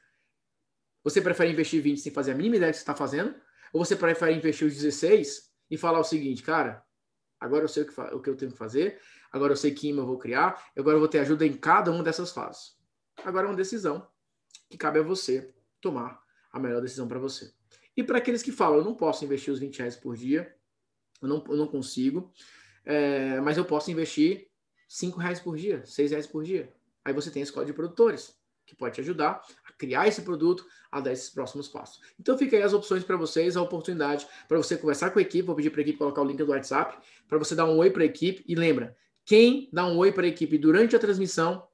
Você 1.02 1.20
prefere 1.20 1.52
investir 1.52 1.82
20 1.82 2.00
sem 2.00 2.12
fazer 2.12 2.32
a 2.32 2.34
mínima 2.34 2.56
ideia 2.56 2.72
que 2.72 2.78
você 2.78 2.82
está 2.82 2.94
fazendo? 2.94 3.34
Ou 3.72 3.84
você 3.84 3.96
prefere 3.96 4.34
investir 4.34 4.66
os 4.66 4.74
16 4.74 5.50
e 5.70 5.76
falar 5.76 5.98
o 5.98 6.04
seguinte, 6.04 6.42
cara, 6.42 6.84
agora 7.40 7.64
eu 7.64 7.68
sei 7.68 7.82
o 7.82 7.86
que, 7.86 8.00
o 8.00 8.20
que 8.20 8.30
eu 8.30 8.36
tenho 8.36 8.52
que 8.52 8.58
fazer, 8.58 9.00
agora 9.32 9.52
eu 9.52 9.56
sei 9.56 9.72
que 9.72 9.90
eu 9.90 10.06
vou 10.06 10.18
criar, 10.18 10.62
agora 10.76 10.96
eu 10.96 11.00
vou 11.00 11.08
ter 11.08 11.18
ajuda 11.18 11.46
em 11.46 11.54
cada 11.54 11.90
uma 11.90 12.02
dessas 12.02 12.30
fases. 12.30 12.76
Agora 13.24 13.46
é 13.46 13.50
uma 13.50 13.56
decisão 13.56 14.06
que 14.68 14.76
cabe 14.76 14.98
a 14.98 15.02
você 15.02 15.52
tomar 15.80 16.22
a 16.52 16.58
melhor 16.58 16.80
decisão 16.80 17.08
para 17.08 17.18
você. 17.18 17.52
E 17.96 18.02
para 18.02 18.18
aqueles 18.18 18.42
que 18.42 18.52
falam, 18.52 18.78
eu 18.78 18.84
não 18.84 18.94
posso 18.94 19.24
investir 19.24 19.52
os 19.52 19.60
20 19.60 19.78
reais 19.78 19.96
por 19.96 20.16
dia, 20.16 20.54
eu 21.20 21.28
não, 21.28 21.44
eu 21.48 21.56
não 21.56 21.66
consigo, 21.66 22.32
é, 22.84 23.40
mas 23.40 23.56
eu 23.56 23.64
posso 23.64 23.90
investir 23.90 24.48
5 24.94 25.18
reais 25.18 25.40
por 25.40 25.56
dia, 25.56 25.82
6 25.84 26.12
reais 26.12 26.26
por 26.26 26.44
dia. 26.44 26.72
Aí 27.04 27.12
você 27.12 27.28
tem 27.28 27.42
a 27.42 27.44
escola 27.44 27.66
de 27.66 27.72
produtores, 27.72 28.32
que 28.64 28.76
pode 28.76 28.94
te 28.94 29.00
ajudar 29.00 29.42
a 29.68 29.72
criar 29.72 30.06
esse 30.06 30.22
produto, 30.22 30.64
a 30.90 31.00
dar 31.00 31.12
esses 31.12 31.28
próximos 31.30 31.68
passos. 31.68 32.00
Então 32.18 32.38
fica 32.38 32.56
aí 32.56 32.62
as 32.62 32.72
opções 32.72 33.02
para 33.02 33.16
vocês, 33.16 33.56
a 33.56 33.62
oportunidade 33.62 34.24
para 34.46 34.56
você 34.56 34.76
conversar 34.76 35.10
com 35.10 35.18
a 35.18 35.22
equipe, 35.22 35.42
vou 35.42 35.56
pedir 35.56 35.70
para 35.70 35.80
a 35.80 35.82
equipe 35.82 35.98
colocar 35.98 36.22
o 36.22 36.24
link 36.24 36.38
do 36.38 36.52
WhatsApp, 36.52 36.96
para 37.26 37.38
você 37.38 37.56
dar 37.56 37.64
um 37.64 37.76
oi 37.76 37.90
para 37.90 38.04
a 38.04 38.06
equipe. 38.06 38.44
E 38.46 38.54
lembra, 38.54 38.96
quem 39.24 39.68
dá 39.72 39.84
um 39.84 39.98
oi 39.98 40.12
para 40.12 40.26
a 40.26 40.28
equipe 40.28 40.56
durante 40.56 40.94
a 40.94 40.98
transmissão 41.00 41.66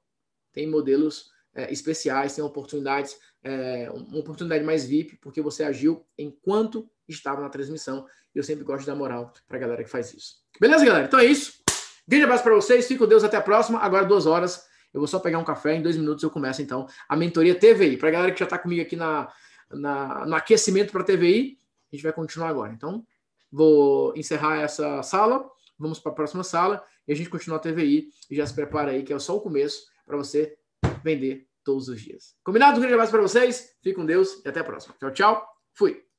tem 0.51 0.67
modelos 0.67 1.29
é, 1.53 1.71
especiais, 1.71 2.33
tem 2.33 2.43
oportunidades, 2.43 3.19
é, 3.43 3.87
uma 3.91 4.17
oportunidade 4.17 4.63
mais 4.63 4.83
VIP, 4.83 5.17
porque 5.17 5.43
você 5.43 5.63
agiu 5.63 6.03
enquanto 6.17 6.89
estava 7.07 7.41
na 7.41 7.49
transmissão. 7.49 8.07
E 8.33 8.39
eu 8.39 8.43
sempre 8.43 8.63
gosto 8.63 8.87
dar 8.87 8.95
moral 8.95 9.31
para 9.47 9.57
a 9.57 9.59
galera 9.59 9.83
que 9.83 9.89
faz 9.91 10.11
isso. 10.11 10.37
Beleza, 10.59 10.83
galera? 10.83 11.05
Então 11.05 11.19
é 11.19 11.25
isso. 11.25 11.60
Grande 12.07 12.25
abraço 12.25 12.43
para 12.43 12.55
vocês, 12.55 12.87
fico 12.87 13.03
com 13.03 13.09
Deus, 13.09 13.23
até 13.23 13.37
a 13.37 13.41
próxima. 13.41 13.79
Agora 13.79 14.05
duas 14.05 14.25
horas, 14.25 14.65
eu 14.93 14.99
vou 14.99 15.07
só 15.07 15.19
pegar 15.19 15.39
um 15.39 15.43
café, 15.43 15.75
em 15.75 15.81
dois 15.81 15.95
minutos 15.95 16.23
eu 16.23 16.29
começo 16.29 16.61
então 16.61 16.87
a 17.07 17.15
mentoria 17.15 17.55
TVI. 17.55 17.97
Para 17.97 18.09
a 18.09 18.11
galera 18.11 18.31
que 18.31 18.39
já 18.39 18.45
está 18.45 18.57
comigo 18.57 18.81
aqui 18.81 18.95
na, 18.95 19.31
na, 19.69 20.25
no 20.25 20.35
aquecimento 20.35 20.91
para 20.91 21.03
TVI, 21.03 21.57
a 21.91 21.95
gente 21.95 22.03
vai 22.03 22.13
continuar 22.13 22.49
agora. 22.49 22.73
Então, 22.73 23.05
vou 23.51 24.13
encerrar 24.15 24.61
essa 24.61 25.01
sala, 25.03 25.49
vamos 25.77 25.99
para 25.99 26.11
a 26.11 26.15
próxima 26.15 26.43
sala 26.43 26.83
e 27.07 27.13
a 27.13 27.15
gente 27.15 27.29
continua 27.29 27.57
a 27.57 27.59
TVI 27.59 28.09
e 28.29 28.35
já 28.35 28.45
se 28.45 28.53
prepara 28.53 28.91
aí, 28.91 29.03
que 29.03 29.13
é 29.13 29.19
só 29.19 29.35
o 29.35 29.41
começo 29.41 29.85
para 30.05 30.17
você 30.17 30.57
vender 31.03 31.47
todos 31.63 31.87
os 31.87 32.01
dias. 32.01 32.35
Combinado? 32.43 32.77
Um 32.77 32.79
grande 32.79 32.93
abraço 32.93 33.11
para 33.11 33.21
vocês, 33.21 33.75
fique 33.81 33.95
com 33.95 34.05
Deus 34.05 34.41
e 34.43 34.47
até 34.47 34.59
a 34.59 34.63
próxima. 34.63 34.95
Tchau, 34.99 35.11
tchau. 35.11 35.47
Fui. 35.73 36.10